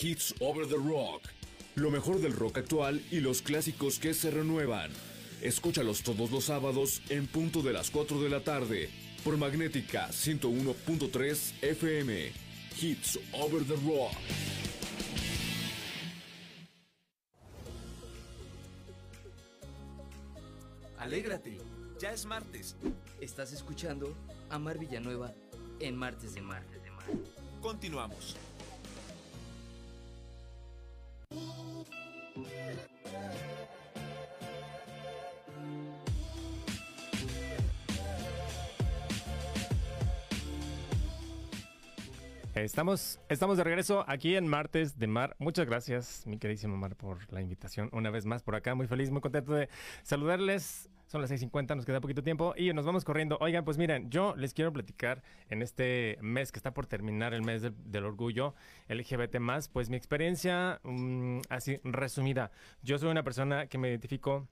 Hits 0.01 0.34
Over 0.41 0.66
the 0.66 0.76
Rock. 0.76 1.22
Lo 1.76 1.91
mejor 1.91 2.20
del 2.20 2.34
rock 2.34 2.59
actual 2.59 3.01
y 3.11 3.20
los 3.20 3.41
clásicos 3.41 3.99
que 3.99 4.12
se 4.12 4.30
renuevan. 4.30 4.91
Escúchalos 5.41 6.03
todos 6.03 6.30
los 6.30 6.45
sábados 6.45 7.01
en 7.09 7.26
punto 7.26 7.62
de 7.62 7.72
las 7.72 7.91
4 7.91 8.20
de 8.20 8.28
la 8.28 8.41
tarde 8.41 8.91
por 9.24 9.38
Magnética 9.38 10.09
101.3 10.09 11.62
FM. 11.62 12.30
Hits 12.78 13.18
Over 13.32 13.64
the 13.64 13.76
Rock. 13.76 14.12
Es 22.20 22.26
martes. 22.26 22.76
Estás 23.18 23.50
escuchando 23.54 24.14
a 24.50 24.58
Mar 24.58 24.78
Villanueva 24.78 25.32
en 25.78 25.96
Martes 25.96 26.34
de 26.34 26.42
Mar. 26.42 26.62
Continuamos. 27.62 28.36
Estamos, 42.64 43.18
estamos 43.30 43.56
de 43.56 43.64
regreso 43.64 44.04
aquí 44.06 44.36
en 44.36 44.46
Martes 44.46 44.98
de 44.98 45.06
Mar. 45.06 45.34
Muchas 45.38 45.66
gracias, 45.66 46.26
mi 46.26 46.36
queridísimo 46.36 46.76
Mar, 46.76 46.94
por 46.94 47.32
la 47.32 47.40
invitación 47.40 47.88
una 47.92 48.11
vez 48.11 48.26
más 48.26 48.42
por 48.42 48.54
acá. 48.54 48.74
Muy 48.74 48.86
feliz, 48.86 49.11
muy 49.11 49.22
contento 49.22 49.54
de 49.54 49.70
saludarles. 50.02 50.90
Son 51.06 51.22
las 51.22 51.30
6.50, 51.30 51.74
nos 51.74 51.86
queda 51.86 52.02
poquito 52.02 52.22
tiempo 52.22 52.52
y 52.54 52.70
nos 52.74 52.84
vamos 52.84 53.04
corriendo. 53.04 53.38
Oigan, 53.40 53.64
pues 53.64 53.78
miren, 53.78 54.11
yo 54.11 54.34
les 54.36 54.52
quiero 54.52 54.74
platicar 54.74 55.22
en 55.48 55.62
este 55.62 56.18
mes 56.20 56.52
que 56.52 56.58
está 56.58 56.74
por 56.74 56.86
terminar, 56.86 57.32
el 57.32 57.42
mes 57.42 57.62
del, 57.62 57.74
del 57.90 58.04
orgullo 58.04 58.54
LGBT+, 58.88 59.38
pues 59.72 59.88
mi 59.88 59.96
experiencia 59.96 60.80
mm, 60.82 61.40
así 61.48 61.80
resumida. 61.82 62.50
Yo 62.82 62.98
soy 62.98 63.11
una 63.11 63.22
persona 63.22 63.68
que 63.68 63.78
me 63.78 63.88
identifico 63.88 64.46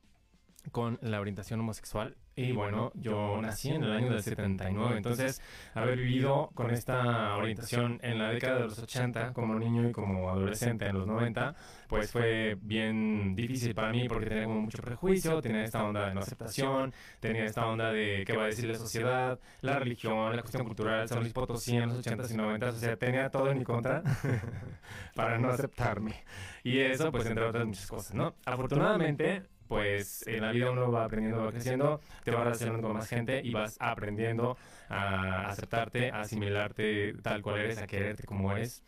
con 0.70 0.98
la 1.02 1.20
orientación 1.20 1.60
homosexual. 1.60 2.16
Y 2.38 2.52
bueno, 2.52 2.92
yo 2.94 3.42
nací 3.42 3.70
en 3.70 3.82
el 3.82 3.90
año 3.90 4.12
del 4.12 4.22
79, 4.22 4.98
entonces 4.98 5.42
haber 5.74 5.98
vivido 5.98 6.50
con 6.54 6.70
esta 6.70 7.34
orientación 7.36 7.98
en 8.00 8.20
la 8.20 8.28
década 8.28 8.60
de 8.60 8.64
los 8.66 8.78
80 8.78 9.32
como 9.32 9.58
niño 9.58 9.88
y 9.88 9.92
como 9.92 10.30
adolescente 10.30 10.86
en 10.86 10.98
los 10.98 11.08
90, 11.08 11.56
pues 11.88 12.12
fue 12.12 12.56
bien 12.60 13.34
difícil 13.34 13.74
para 13.74 13.90
mí 13.90 14.08
porque 14.08 14.26
tenía 14.26 14.44
como 14.44 14.60
mucho 14.60 14.80
prejuicio, 14.80 15.42
tenía 15.42 15.64
esta 15.64 15.82
onda 15.82 16.06
de 16.06 16.14
no 16.14 16.20
aceptación, 16.20 16.94
tenía 17.18 17.44
esta 17.44 17.66
onda 17.66 17.90
de 17.90 18.22
qué 18.24 18.36
va 18.36 18.44
a 18.44 18.46
decir 18.46 18.68
la 18.68 18.78
sociedad, 18.78 19.40
la 19.62 19.80
religión, 19.80 20.36
la 20.36 20.42
cuestión 20.42 20.64
cultural, 20.64 21.08
San 21.08 21.18
Luis 21.18 21.32
Potosí 21.32 21.76
en 21.76 21.88
los 21.88 22.06
80s 22.06 22.30
y 22.30 22.34
90s, 22.34 22.68
o 22.68 22.72
sea, 22.72 22.96
tenía 22.96 23.30
todo 23.30 23.50
en 23.50 23.58
mi 23.58 23.64
contra 23.64 24.04
para 25.16 25.38
no 25.38 25.48
aceptarme. 25.48 26.22
Y 26.62 26.78
eso, 26.78 27.10
pues 27.10 27.26
entre 27.26 27.44
otras 27.44 27.66
muchas 27.66 27.88
cosas, 27.88 28.14
¿no? 28.14 28.36
Afortunadamente, 28.44 29.42
pues 29.68 30.26
en 30.26 30.42
la 30.42 30.50
vida 30.52 30.70
uno 30.70 30.90
va 30.90 31.04
aprendiendo, 31.04 31.44
va 31.44 31.52
creciendo, 31.52 32.00
te 32.24 32.30
vas 32.32 32.44
relacionando 32.44 32.82
con 32.88 32.96
más 32.96 33.08
gente 33.08 33.40
y 33.44 33.52
vas 33.52 33.76
aprendiendo 33.80 34.56
a 34.88 35.48
aceptarte, 35.48 36.10
a 36.10 36.20
asimilarte 36.22 37.14
tal 37.22 37.42
cual 37.42 37.58
eres, 37.60 37.78
a 37.78 37.86
quererte 37.86 38.24
como 38.26 38.52
eres. 38.52 38.82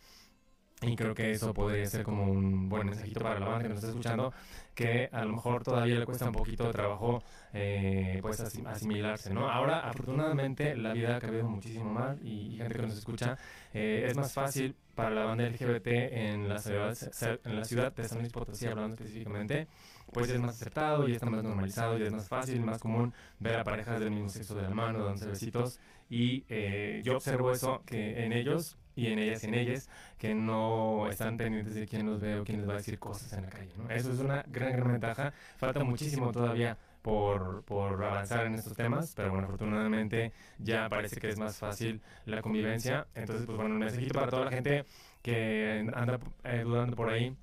Y 0.83 0.95
creo 0.95 1.13
que 1.13 1.29
eso 1.31 1.53
podría 1.53 1.85
ser 1.85 2.03
como 2.03 2.23
un 2.23 2.67
buen 2.67 2.87
mensajito 2.87 3.19
para 3.21 3.39
la 3.39 3.45
banda 3.45 3.61
que 3.63 3.69
nos 3.69 3.77
está 3.77 3.89
escuchando, 3.89 4.33
que 4.73 5.09
a 5.11 5.23
lo 5.25 5.33
mejor 5.33 5.63
todavía 5.63 5.99
le 5.99 6.05
cuesta 6.07 6.25
un 6.25 6.31
poquito 6.31 6.65
de 6.65 6.71
trabajo 6.71 7.23
eh, 7.53 8.17
pues 8.23 8.39
asim- 8.39 8.65
asimilarse, 8.67 9.31
¿no? 9.31 9.47
Ahora, 9.47 9.81
afortunadamente, 9.81 10.75
la 10.75 10.93
vida 10.93 11.17
ha 11.17 11.21
cambiado 11.21 11.47
muchísimo 11.49 11.85
más 11.93 12.17
y 12.23 12.55
gente 12.57 12.73
que 12.73 12.81
nos 12.81 12.97
escucha, 12.97 13.37
eh, 13.73 14.05
es 14.07 14.15
más 14.15 14.33
fácil 14.33 14.75
para 14.95 15.11
la 15.11 15.25
banda 15.25 15.45
LGBT 15.45 16.31
en 16.31 16.49
la 16.49 16.57
ciudad, 16.57 16.97
en 17.43 17.55
la 17.55 17.63
ciudad 17.63 17.93
de 17.93 18.03
San 18.05 18.17
Luis 18.19 18.31
Potosí, 18.31 18.65
hablando 18.65 18.95
específicamente, 18.95 19.67
pues 20.11 20.29
es 20.29 20.39
más 20.39 20.51
aceptado 20.51 21.07
y 21.07 21.13
está 21.13 21.25
más 21.25 21.43
normalizado 21.43 21.97
y 21.97 22.03
es 22.03 22.11
más 22.11 22.27
fácil, 22.27 22.61
más 22.61 22.79
común 22.79 23.13
ver 23.39 23.59
a 23.59 23.63
parejas 23.63 23.99
del 23.99 24.11
mismo 24.11 24.29
sexo 24.29 24.55
de 24.55 24.63
la 24.63 24.69
mano, 24.69 25.03
dándose 25.03 25.27
besitos. 25.27 25.79
Y 26.09 26.43
eh, 26.49 27.01
yo 27.03 27.15
observo 27.15 27.51
eso 27.51 27.81
que 27.85 28.25
en 28.25 28.33
ellos 28.33 28.77
y 28.95 29.07
en 29.07 29.19
ellas 29.19 29.43
y 29.43 29.47
en 29.47 29.53
ellas 29.53 29.89
que 30.17 30.35
no 30.35 31.07
están 31.09 31.37
pendientes 31.37 31.73
de 31.73 31.87
quién 31.87 32.05
los 32.05 32.19
ve 32.19 32.39
o 32.39 32.43
quién 32.43 32.59
les 32.59 32.67
va 32.67 32.73
a 32.73 32.77
decir 32.77 32.99
cosas 32.99 33.31
en 33.33 33.43
la 33.43 33.49
calle. 33.49 33.71
¿no? 33.77 33.89
Eso 33.89 34.11
es 34.11 34.19
una 34.19 34.43
gran, 34.47 34.73
gran 34.73 34.91
ventaja. 34.91 35.33
Falta 35.57 35.83
muchísimo 35.83 36.31
todavía 36.31 36.77
por, 37.01 37.63
por 37.63 38.03
avanzar 38.03 38.45
en 38.45 38.55
estos 38.55 38.75
temas, 38.75 39.13
pero 39.15 39.31
bueno, 39.31 39.47
afortunadamente 39.47 40.33
ya 40.59 40.87
parece 40.89 41.19
que 41.19 41.29
es 41.29 41.39
más 41.39 41.57
fácil 41.57 42.01
la 42.25 42.41
convivencia. 42.41 43.07
Entonces, 43.15 43.45
pues 43.45 43.57
bueno, 43.57 43.73
un 43.73 43.79
mensajito 43.79 44.13
para 44.13 44.29
toda 44.29 44.45
la 44.45 44.51
gente 44.51 44.85
que 45.21 45.89
anda 45.93 46.19
eh, 46.43 46.61
dudando 46.65 46.95
por 46.95 47.09
ahí 47.09 47.35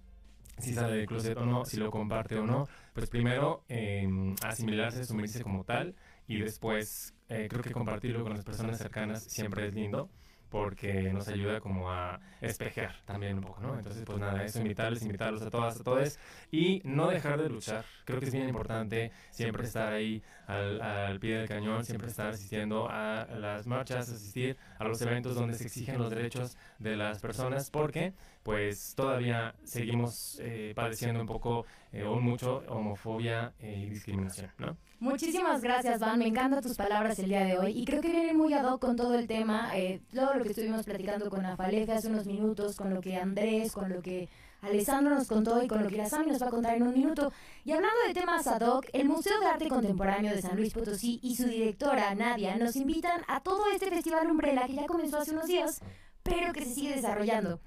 si 0.58 0.74
sale 0.74 0.96
del 0.96 1.06
closet 1.06 1.36
o 1.36 1.44
no, 1.44 1.64
si 1.64 1.76
lo 1.76 1.90
comparte 1.90 2.36
o 2.36 2.46
no, 2.46 2.68
pues 2.92 3.08
primero 3.08 3.64
eh, 3.68 4.08
asimilarse, 4.42 5.00
asumirse 5.00 5.42
como 5.42 5.64
tal 5.64 5.94
y 6.26 6.40
después 6.40 7.14
eh, 7.28 7.46
creo 7.48 7.62
que 7.62 7.72
compartirlo 7.72 8.22
con 8.22 8.34
las 8.34 8.44
personas 8.44 8.78
cercanas 8.78 9.22
siempre 9.24 9.66
es 9.66 9.74
lindo 9.74 10.10
porque 10.48 11.12
nos 11.12 11.28
ayuda 11.28 11.60
como 11.60 11.90
a 11.90 12.20
espejear 12.40 12.94
también 13.04 13.36
un 13.36 13.44
poco, 13.44 13.60
¿no? 13.60 13.76
Entonces, 13.76 14.02
pues 14.04 14.18
nada, 14.18 14.42
eso 14.44 14.58
invitarles, 14.58 15.02
invitarlos 15.02 15.42
a 15.42 15.50
todas, 15.50 15.80
a 15.80 15.84
todos 15.84 16.18
y 16.50 16.80
no 16.84 17.08
dejar 17.08 17.40
de 17.42 17.48
luchar. 17.48 17.84
Creo 18.04 18.18
que 18.18 18.26
es 18.26 18.32
bien 18.32 18.48
importante 18.48 19.12
siempre 19.30 19.64
estar 19.64 19.92
ahí 19.92 20.22
al, 20.46 20.80
al 20.80 21.20
pie 21.20 21.38
del 21.38 21.48
cañón, 21.48 21.84
siempre 21.84 22.08
estar 22.08 22.28
asistiendo 22.28 22.88
a 22.88 23.26
las 23.38 23.66
marchas, 23.66 24.08
asistir 24.08 24.56
a 24.78 24.84
los 24.84 25.00
eventos 25.02 25.34
donde 25.34 25.54
se 25.54 25.64
exigen 25.64 25.98
los 25.98 26.10
derechos 26.10 26.56
de 26.78 26.96
las 26.96 27.20
personas, 27.20 27.70
porque 27.70 28.14
pues 28.42 28.94
todavía 28.94 29.54
seguimos 29.64 30.38
eh, 30.40 30.72
padeciendo 30.74 31.20
un 31.20 31.26
poco 31.26 31.66
eh, 31.92 32.04
o 32.04 32.20
mucho 32.20 32.62
homofobia 32.68 33.52
y 33.60 33.90
discriminación, 33.90 34.50
¿no? 34.58 34.76
Muchísimas 35.00 35.62
gracias, 35.62 36.00
Van. 36.00 36.18
Me 36.18 36.26
encantan 36.26 36.60
tus 36.60 36.76
palabras 36.76 37.18
el 37.20 37.28
día 37.28 37.44
de 37.44 37.56
hoy. 37.56 37.72
Y 37.78 37.84
creo 37.84 38.02
que 38.02 38.10
vienen 38.10 38.36
muy 38.36 38.52
ad 38.52 38.64
hoc 38.64 38.80
con 38.80 38.96
todo 38.96 39.14
el 39.14 39.28
tema. 39.28 39.70
eh, 39.76 40.00
todo 40.12 40.34
lo 40.34 40.42
que 40.42 40.50
estuvimos 40.50 40.84
platicando 40.84 41.30
con 41.30 41.44
Afalefe 41.46 41.92
hace 41.92 42.08
unos 42.08 42.26
minutos, 42.26 42.74
con 42.76 42.92
lo 42.92 43.00
que 43.00 43.16
Andrés, 43.16 43.70
con 43.70 43.92
lo 43.92 44.02
que 44.02 44.28
Alessandro 44.60 45.14
nos 45.14 45.28
contó 45.28 45.62
y 45.62 45.68
con 45.68 45.84
lo 45.84 45.88
que 45.88 45.96
la 45.96 46.08
Sami 46.08 46.32
nos 46.32 46.42
va 46.42 46.48
a 46.48 46.50
contar 46.50 46.76
en 46.76 46.82
un 46.82 46.94
minuto. 46.94 47.32
Y 47.64 47.70
hablando 47.72 47.96
de 48.08 48.14
temas 48.14 48.46
ad 48.48 48.62
hoc, 48.62 48.86
el 48.92 49.08
Museo 49.08 49.38
de 49.38 49.46
Arte 49.46 49.68
Contemporáneo 49.68 50.34
de 50.34 50.42
San 50.42 50.56
Luis 50.56 50.72
Potosí 50.74 51.20
y 51.22 51.36
su 51.36 51.46
directora, 51.46 52.12
Nadia, 52.16 52.56
nos 52.56 52.74
invitan 52.74 53.22
a 53.28 53.40
todo 53.40 53.70
este 53.72 53.90
festival 53.90 54.28
Umbrella 54.28 54.66
que 54.66 54.74
ya 54.74 54.86
comenzó 54.86 55.18
hace 55.18 55.30
unos 55.30 55.46
días, 55.46 55.80
pero 56.24 56.52
que 56.52 56.64
se 56.64 56.74
sigue 56.74 56.96
desarrollando. 56.96 57.60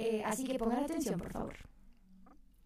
Eh, 0.00 0.22
así 0.24 0.46
que 0.46 0.56
pongan 0.56 0.84
atención, 0.84 1.18
por 1.18 1.32
favor. 1.32 1.54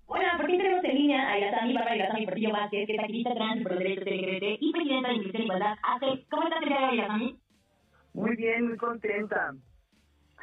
Hola, 0.04 0.34
por 0.36 0.44
fin 0.44 0.58
tenemos 0.58 0.84
en 0.84 0.94
línea 0.94 1.32
a 1.32 1.38
Yasami 1.38 1.72
Bárbara 1.72 1.96
Yasami 1.96 2.26
Portillo 2.26 2.52
Vázquez, 2.52 2.86
que 2.86 2.92
es 2.92 3.00
activista 3.00 3.34
trans 3.34 3.62
por 3.62 3.72
los 3.72 3.78
derechos 3.78 4.04
LGBT 4.04 4.60
y 4.60 4.72
presidenta 4.72 5.08
de 5.08 5.14
Inclusión 5.14 5.40
e 5.40 5.44
Igualdad. 5.46 5.76
ACE. 5.82 6.26
¿Cómo 6.30 6.42
estás 6.42 6.60
Yasami? 6.94 7.38
Muy 8.12 8.36
bien, 8.36 8.68
muy 8.68 8.76
contenta. 8.76 9.54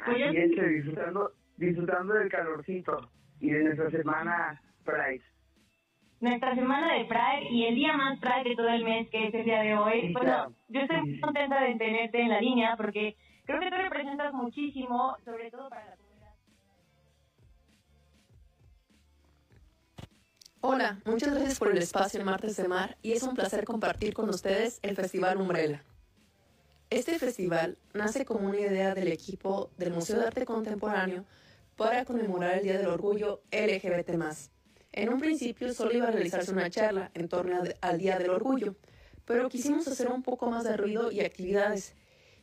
Es, 0.08 0.54
que 0.56 0.66
disfrutando, 0.66 1.30
disfrutando 1.58 2.14
del 2.14 2.28
calorcito 2.28 3.08
y 3.38 3.50
de 3.50 3.62
nuestra 3.62 3.90
semana 3.92 4.60
Pride. 4.84 5.22
Nuestra 6.18 6.56
semana 6.56 6.92
de 6.94 7.04
Pride 7.04 7.50
y 7.52 7.66
el 7.66 7.76
día 7.76 7.96
más 7.96 8.18
Pride 8.18 8.50
de 8.50 8.56
todo 8.56 8.68
el 8.68 8.82
mes, 8.82 9.08
que 9.10 9.28
es 9.28 9.34
el 9.34 9.44
día 9.44 9.62
de 9.62 9.78
hoy. 9.78 10.08
Sí, 10.08 10.12
Bueno, 10.12 10.52
yo 10.68 10.80
estoy 10.80 11.02
muy 11.02 11.20
contenta 11.20 11.62
de 11.62 11.76
tenerte 11.76 12.20
en 12.20 12.30
la 12.30 12.40
línea 12.40 12.76
porque 12.76 13.14
creo 13.44 13.60
que 13.60 13.70
tú 13.70 13.76
representas 13.76 14.34
muchísimo, 14.34 15.16
sobre 15.24 15.52
todo 15.52 15.68
para 15.68 15.86
la 15.86 15.99
Hola, 20.62 21.00
muchas 21.06 21.32
gracias 21.32 21.58
por 21.58 21.70
el 21.70 21.78
espacio 21.78 22.20
en 22.20 22.26
Martes 22.26 22.54
de 22.58 22.68
Mar 22.68 22.98
y 23.00 23.12
es 23.12 23.22
un 23.22 23.34
placer 23.34 23.64
compartir 23.64 24.12
con 24.12 24.28
ustedes 24.28 24.78
el 24.82 24.94
Festival 24.94 25.40
Umbrella. 25.40 25.82
Este 26.90 27.18
festival 27.18 27.78
nace 27.94 28.26
como 28.26 28.46
una 28.46 28.60
idea 28.60 28.94
del 28.94 29.08
equipo 29.08 29.70
del 29.78 29.94
Museo 29.94 30.18
de 30.18 30.26
Arte 30.26 30.44
Contemporáneo 30.44 31.24
para 31.76 32.04
conmemorar 32.04 32.58
el 32.58 32.64
Día 32.64 32.76
del 32.76 32.88
Orgullo 32.88 33.40
LGBT+. 33.50 34.10
En 34.92 35.08
un 35.08 35.18
principio 35.18 35.72
solo 35.72 35.94
iba 35.94 36.08
a 36.08 36.10
realizarse 36.10 36.52
una 36.52 36.68
charla 36.68 37.10
en 37.14 37.28
torno 37.30 37.62
al 37.80 37.98
Día 37.98 38.18
del 38.18 38.28
Orgullo, 38.28 38.76
pero 39.24 39.48
quisimos 39.48 39.88
hacer 39.88 40.08
un 40.08 40.22
poco 40.22 40.50
más 40.50 40.64
de 40.64 40.76
ruido 40.76 41.10
y 41.10 41.20
actividades. 41.20 41.94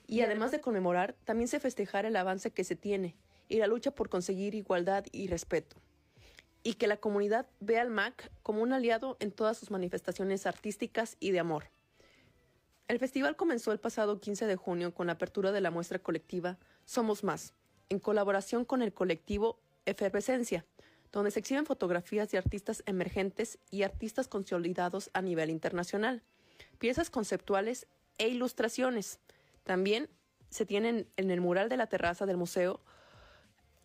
Y 0.07 0.21
además 0.21 0.49
de 0.49 0.59
conmemorar, 0.59 1.13
también 1.23 1.49
se 1.49 1.59
festejar 1.59 2.05
el 2.07 2.15
avance 2.15 2.49
que 2.49 2.63
se 2.63 2.75
tiene 2.75 3.15
y 3.47 3.57
la 3.57 3.67
lucha 3.67 3.91
por 3.91 4.09
conseguir 4.09 4.55
igualdad 4.55 5.05
y 5.11 5.27
respeto 5.27 5.77
y 6.63 6.73
que 6.73 6.87
la 6.87 6.97
comunidad 6.97 7.47
vea 7.59 7.81
al 7.81 7.89
MAC 7.89 8.31
como 8.43 8.61
un 8.61 8.73
aliado 8.73 9.17
en 9.19 9.31
todas 9.31 9.57
sus 9.57 9.71
manifestaciones 9.71 10.45
artísticas 10.45 11.17
y 11.19 11.31
de 11.31 11.39
amor. 11.39 11.71
El 12.87 12.99
festival 12.99 13.35
comenzó 13.35 13.71
el 13.71 13.79
pasado 13.79 14.19
15 14.19 14.45
de 14.45 14.55
junio 14.55 14.93
con 14.93 15.07
la 15.07 15.13
apertura 15.13 15.51
de 15.51 15.61
la 15.61 15.71
muestra 15.71 15.99
colectiva 15.99 16.57
Somos 16.85 17.23
Más, 17.23 17.53
en 17.89 17.99
colaboración 17.99 18.65
con 18.65 18.81
el 18.81 18.93
colectivo 18.93 19.59
Efervescencia, 19.85 20.65
donde 21.11 21.31
se 21.31 21.39
exhiben 21.39 21.65
fotografías 21.65 22.29
de 22.31 22.37
artistas 22.37 22.83
emergentes 22.85 23.59
y 23.71 23.83
artistas 23.83 24.27
consolidados 24.27 25.09
a 25.13 25.21
nivel 25.21 25.49
internacional, 25.49 26.23
piezas 26.79 27.09
conceptuales 27.09 27.87
e 28.17 28.27
ilustraciones. 28.29 29.19
También 29.63 30.09
se 30.49 30.65
tienen 30.65 31.09
en 31.17 31.31
el 31.31 31.41
mural 31.41 31.69
de 31.69 31.77
la 31.77 31.87
terraza 31.87 32.25
del 32.25 32.37
museo 32.37 32.81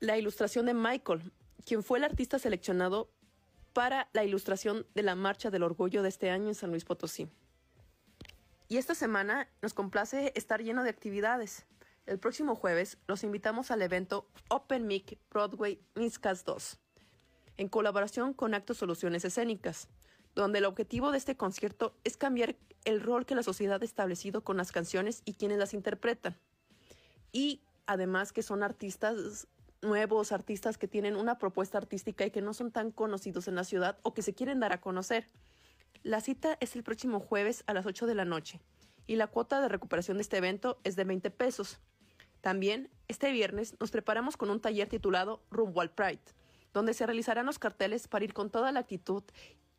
la 0.00 0.18
ilustración 0.18 0.66
de 0.66 0.74
Michael, 0.74 1.32
quien 1.64 1.82
fue 1.82 1.98
el 1.98 2.04
artista 2.04 2.38
seleccionado 2.38 3.10
para 3.72 4.08
la 4.12 4.24
ilustración 4.24 4.86
de 4.94 5.02
la 5.02 5.14
Marcha 5.14 5.50
del 5.50 5.62
Orgullo 5.62 6.02
de 6.02 6.08
este 6.08 6.30
año 6.30 6.48
en 6.48 6.54
San 6.54 6.70
Luis 6.70 6.84
Potosí. 6.84 7.28
Y 8.68 8.78
esta 8.78 8.94
semana 8.94 9.48
nos 9.60 9.74
complace 9.74 10.32
estar 10.34 10.62
lleno 10.62 10.82
de 10.82 10.90
actividades. 10.90 11.66
El 12.06 12.18
próximo 12.18 12.54
jueves 12.54 12.98
los 13.06 13.22
invitamos 13.22 13.70
al 13.70 13.82
evento 13.82 14.26
Open 14.48 14.86
Mic 14.86 15.18
Broadway 15.30 15.80
Miscast 15.94 16.46
2, 16.46 16.78
en 17.58 17.68
colaboración 17.68 18.32
con 18.34 18.54
Actos 18.54 18.78
Soluciones 18.78 19.24
Escénicas, 19.24 19.88
donde 20.34 20.58
el 20.58 20.64
objetivo 20.64 21.12
de 21.12 21.18
este 21.18 21.36
concierto 21.36 21.94
es 22.04 22.16
cambiar 22.16 22.56
el 22.84 23.00
rol 23.00 23.26
que 23.26 23.34
la 23.34 23.42
sociedad 23.42 23.80
ha 23.80 23.84
establecido 23.84 24.42
con 24.42 24.56
las 24.56 24.72
canciones 24.72 25.22
y 25.24 25.34
quienes 25.34 25.58
las 25.58 25.74
interpretan. 25.74 26.36
Y 27.30 27.62
además 27.86 28.32
que 28.32 28.42
son 28.42 28.62
artistas 28.62 29.46
nuevos, 29.82 30.32
artistas 30.32 30.78
que 30.78 30.88
tienen 30.88 31.16
una 31.16 31.38
propuesta 31.38 31.78
artística 31.78 32.24
y 32.24 32.30
que 32.30 32.40
no 32.40 32.54
son 32.54 32.70
tan 32.70 32.90
conocidos 32.90 33.48
en 33.48 33.56
la 33.56 33.64
ciudad 33.64 33.98
o 34.02 34.14
que 34.14 34.22
se 34.22 34.34
quieren 34.34 34.60
dar 34.60 34.72
a 34.72 34.80
conocer. 34.80 35.28
La 36.02 36.20
cita 36.20 36.56
es 36.60 36.74
el 36.76 36.82
próximo 36.82 37.20
jueves 37.20 37.64
a 37.66 37.74
las 37.74 37.86
8 37.86 38.06
de 38.06 38.14
la 38.14 38.24
noche 38.24 38.60
y 39.06 39.16
la 39.16 39.26
cuota 39.26 39.60
de 39.60 39.68
recuperación 39.68 40.16
de 40.16 40.22
este 40.22 40.38
evento 40.38 40.78
es 40.84 40.96
de 40.96 41.04
20 41.04 41.30
pesos. 41.30 41.80
También, 42.40 42.90
este 43.08 43.30
viernes 43.30 43.76
nos 43.78 43.90
preparamos 43.90 44.36
con 44.36 44.50
un 44.50 44.60
taller 44.60 44.88
titulado 44.88 45.42
Rumbo 45.50 45.82
Pride, 45.94 46.22
donde 46.72 46.94
se 46.94 47.06
realizarán 47.06 47.46
los 47.46 47.58
carteles 47.58 48.08
para 48.08 48.24
ir 48.24 48.34
con 48.34 48.50
toda 48.50 48.72
la 48.72 48.80
actitud 48.80 49.22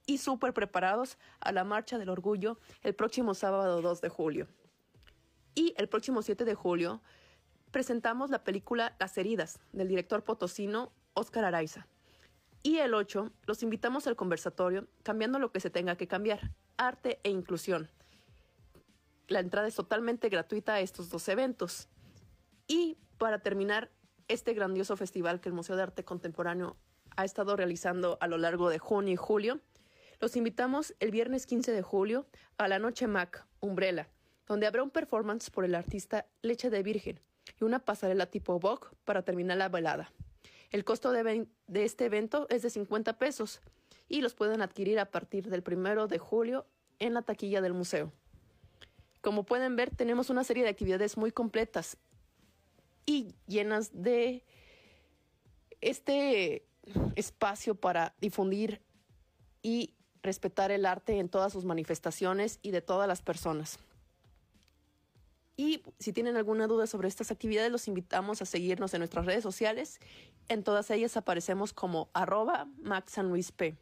y 0.05 0.17
súper 0.17 0.53
preparados 0.53 1.17
a 1.39 1.51
la 1.51 1.63
Marcha 1.63 1.97
del 1.97 2.09
Orgullo 2.09 2.59
el 2.81 2.95
próximo 2.95 3.33
sábado 3.33 3.81
2 3.81 4.01
de 4.01 4.09
julio. 4.09 4.47
Y 5.55 5.73
el 5.77 5.87
próximo 5.87 6.21
7 6.21 6.45
de 6.45 6.55
julio 6.55 7.01
presentamos 7.73 8.29
la 8.29 8.43
película 8.43 8.95
Las 8.99 9.17
heridas 9.17 9.59
del 9.73 9.87
director 9.87 10.23
potosino 10.23 10.93
Óscar 11.15 11.43
Araiza. 11.43 11.87
Y 12.61 12.77
el 12.77 12.93
8 12.93 13.31
los 13.47 13.63
invitamos 13.63 14.05
al 14.05 14.15
conversatorio 14.15 14.87
Cambiando 15.01 15.39
lo 15.39 15.51
que 15.51 15.59
se 15.59 15.71
tenga 15.71 15.97
que 15.97 16.07
cambiar, 16.07 16.51
arte 16.77 17.19
e 17.23 17.31
inclusión. 17.31 17.89
La 19.27 19.39
entrada 19.39 19.67
es 19.67 19.75
totalmente 19.75 20.29
gratuita 20.29 20.75
a 20.75 20.79
estos 20.81 21.09
dos 21.09 21.27
eventos. 21.27 21.89
Y 22.67 22.95
para 23.17 23.39
terminar 23.39 23.89
este 24.27 24.53
grandioso 24.53 24.95
festival 24.95 25.41
que 25.41 25.49
el 25.49 25.55
Museo 25.55 25.75
de 25.75 25.81
Arte 25.81 26.05
Contemporáneo 26.05 26.77
ha 27.17 27.25
estado 27.25 27.55
realizando 27.55 28.19
a 28.21 28.27
lo 28.27 28.37
largo 28.37 28.69
de 28.69 28.77
junio 28.77 29.13
y 29.13 29.17
julio, 29.17 29.59
los 30.19 30.35
invitamos 30.35 30.93
el 30.99 31.09
viernes 31.09 31.47
15 31.47 31.71
de 31.71 31.81
julio 31.81 32.27
a 32.57 32.67
la 32.67 32.77
Noche 32.77 33.07
Mac, 33.07 33.47
Umbrella, 33.61 34.09
donde 34.45 34.67
habrá 34.67 34.83
un 34.83 34.91
performance 34.91 35.49
por 35.49 35.65
el 35.65 35.73
artista 35.73 36.27
Leche 36.43 36.69
de 36.69 36.83
Virgen 36.83 37.19
y 37.59 37.63
una 37.63 37.79
pasarela 37.79 38.25
tipo 38.25 38.59
Vogue 38.59 38.87
para 39.05 39.23
terminar 39.23 39.57
la 39.57 39.69
velada. 39.69 40.11
El 40.71 40.83
costo 40.83 41.11
de, 41.11 41.47
de 41.67 41.83
este 41.83 42.05
evento 42.05 42.47
es 42.49 42.61
de 42.61 42.69
50 42.69 43.17
pesos 43.17 43.61
y 44.09 44.21
los 44.21 44.33
pueden 44.33 44.61
adquirir 44.61 44.99
a 44.99 45.11
partir 45.11 45.49
del 45.49 45.63
primero 45.63 46.07
de 46.07 46.19
julio 46.19 46.65
en 46.99 47.13
la 47.13 47.21
taquilla 47.21 47.61
del 47.61 47.73
museo. 47.73 48.11
Como 49.21 49.43
pueden 49.43 49.75
ver, 49.75 49.95
tenemos 49.95 50.29
una 50.29 50.43
serie 50.43 50.63
de 50.63 50.69
actividades 50.69 51.17
muy 51.17 51.31
completas 51.31 51.97
y 53.05 53.35
llenas 53.47 53.91
de 53.93 54.43
este 55.81 56.65
espacio 57.15 57.75
para 57.75 58.15
difundir 58.19 58.81
y 59.61 59.93
respetar 60.21 60.71
el 60.71 60.85
arte 60.85 61.19
en 61.19 61.29
todas 61.29 61.53
sus 61.53 61.65
manifestaciones 61.65 62.59
y 62.61 62.71
de 62.71 62.81
todas 62.81 63.07
las 63.07 63.21
personas. 63.21 63.79
Y 65.55 65.83
si 65.99 66.13
tienen 66.13 66.35
alguna 66.35 66.67
duda 66.67 66.87
sobre 66.87 67.07
estas 67.07 67.29
actividades, 67.29 67.71
los 67.71 67.87
invitamos 67.87 68.41
a 68.41 68.45
seguirnos 68.45 68.93
en 68.93 68.99
nuestras 68.99 69.25
redes 69.25 69.43
sociales. 69.43 69.99
En 70.49 70.63
todas 70.63 70.89
ellas 70.89 71.15
aparecemos 71.15 71.73
como 71.73 72.09
arroba 72.13 72.67
P. 73.55 73.77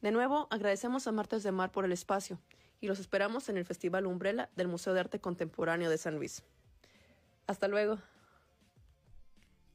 De 0.00 0.10
nuevo, 0.10 0.48
agradecemos 0.50 1.06
a 1.06 1.12
Martes 1.12 1.42
de 1.42 1.52
Mar 1.52 1.70
por 1.70 1.84
el 1.84 1.92
espacio 1.92 2.38
y 2.80 2.86
los 2.86 2.98
esperamos 2.98 3.48
en 3.48 3.56
el 3.56 3.64
Festival 3.64 4.06
Umbrella 4.06 4.48
del 4.56 4.68
Museo 4.68 4.94
de 4.94 5.00
Arte 5.00 5.20
Contemporáneo 5.20 5.90
de 5.90 5.98
San 5.98 6.16
Luis. 6.16 6.42
Hasta 7.46 7.68
luego. 7.68 7.98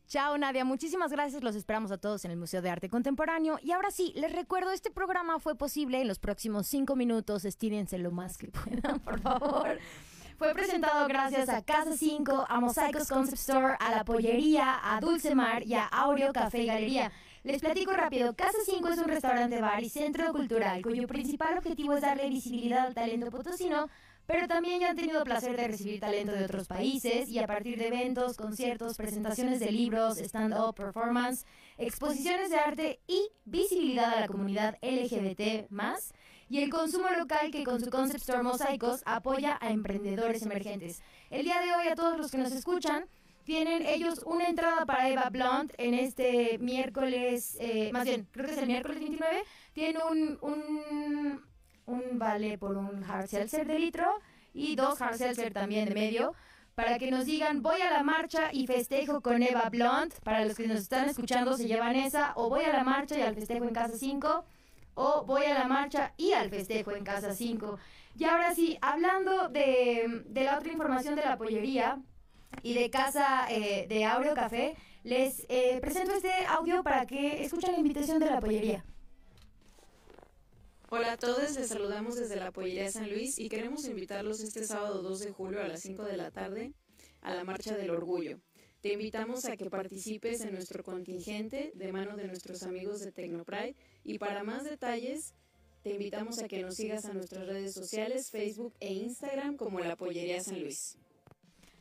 Chao 0.07 0.37
Nadia, 0.37 0.65
muchísimas 0.65 1.11
gracias, 1.11 1.41
los 1.41 1.55
esperamos 1.55 1.89
a 1.91 1.97
todos 1.97 2.25
en 2.25 2.31
el 2.31 2.37
Museo 2.37 2.61
de 2.61 2.69
Arte 2.69 2.89
Contemporáneo. 2.89 3.59
Y 3.61 3.71
ahora 3.71 3.91
sí, 3.91 4.11
les 4.15 4.33
recuerdo, 4.33 4.71
este 4.71 4.91
programa 4.91 5.39
fue 5.39 5.55
posible 5.55 6.01
en 6.01 6.07
los 6.07 6.19
próximos 6.19 6.67
cinco 6.67 6.97
minutos, 6.97 7.45
estírense 7.45 7.97
lo 7.97 8.11
más 8.11 8.37
que 8.37 8.47
puedan, 8.49 8.99
por 8.99 9.21
favor. 9.21 9.79
Fue 10.41 10.55
presentado 10.55 11.07
gracias 11.07 11.49
a 11.49 11.61
Casa 11.61 11.95
5, 11.95 12.47
a 12.49 12.59
Mosaicos 12.59 13.07
Concept 13.07 13.37
Store, 13.37 13.75
a 13.79 13.91
La 13.91 14.03
Pollería, 14.03 14.79
a 14.81 14.99
Dulce 14.99 15.35
Mar 15.35 15.61
y 15.61 15.75
a 15.75 15.85
Aureo 15.85 16.33
Café 16.33 16.63
y 16.63 16.65
Galería. 16.65 17.11
Les 17.43 17.61
platico 17.61 17.91
rápido, 17.91 18.35
Casa 18.35 18.57
5 18.65 18.89
es 18.89 18.97
un 18.97 19.03
restaurante 19.03 19.61
bar 19.61 19.83
y 19.83 19.89
centro 19.89 20.31
cultural 20.31 20.81
cuyo 20.81 21.05
principal 21.05 21.59
objetivo 21.59 21.93
es 21.93 22.01
darle 22.01 22.27
visibilidad 22.27 22.87
al 22.87 22.95
talento 22.95 23.29
potosino 23.29 23.87
pero 24.25 24.47
también 24.47 24.79
ya 24.79 24.89
han 24.89 24.95
tenido 24.95 25.23
placer 25.23 25.55
de 25.55 25.67
recibir 25.67 25.99
talento 25.99 26.31
de 26.31 26.45
otros 26.45 26.67
países 26.67 27.29
y 27.29 27.37
a 27.37 27.45
partir 27.45 27.77
de 27.77 27.89
eventos, 27.89 28.37
conciertos, 28.37 28.97
presentaciones 28.97 29.59
de 29.59 29.71
libros, 29.71 30.17
stand-up, 30.17 30.73
performance, 30.73 31.45
exposiciones 31.77 32.49
de 32.49 32.57
arte 32.57 32.99
y 33.07 33.29
visibilidad 33.45 34.11
a 34.13 34.21
la 34.21 34.27
comunidad 34.27 34.77
LGBT 34.81 35.69
más 35.69 36.13
y 36.51 36.61
el 36.61 36.69
consumo 36.69 37.07
local 37.17 37.49
que 37.49 37.63
con 37.63 37.79
su 37.79 37.89
Concept 37.89 38.19
Store 38.19 38.43
Mosaicos 38.43 39.03
apoya 39.05 39.57
a 39.61 39.69
emprendedores 39.69 40.41
emergentes. 40.41 41.01
El 41.29 41.45
día 41.45 41.61
de 41.61 41.73
hoy 41.73 41.87
a 41.87 41.95
todos 41.95 42.17
los 42.17 42.29
que 42.29 42.37
nos 42.39 42.51
escuchan, 42.51 43.05
tienen 43.45 43.85
ellos 43.85 44.21
una 44.25 44.49
entrada 44.49 44.85
para 44.85 45.07
Eva 45.07 45.29
Blunt 45.29 45.73
en 45.77 45.93
este 45.93 46.57
miércoles, 46.59 47.55
eh, 47.61 47.89
más 47.93 48.03
bien, 48.03 48.27
creo 48.31 48.47
que 48.47 48.51
es 48.51 48.57
el 48.57 48.67
miércoles 48.67 48.99
29, 48.99 49.43
tienen 49.73 50.01
un, 50.11 50.37
un 50.41 51.41
un 51.85 52.19
vale 52.19 52.57
por 52.57 52.77
un 52.77 53.03
hard 53.03 53.27
seltzer 53.27 53.65
de 53.65 53.79
litro 53.79 54.07
y 54.53 54.75
dos 54.75 55.01
hard 55.01 55.17
seltzer 55.17 55.53
también 55.53 55.87
de 55.87 55.95
medio 55.95 56.33
para 56.75 56.97
que 56.99 57.11
nos 57.11 57.25
digan 57.25 57.61
voy 57.61 57.81
a 57.81 57.91
la 57.91 58.03
marcha 58.03 58.49
y 58.51 58.67
festejo 58.67 59.21
con 59.21 59.41
Eva 59.41 59.69
Blunt. 59.69 60.13
Para 60.23 60.45
los 60.45 60.55
que 60.55 60.67
nos 60.67 60.79
están 60.79 61.09
escuchando 61.09 61.55
se 61.57 61.67
llevan 61.67 61.95
esa 61.95 62.33
o 62.35 62.49
voy 62.49 62.63
a 62.63 62.73
la 62.73 62.83
marcha 62.83 63.17
y 63.17 63.21
al 63.21 63.35
festejo 63.35 63.65
en 63.65 63.73
casa 63.73 63.97
5 63.97 64.45
o 65.01 65.25
voy 65.25 65.45
a 65.45 65.55
la 65.55 65.67
marcha 65.67 66.13
y 66.15 66.33
al 66.33 66.49
festejo 66.49 66.91
en 66.91 67.03
casa 67.03 67.33
5. 67.33 67.79
Y 68.19 68.25
ahora 68.25 68.53
sí, 68.53 68.77
hablando 68.81 69.49
de, 69.49 70.23
de 70.25 70.43
la 70.43 70.59
otra 70.59 70.71
información 70.71 71.15
de 71.15 71.23
la 71.23 71.37
pollería 71.37 71.99
y 72.61 72.75
de 72.75 72.89
casa 72.91 73.47
eh, 73.49 73.87
de 73.87 74.05
Aureo 74.05 74.35
Café, 74.35 74.75
les 75.03 75.45
eh, 75.49 75.79
presento 75.81 76.13
este 76.13 76.31
audio 76.47 76.83
para 76.83 77.07
que 77.07 77.43
escuchen 77.43 77.71
la 77.71 77.79
invitación 77.79 78.19
de 78.19 78.27
la 78.27 78.39
pollería. 78.39 78.85
Hola 80.89 81.13
a 81.13 81.17
todos, 81.17 81.55
les 81.55 81.69
saludamos 81.69 82.17
desde 82.17 82.35
la 82.35 82.51
Pollería 82.51 82.91
San 82.91 83.09
Luis 83.09 83.39
y 83.39 83.47
queremos 83.47 83.87
invitarlos 83.87 84.41
este 84.41 84.65
sábado 84.65 85.01
2 85.01 85.19
de 85.21 85.31
julio 85.31 85.61
a 85.61 85.67
las 85.67 85.79
5 85.79 86.03
de 86.03 86.17
la 86.17 86.31
tarde 86.31 86.73
a 87.21 87.33
la 87.33 87.45
Marcha 87.45 87.75
del 87.77 87.91
Orgullo. 87.91 88.39
Te 88.81 88.93
invitamos 88.93 89.45
a 89.45 89.55
que 89.57 89.69
participes 89.69 90.41
en 90.41 90.53
nuestro 90.53 90.83
contingente 90.83 91.71
de 91.75 91.93
mano 91.93 92.17
de 92.17 92.25
nuestros 92.25 92.63
amigos 92.63 93.01
de 93.01 93.11
Tecnopride 93.11 93.75
y 94.03 94.17
para 94.17 94.43
más 94.43 94.63
detalles 94.63 95.35
te 95.83 95.91
invitamos 95.91 96.39
a 96.39 96.47
que 96.47 96.63
nos 96.63 96.77
sigas 96.77 97.05
a 97.05 97.13
nuestras 97.13 97.45
redes 97.45 97.75
sociales, 97.75 98.31
Facebook 98.31 98.73
e 98.79 98.91
Instagram 98.91 99.55
como 99.55 99.79
la 99.79 99.95
Pollería 99.95 100.41
San 100.41 100.59
Luis. 100.59 100.97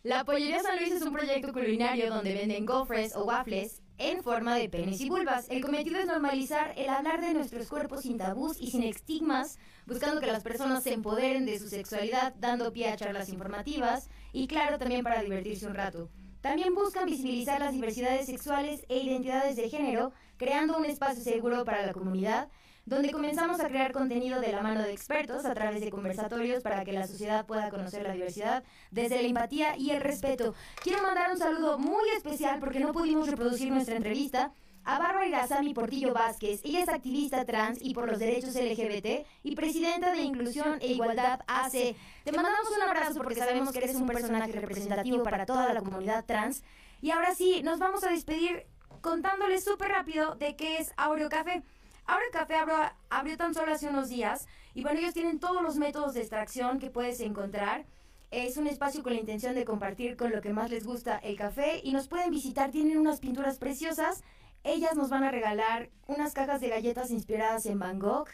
La 0.03 0.24
Pollería 0.26 0.61
San 0.61 0.76
Luis 0.76 0.92
es 0.92 1.01
un 1.01 1.14
proyecto 1.14 1.55
culinario 1.55 2.11
donde 2.11 2.34
venden 2.34 2.66
gofres 2.66 3.16
o 3.16 3.24
waffles 3.24 3.80
en 3.96 4.22
forma 4.22 4.57
de 4.57 4.68
penes 4.68 5.01
y 5.01 5.09
vulvas. 5.09 5.48
El 5.48 5.62
cometido 5.62 5.98
es 5.98 6.07
normalizar 6.07 6.74
el 6.76 6.90
hablar 6.90 7.22
de 7.22 7.32
nuestros 7.32 7.66
cuerpos 7.68 8.03
sin 8.03 8.18
tabús 8.18 8.59
y 8.61 8.70
sin 8.70 8.82
estigmas, 8.82 9.59
buscando 9.86 10.20
que 10.20 10.26
las 10.26 10.42
personas 10.42 10.82
se 10.82 10.92
empoderen 10.92 11.46
de 11.46 11.59
su 11.59 11.68
sexualidad, 11.68 12.34
dando 12.38 12.70
pie 12.74 12.88
a 12.88 12.96
charlas 12.96 13.30
informativas 13.30 14.11
y 14.34 14.46
claro 14.48 14.78
también 14.78 15.03
para 15.03 15.22
divertirse 15.22 15.66
un 15.66 15.74
rato. 15.74 16.11
También 16.41 16.74
buscan 16.74 17.05
visibilizar 17.05 17.61
las 17.61 17.72
diversidades 17.72 18.26
sexuales 18.26 18.84
e 18.88 18.99
identidades 18.99 19.57
de 19.57 19.68
género, 19.68 20.12
creando 20.38 20.78
un 20.78 20.86
espacio 20.86 21.22
seguro 21.22 21.64
para 21.64 21.84
la 21.84 21.93
comunidad 21.93 22.49
donde 22.86 23.12
comenzamos 23.12 23.61
a 23.61 23.68
crear 23.68 23.93
contenido 23.93 24.41
de 24.41 24.53
la 24.53 24.62
mano 24.62 24.82
de 24.82 24.93
expertos 24.93 25.45
a 25.45 25.55
través 25.55 25.80
de 25.80 25.91
conversatorios 25.91 26.62
para 26.62 26.82
que 26.82 26.93
la 26.93 27.07
sociedad 27.07 27.45
pueda 27.47 27.70
conocer 27.70 28.03
la 28.03 28.14
diversidad 28.14 28.64
desde 28.91 29.20
la 29.20 29.28
empatía 29.28 29.76
y 29.76 29.91
el 29.91 30.01
respeto. 30.01 30.55
Quiero 30.82 31.03
mandar 31.03 31.30
un 31.30 31.38
saludo 31.38 31.78
muy 31.78 32.09
especial 32.16 32.59
porque 32.59 32.80
no 32.80 32.93
pudimos 32.93 33.28
reproducir 33.28 33.70
nuestra 33.70 33.97
entrevista 33.97 34.53
a 34.84 34.98
Bárbara 34.98 35.26
Irazami 35.26 35.74
Portillo 35.74 36.12
Vázquez. 36.14 36.60
Ella 36.64 36.82
es 36.82 36.88
activista 36.88 37.44
trans 37.44 37.78
y 37.80 37.94
por 37.94 38.08
los 38.08 38.18
derechos 38.18 38.54
LGBT 38.54 39.26
y 39.42 39.54
presidenta 39.54 40.12
de 40.12 40.22
Inclusión 40.22 40.78
e 40.80 40.88
Igualdad 40.88 41.40
AC. 41.46 41.94
Te 42.24 42.32
mandamos 42.32 42.70
un 42.74 42.82
abrazo 42.82 43.20
porque 43.22 43.36
sabemos 43.36 43.72
que 43.72 43.78
eres 43.78 43.96
un 43.96 44.06
personaje 44.06 44.52
representativo 44.52 45.22
para 45.22 45.46
toda 45.46 45.72
la 45.72 45.80
comunidad 45.80 46.24
trans. 46.24 46.62
Y 47.02 47.10
ahora 47.10 47.34
sí, 47.34 47.62
nos 47.62 47.78
vamos 47.78 48.04
a 48.04 48.10
despedir 48.10 48.66
contándoles 49.00 49.64
súper 49.64 49.88
rápido 49.88 50.34
de 50.36 50.56
qué 50.56 50.78
es 50.78 50.92
Aureo 50.96 51.28
Café. 51.28 51.62
Aureo 52.06 52.30
Café 52.32 52.56
abrió, 52.56 52.76
abrió 53.08 53.36
tan 53.36 53.54
solo 53.54 53.72
hace 53.72 53.88
unos 53.88 54.08
días 54.08 54.46
y 54.74 54.82
bueno, 54.82 55.00
ellos 55.00 55.14
tienen 55.14 55.40
todos 55.40 55.62
los 55.62 55.76
métodos 55.76 56.14
de 56.14 56.20
extracción 56.20 56.78
que 56.78 56.90
puedes 56.90 57.20
encontrar. 57.20 57.84
Es 58.30 58.56
un 58.56 58.66
espacio 58.66 59.02
con 59.02 59.12
la 59.12 59.18
intención 59.18 59.54
de 59.54 59.64
compartir 59.64 60.16
con 60.16 60.30
lo 60.30 60.40
que 60.40 60.52
más 60.52 60.70
les 60.70 60.86
gusta 60.86 61.18
el 61.18 61.36
café 61.36 61.80
y 61.82 61.92
nos 61.92 62.06
pueden 62.06 62.30
visitar, 62.30 62.70
tienen 62.70 62.98
unas 62.98 63.18
pinturas 63.18 63.58
preciosas. 63.58 64.22
Ellas 64.64 64.94
nos 64.94 65.11
van 65.11 65.24
a 65.24 65.30
regalar 65.30 65.90
unas 66.06 66.32
cajas 66.32 66.61
de 66.61 66.68
galletas 66.68 67.11
inspiradas 67.11 67.66
en 67.66 67.78
Van 67.78 67.98
Gogh. 67.98 68.28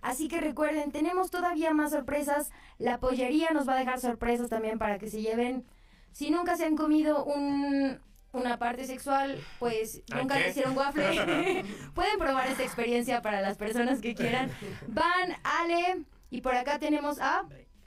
Así 0.00 0.28
que 0.28 0.40
recuerden, 0.40 0.90
tenemos 0.90 1.30
todavía 1.30 1.72
más 1.72 1.92
sorpresas. 1.92 2.50
La 2.78 2.98
pollería 2.98 3.50
nos 3.52 3.68
va 3.68 3.74
a 3.74 3.78
dejar 3.78 4.00
sorpresas 4.00 4.48
también 4.48 4.78
para 4.78 4.98
que 4.98 5.08
se 5.08 5.22
lleven. 5.22 5.64
Si 6.12 6.30
nunca 6.30 6.56
se 6.56 6.64
han 6.64 6.76
comido 6.76 7.24
un, 7.24 8.00
una 8.32 8.58
parte 8.58 8.84
sexual, 8.84 9.38
pues 9.58 10.02
¿A 10.10 10.16
nunca 10.16 10.38
le 10.38 10.50
hicieron 10.50 10.76
waffle. 10.76 11.64
Pueden 11.94 12.18
probar 12.18 12.48
esta 12.48 12.62
experiencia 12.62 13.22
para 13.22 13.40
las 13.40 13.56
personas 13.56 14.00
que 14.00 14.14
quieran. 14.14 14.50
Van, 14.88 15.36
Ale, 15.42 16.04
y 16.30 16.40
por 16.40 16.54
acá 16.54 16.78
tenemos 16.78 17.18
a, 17.20 17.46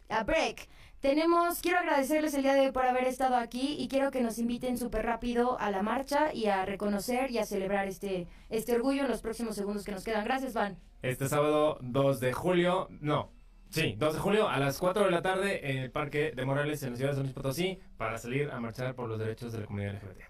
a 0.09 0.23
Break. 0.23 0.67
Tenemos, 1.05 1.59
quiero 1.59 1.77
agradecerles 1.77 2.33
el 2.33 2.41
día 2.41 2.55
de 2.55 2.61
hoy 2.61 2.71
por 2.71 2.83
haber 2.83 3.03
estado 3.03 3.35
aquí 3.35 3.75
y 3.77 3.89
quiero 3.89 4.09
que 4.09 4.21
nos 4.21 4.39
inviten 4.39 4.75
súper 4.75 5.05
rápido 5.05 5.55
a 5.59 5.69
la 5.69 5.83
marcha 5.83 6.33
y 6.33 6.47
a 6.47 6.65
reconocer 6.65 7.29
y 7.29 7.37
a 7.37 7.45
celebrar 7.45 7.87
este, 7.87 8.25
este 8.49 8.73
orgullo 8.73 9.03
en 9.03 9.09
los 9.09 9.21
próximos 9.21 9.55
segundos 9.55 9.85
que 9.85 9.91
nos 9.91 10.03
quedan. 10.03 10.25
Gracias, 10.25 10.55
Van. 10.55 10.79
Este 11.03 11.29
sábado 11.29 11.77
2 11.81 12.19
de 12.19 12.33
julio, 12.33 12.87
no, 13.01 13.31
sí, 13.69 13.93
2 13.99 14.15
de 14.15 14.19
julio 14.19 14.49
a 14.49 14.57
las 14.57 14.79
4 14.79 15.05
de 15.05 15.11
la 15.11 15.21
tarde 15.21 15.69
en 15.69 15.77
el 15.77 15.91
Parque 15.91 16.31
de 16.35 16.43
Morales 16.43 16.81
en 16.81 16.89
la 16.89 16.95
ciudad 16.95 17.11
de 17.11 17.17
San 17.17 17.25
Luis 17.25 17.35
Potosí 17.35 17.77
para 17.97 18.17
salir 18.17 18.49
a 18.49 18.59
marchar 18.59 18.95
por 18.95 19.07
los 19.07 19.19
derechos 19.19 19.53
de 19.53 19.59
la 19.59 19.67
comunidad 19.67 19.93
LGBT. 19.93 20.21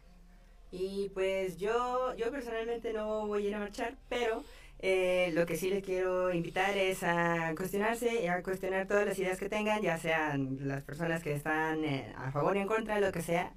Y 0.74 1.10
pues 1.14 1.56
yo, 1.56 2.14
yo 2.18 2.30
personalmente 2.32 2.92
no 2.92 3.28
voy 3.28 3.46
a 3.46 3.48
ir 3.48 3.56
a 3.56 3.60
marchar, 3.60 3.96
pero 4.10 4.44
eh, 4.88 5.32
lo 5.34 5.46
que 5.48 5.56
sí 5.58 5.70
les 5.70 5.84
quiero 5.84 6.32
invitar 6.34 6.78
es 6.78 7.02
a 7.04 7.54
cuestionarse 7.58 8.10
y 8.24 8.28
a 8.28 8.44
cuestionar 8.44 8.88
todas 8.88 9.06
las 9.06 9.18
ideas 9.20 9.40
que 9.40 9.50
tengan, 9.50 9.82
ya 9.82 9.98
sean 9.98 10.58
las 10.62 10.84
personas 10.84 11.24
que 11.24 11.34
están 11.34 11.84
eh, 11.84 12.14
a 12.18 12.32
favor 12.32 12.56
y 12.56 12.60
en 12.60 12.68
contra, 12.68 13.00
lo 13.00 13.12
que 13.12 13.22
sea. 13.22 13.54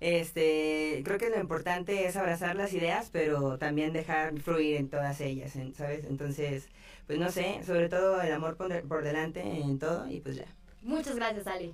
Este, 0.00 1.00
creo 1.04 1.18
que 1.18 1.30
lo 1.30 1.38
importante 1.40 2.06
es 2.06 2.16
abrazar 2.16 2.56
las 2.56 2.72
ideas, 2.74 3.08
pero 3.12 3.56
también 3.58 3.92
dejar 3.92 4.36
fluir 4.40 4.76
en 4.76 4.88
todas 4.88 5.20
ellas, 5.20 5.52
¿sabes? 5.76 6.04
Entonces, 6.06 6.68
pues 7.06 7.18
no 7.20 7.30
sé, 7.30 7.60
sobre 7.64 7.88
todo 7.88 8.20
el 8.20 8.32
amor 8.32 8.56
por, 8.56 8.68
de- 8.68 8.82
por 8.82 9.04
delante 9.04 9.40
en 9.42 9.78
todo 9.78 10.08
y 10.10 10.20
pues 10.20 10.36
ya. 10.36 10.46
Muchas 10.82 11.14
gracias, 11.14 11.46
Ale. 11.46 11.70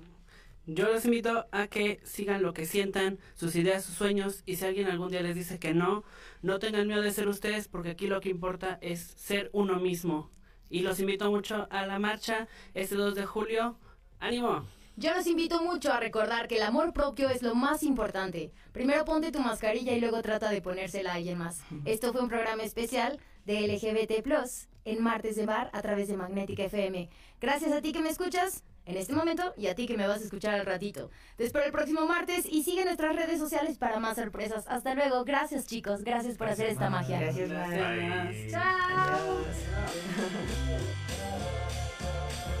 Yo 0.71 0.85
los 0.85 1.03
invito 1.05 1.47
a 1.51 1.65
que 1.65 1.99
sigan 2.03 2.43
lo 2.43 2.53
que 2.53 2.67
sientan, 2.67 3.17
sus 3.33 3.55
ideas, 3.55 3.83
sus 3.83 3.95
sueños, 3.95 4.43
y 4.45 4.57
si 4.57 4.65
alguien 4.65 4.87
algún 4.87 5.09
día 5.09 5.23
les 5.23 5.33
dice 5.35 5.57
que 5.57 5.73
no, 5.73 6.03
no 6.43 6.59
tengan 6.59 6.85
miedo 6.85 7.01
de 7.01 7.09
ser 7.09 7.27
ustedes, 7.27 7.67
porque 7.67 7.89
aquí 7.89 8.05
lo 8.05 8.21
que 8.21 8.29
importa 8.29 8.77
es 8.79 8.99
ser 8.99 9.49
uno 9.51 9.79
mismo. 9.79 10.29
Y 10.69 10.81
los 10.81 10.99
invito 10.99 11.31
mucho 11.31 11.67
a 11.71 11.87
la 11.87 11.97
marcha 11.97 12.47
este 12.75 12.93
2 12.93 13.15
de 13.15 13.25
julio. 13.25 13.79
¡Ánimo! 14.19 14.63
Yo 14.95 15.11
los 15.15 15.25
invito 15.25 15.63
mucho 15.63 15.91
a 15.91 15.99
recordar 15.99 16.47
que 16.47 16.57
el 16.57 16.63
amor 16.63 16.93
propio 16.93 17.29
es 17.29 17.41
lo 17.41 17.55
más 17.55 17.81
importante. 17.81 18.51
Primero 18.71 19.05
ponte 19.05 19.31
tu 19.31 19.39
mascarilla 19.39 19.93
y 19.93 19.99
luego 19.99 20.21
trata 20.21 20.51
de 20.51 20.61
ponérsela 20.61 21.13
a 21.13 21.15
alguien 21.15 21.39
más. 21.39 21.61
Esto 21.85 22.11
fue 22.11 22.21
un 22.21 22.29
programa 22.29 22.61
especial 22.61 23.19
de 23.45 23.67
LGBT 23.67 24.21
Plus 24.21 24.67
en 24.85 25.01
Martes 25.01 25.35
de 25.35 25.47
Bar 25.47 25.71
a 25.73 25.81
través 25.81 26.09
de 26.09 26.17
Magnética 26.17 26.65
FM. 26.65 27.09
Gracias 27.41 27.71
a 27.71 27.81
ti 27.81 27.91
que 27.91 28.01
me 28.01 28.09
escuchas 28.09 28.63
en 28.85 28.97
este 28.97 29.13
momento 29.13 29.53
y 29.57 29.67
a 29.67 29.75
ti 29.75 29.87
que 29.87 29.97
me 29.97 30.07
vas 30.07 30.21
a 30.21 30.23
escuchar 30.23 30.55
al 30.55 30.65
ratito. 30.65 31.09
Te 31.37 31.45
espero 31.45 31.65
el 31.65 31.71
próximo 31.71 32.05
martes 32.05 32.45
y 32.45 32.63
sigue 32.63 32.85
nuestras 32.85 33.15
redes 33.15 33.39
sociales 33.39 33.77
para 33.77 33.99
más 33.99 34.17
sorpresas. 34.17 34.65
Hasta 34.67 34.95
luego. 34.95 35.23
Gracias 35.25 35.65
chicos. 35.67 36.03
Gracias 36.03 36.37
por 36.37 36.49
hacer 36.49 36.67
esta 36.67 36.89
magia. 36.89 37.19
Gracias. 37.19 37.49
Gracias. 37.49 38.51
Chao. 38.51 39.45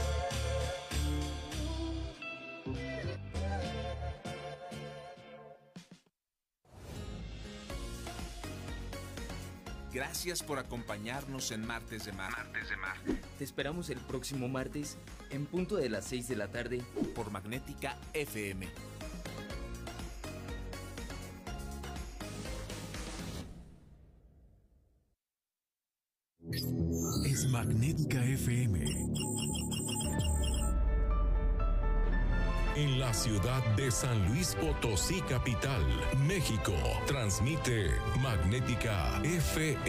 Gracias 9.91 10.43
por 10.43 10.59
acompañarnos 10.59 11.51
en 11.51 11.65
Martes 11.65 12.05
de 12.05 12.11
Mar. 12.11 12.31
Martes 12.31 12.69
de 12.69 12.77
Mar. 12.77 12.95
Te 13.37 13.43
esperamos 13.43 13.89
el 13.89 13.97
próximo 13.97 14.47
martes 14.47 14.97
en 15.31 15.45
punto 15.45 15.77
de 15.77 15.89
las 15.89 16.05
6 16.05 16.27
de 16.27 16.35
la 16.35 16.47
tarde 16.47 16.81
por 17.15 17.31
Magnética 17.31 17.97
FM. 18.13 18.67
Es 27.25 27.47
Magnética 27.49 28.23
FM. 28.23 28.85
En 32.75 32.99
la 32.99 33.13
ciudad 33.13 33.63
de 33.75 33.89
San 33.89 34.27
Luis 34.27 34.55
Potosí, 34.55 35.21
capital, 35.21 35.81
México, 36.27 36.73
transmite 37.07 37.91
Magnética 38.21 39.19
FM. 39.23 39.79